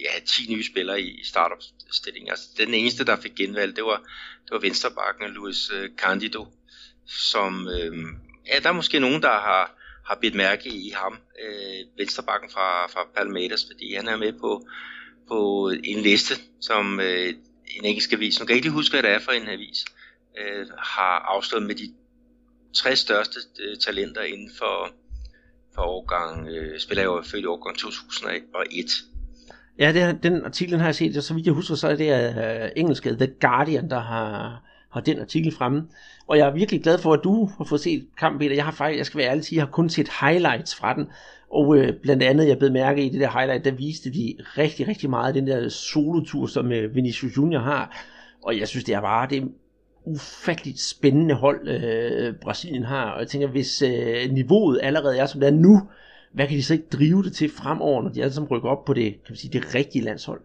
[0.00, 2.30] ja, 10 nye spillere i, i startup-stillingen.
[2.30, 3.96] Altså, den eneste, der fik genvalg, det var,
[4.44, 6.46] det var venstrebakken Luis øh, Candido,
[7.06, 7.92] som, øh,
[8.46, 12.86] ja, der er måske nogen, der har, har bidt mærke i ham, øh, venstrebakken fra,
[12.86, 14.66] fra Palmeiras, fordi han er med på,
[15.28, 17.34] på en liste, som øh,
[17.66, 19.84] en engelsk avis, nu kan jeg ikke lige huske, hvad det er for en avis,
[20.38, 21.94] øh, har afslået med de
[22.74, 24.90] tre største øh, talenter inden for,
[25.74, 28.90] for årgang, øh, spiller jo født i årgang 2001.
[29.80, 31.96] Ja, det er, den artikel har jeg set, og så vidt jeg husker, så er
[31.96, 35.86] det øh, uh, engelske The Guardian, der har, har den artikel fremme.
[36.26, 38.54] Og jeg er virkelig glad for, at du har fået set kampen, Peter.
[38.54, 41.06] Jeg har faktisk, jeg skal være ærlig sige, jeg har kun set highlights fra den.
[41.50, 44.88] Og øh, blandt andet, jeg blev mærke i det der highlight, der viste de rigtig,
[44.88, 48.06] rigtig meget den der solotur, som øh, Vinicius Junior har.
[48.42, 49.52] Og jeg synes, det er bare det
[50.04, 53.10] ufatteligt spændende hold, øh, Brasilien har.
[53.10, 55.80] Og jeg tænker, hvis øh, niveauet allerede er, som det er nu,
[56.32, 58.84] hvad kan de så ikke drive det til fremover, når de alle sammen rykker op
[58.84, 60.40] på det, kan man sige, det rigtige landshold?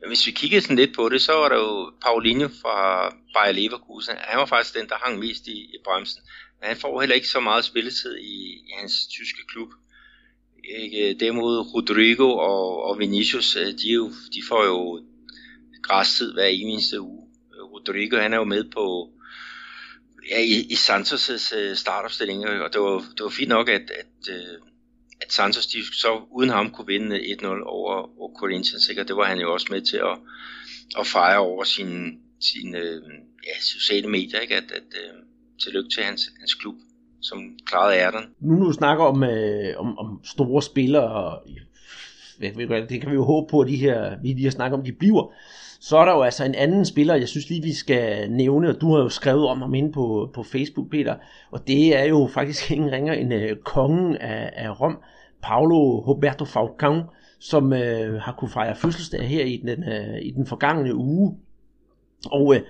[0.00, 3.52] Men hvis vi kiggede sådan lidt på det, så var der jo Paulinho fra Bayer
[3.52, 4.14] Leverkusen.
[4.18, 6.22] Han var faktisk den, der hang mest i, i bremsen.
[6.60, 8.34] Men han får heller ikke så meget spilletid i,
[8.68, 9.68] i hans tyske klub.
[10.64, 11.10] Ikke?
[11.10, 15.02] Øh, derimod Rodrigo og, og Vinicius, øh, de, jo, de får jo
[15.82, 17.28] græstid hver eneste uge.
[17.54, 19.10] Øh, Rodrigo, han er jo med på
[20.30, 24.34] ja, i, i Santos' øh, startopstilling, og det var, det var fint nok, at, at,
[24.34, 24.58] øh,
[25.20, 29.02] at Santos de så uden ham kunne vinde 1-0 over, over Corinthians, ikke?
[29.02, 30.18] og det var han jo også med til at,
[30.98, 33.02] at fejre over sine sin, øh,
[33.46, 34.56] ja, sociale medier, ikke?
[34.56, 35.14] at, at øh,
[35.62, 36.74] tillykke til hans, hans klub,
[37.22, 38.26] som klarede ærteren.
[38.40, 41.38] Nu når du snakker om, øh, om, om store spillere,
[42.88, 44.92] det kan vi jo håbe på, at de her, vi lige har snakket om, de
[44.92, 45.32] bliver.
[45.80, 48.80] Så er der jo altså en anden spiller, jeg synes lige, vi skal nævne, og
[48.80, 51.14] du har jo skrevet om ham inde på, på Facebook, Peter,
[51.50, 54.98] og det er jo faktisk ingen ringer end øh, kongen af, af Rom,
[55.42, 60.46] Paulo Roberto Falcão, som øh, har kunne fejre fødselsdag her i den, øh, i den
[60.46, 61.36] forgangne uge.
[62.26, 62.60] Og øh,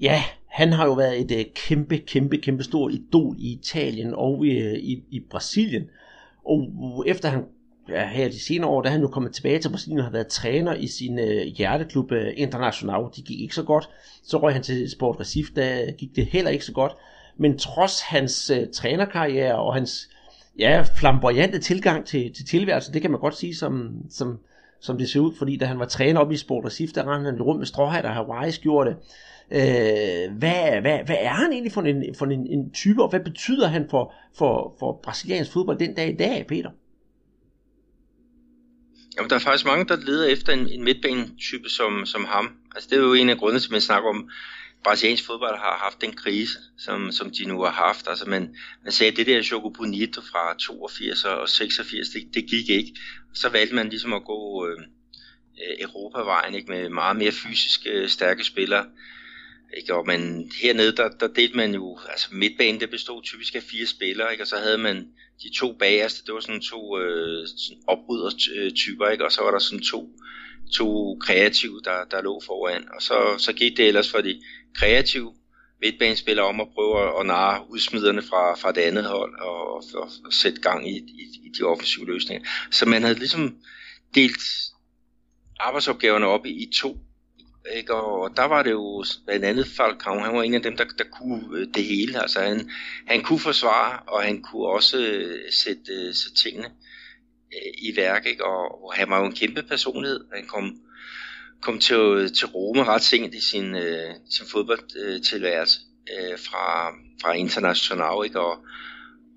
[0.00, 4.46] ja, han har jo været et øh, kæmpe, kæmpe, kæmpe stort idol i Italien og
[4.46, 5.82] i, i, i Brasilien.
[6.44, 7.44] Og efter han
[7.88, 10.26] ja, her de senere år, da han jo kommet tilbage til Brasilien og har været
[10.26, 13.00] træner i sin øh, hjerteklub øh, International.
[13.16, 13.88] De gik ikke så godt.
[14.22, 16.92] Så røg han til Sport Recife, der gik det heller ikke så godt.
[17.36, 20.08] Men trods hans øh, trænerkarriere og hans
[20.58, 24.38] ja, flamboyante tilgang til, til tilværelsen, det kan man godt sige, som, som,
[24.80, 27.30] som det ser ud, fordi da han var træner op i Sport Recife, der rendte
[27.30, 28.96] han rundt med stråhat og Hawaii gjorde det.
[29.50, 33.20] Øh, hvad, hvad, hvad er han egentlig for en, for en, en type, og hvad
[33.20, 36.70] betyder han for, for, for brasiliansk fodbold den dag i dag, Peter?
[39.16, 42.56] Jamen, der er faktisk mange, der leder efter en, en midtbanetype som, som ham.
[42.74, 44.30] Altså, det er jo en af grundene til, at man snakker om
[44.84, 48.08] brasiliansk fodbold har haft den krise, som, som de nu har haft.
[48.08, 52.46] Altså man, man sagde, at det der Choco Bonito fra 82 og 86, det, det
[52.46, 52.94] gik ikke.
[53.34, 58.08] Så valgte man ligesom at gå øh, øh Europavejen ikke, med meget mere fysiske øh,
[58.08, 58.86] stærke spillere.
[59.76, 59.94] Ikke?
[59.94, 63.86] Og man, hernede, der, der delte man jo, altså midtbanen, det bestod typisk af fire
[63.86, 64.44] spillere, ikke?
[64.44, 64.96] og så havde man
[65.42, 67.46] de to bagerste, det var sådan to øh,
[67.86, 69.24] oprydertyper, ikke?
[69.24, 70.08] og så var der sådan to,
[70.74, 72.88] to kreative, der, der lå foran.
[72.94, 74.42] Og så, så gik det ellers for de
[74.74, 75.34] kreative
[75.82, 79.82] midtbanespillere om at prøve at narre udsmiderne fra, fra det andet hold og, og,
[80.24, 82.48] og sætte gang i, i, i de offensive løsninger.
[82.70, 83.56] Så man havde ligesom
[84.14, 84.42] delt
[85.60, 86.98] arbejdsopgaverne op i, i to
[87.72, 87.94] ikke?
[87.94, 91.04] Og der var det jo blandt andet Falcao, han var en af dem, der, der
[91.04, 92.22] kunne øh, det hele.
[92.22, 92.70] Altså han,
[93.06, 96.70] han kunne forsvare, og han kunne også øh, sætte, øh, sætte tingene
[97.78, 98.26] i værk.
[98.26, 98.44] Ikke?
[98.44, 100.20] Og, og han var jo en kæmpe personlighed.
[100.34, 100.76] Han kom,
[101.60, 103.76] kom til, til Rome ret sent i sin,
[104.30, 105.80] sin fodboldtilværelse
[106.36, 106.90] fra,
[107.22, 108.24] fra International.
[108.24, 108.40] Ikke?
[108.40, 108.58] Og,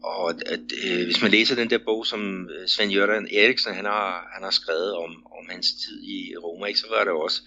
[0.04, 4.30] og at, øh, hvis man læser den der bog, som Svend Jørgen Eriksen han har,
[4.34, 7.42] han har skrevet om, om hans tid i Roma, ikke, så var det også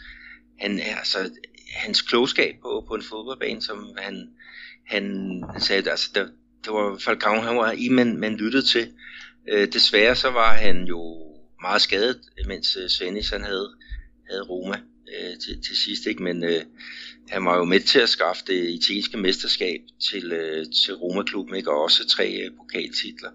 [0.60, 1.30] han, altså,
[1.76, 4.30] hans klogskab på, på en fodboldbane, som han,
[4.86, 6.26] han sagde, altså, der,
[6.64, 8.92] det var Falcao, han var i, man, man lyttede til.
[9.48, 11.30] Øh, desværre så var han jo
[11.60, 13.70] meget skadet, mens øh, Svennis han havde,
[14.30, 14.80] havde Roma
[15.18, 16.22] øh, til, til sidst, ikke?
[16.22, 16.64] men øh,
[17.28, 19.80] han var jo med til at skaffe det italienske mesterskab
[20.10, 21.70] til, øh, til Roma-klubben, ikke?
[21.70, 23.30] og også tre øh, pokaltitler.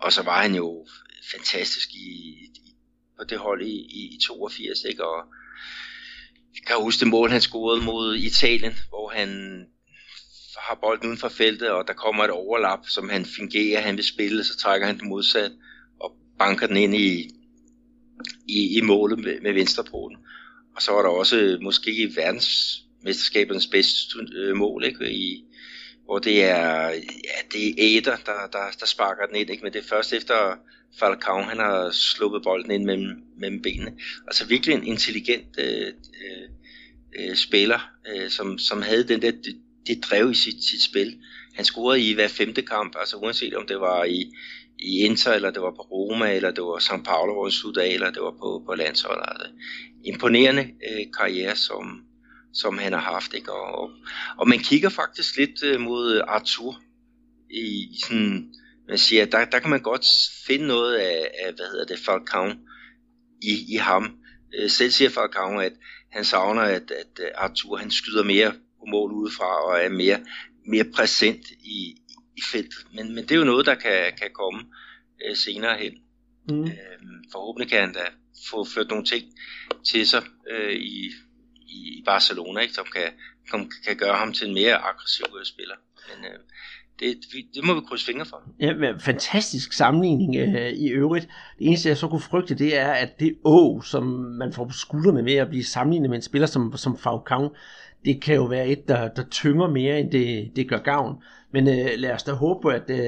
[0.00, 0.86] Og så var han jo
[1.32, 2.08] fantastisk i,
[2.54, 2.74] i,
[3.18, 5.04] på det hold i, i, i 82, ikke?
[5.04, 5.24] og
[6.58, 9.28] jeg kan huske det mål, han scorede mod Italien, hvor han
[10.58, 14.04] har bolden uden for feltet, og der kommer et overlap, som han fingerer, han vil
[14.04, 15.52] spille, så trækker han den modsat
[16.00, 17.30] og banker den ind i,
[18.48, 20.16] i, i målet med, med venstrepoten.
[20.76, 25.12] Og så var der også måske i verdensmesterskabernes bedste øh, mål, ikke?
[25.12, 25.44] I,
[26.08, 26.88] hvor det er,
[27.28, 29.62] ja, det er Ader, der, der, der sparker den ind, ikke?
[29.62, 30.56] men det er først efter
[30.98, 33.92] Falcao, han har sluppet bolden ind mellem, mellem benene.
[34.26, 36.48] Altså virkelig en intelligent øh, øh,
[37.18, 39.56] øh, spiller, øh, som, som havde den der, det,
[39.86, 41.18] det drev i sit, sit spil.
[41.54, 44.32] Han scorede i hver femte kamp, altså uanset om det var i,
[44.78, 47.86] i Inter, eller det var på Roma, eller det var São Paulo, hvor han sluttede
[47.86, 49.24] af, eller det var på, på landsholdet.
[49.28, 49.48] Altså,
[50.04, 52.07] imponerende øh, karriere, som,
[52.54, 53.34] som han har haft.
[53.34, 53.52] Ikke?
[53.52, 53.90] Og, og,
[54.38, 56.80] og man kigger faktisk lidt øh, mod Arthur
[57.50, 58.54] i, i sådan
[58.88, 60.06] man siger, der, der kan man godt
[60.46, 62.50] finde noget af, af hvad hedder det, Falcao
[63.42, 64.18] i, i ham.
[64.58, 65.72] Øh, selv siger Falcao, at
[66.10, 70.20] han savner, at, at Arthur han skyder mere på mål udefra og er mere,
[70.66, 71.96] mere præsent i,
[72.36, 72.86] i feltet.
[72.94, 74.60] Men, men det er jo noget, der kan, kan komme
[75.26, 75.92] øh, senere hen.
[76.48, 76.64] Mm.
[76.64, 76.98] Øh,
[77.32, 78.04] forhåbentlig kan han da
[78.50, 79.24] få ført nogle ting
[79.90, 81.12] til sig øh, i,
[81.68, 83.08] i Barcelona, ikke, som kan,
[83.50, 85.74] kan, kan gøre ham til en mere aggressiv øh, spiller.
[86.08, 86.38] Men øh,
[87.00, 87.16] det,
[87.54, 88.42] det må vi krydse fingre for.
[88.60, 91.28] Ja, fantastisk sammenligning øh, i øvrigt.
[91.58, 94.04] Det eneste, jeg så kunne frygte, det er, at det å, som
[94.38, 97.54] man får på skuldrene med at blive sammenlignet med en spiller som, som Falcao,
[98.04, 101.22] det kan jo være et, der, der tynger mere, end det, det gør gavn.
[101.52, 102.98] Men øh, lad os da håbe, at, øh,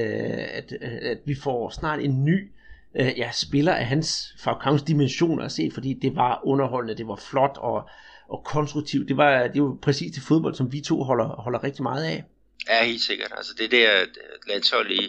[0.53, 2.51] at, at vi får snart en ny
[2.95, 7.15] øh, ja, spiller af hans Falcaos dimensioner at se, fordi det var underholdende, det var
[7.15, 7.89] flot og,
[8.31, 9.07] og konstruktivt.
[9.07, 12.23] Det var, det var præcis det fodbold, som vi to holder, holder rigtig meget af.
[12.69, 13.31] Ja, helt sikkert.
[13.37, 14.05] Altså det der
[14.47, 15.03] landshold i,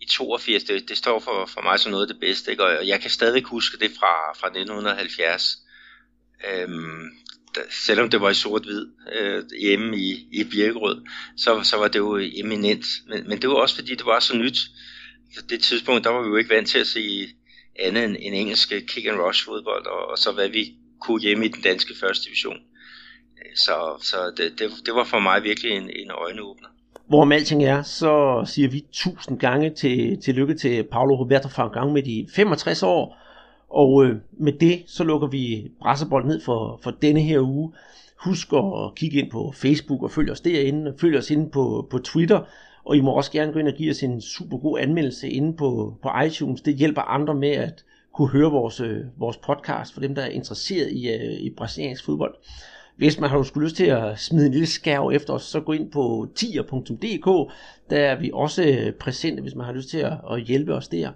[0.00, 2.50] i 82, det, det står for, for mig som noget af det bedste.
[2.50, 2.64] Ikke?
[2.64, 5.58] Og jeg kan stadig huske det fra, fra 1970.
[6.50, 7.10] Øhm,
[7.56, 11.06] da, selvom det var i sort-hvid øh, hjemme i, i Birkerød,
[11.36, 12.84] så, så var det jo eminent.
[13.08, 14.58] Men, men det var også fordi, det var så nyt.
[15.36, 17.28] På det tidspunkt, der var vi jo ikke vant til at se
[17.78, 21.44] andet end, en engelsk kick and rush fodbold, og, og så hvad vi kunne hjemme
[21.44, 22.56] i den danske første division.
[23.38, 26.68] Øh, så, så det, det, det var for mig virkelig en, en øjenåbner.
[27.08, 31.90] Hvor alting er, så siger vi tusind gange til, til lykke til Paolo Roberto Falcao
[31.90, 33.16] med de 65 år.
[33.70, 37.72] Og øh, med det, så lukker vi Brasserbold ned for, for denne her uge.
[38.24, 40.94] Husk at kigge ind på Facebook og følg os derinde.
[41.00, 42.40] Følg os inde på, på Twitter.
[42.84, 45.56] Og I må også gerne gå ind og give os en super god anmeldelse inde
[45.56, 46.60] på, på iTunes.
[46.60, 47.84] Det hjælper andre med at
[48.18, 52.04] kunne høre vores, øh, vores podcast for dem, der er interesseret i, øh, i brasiliansk
[52.04, 52.34] fodbold.
[52.96, 55.72] Hvis man har skulle lyst til at smide en lille skærv efter os, så gå
[55.72, 57.52] ind på tier.dk.
[57.90, 59.98] Der er vi også øh, præsente, hvis man har lyst til
[60.30, 61.10] at hjælpe os der.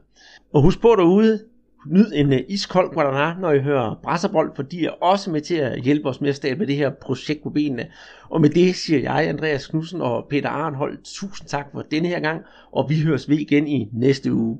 [0.52, 1.40] Og husk på derude,
[1.86, 5.56] nyd en øh, iskold Guadana, når I hører Brasserbold, for de er også med til
[5.56, 7.86] at hjælpe os med at stable det her projekt på benene.
[8.30, 12.20] Og med det siger jeg, Andreas Knudsen og Peter Arnhold, tusind tak for denne her
[12.20, 12.42] gang,
[12.72, 14.58] og vi høres ved igen i næste uge.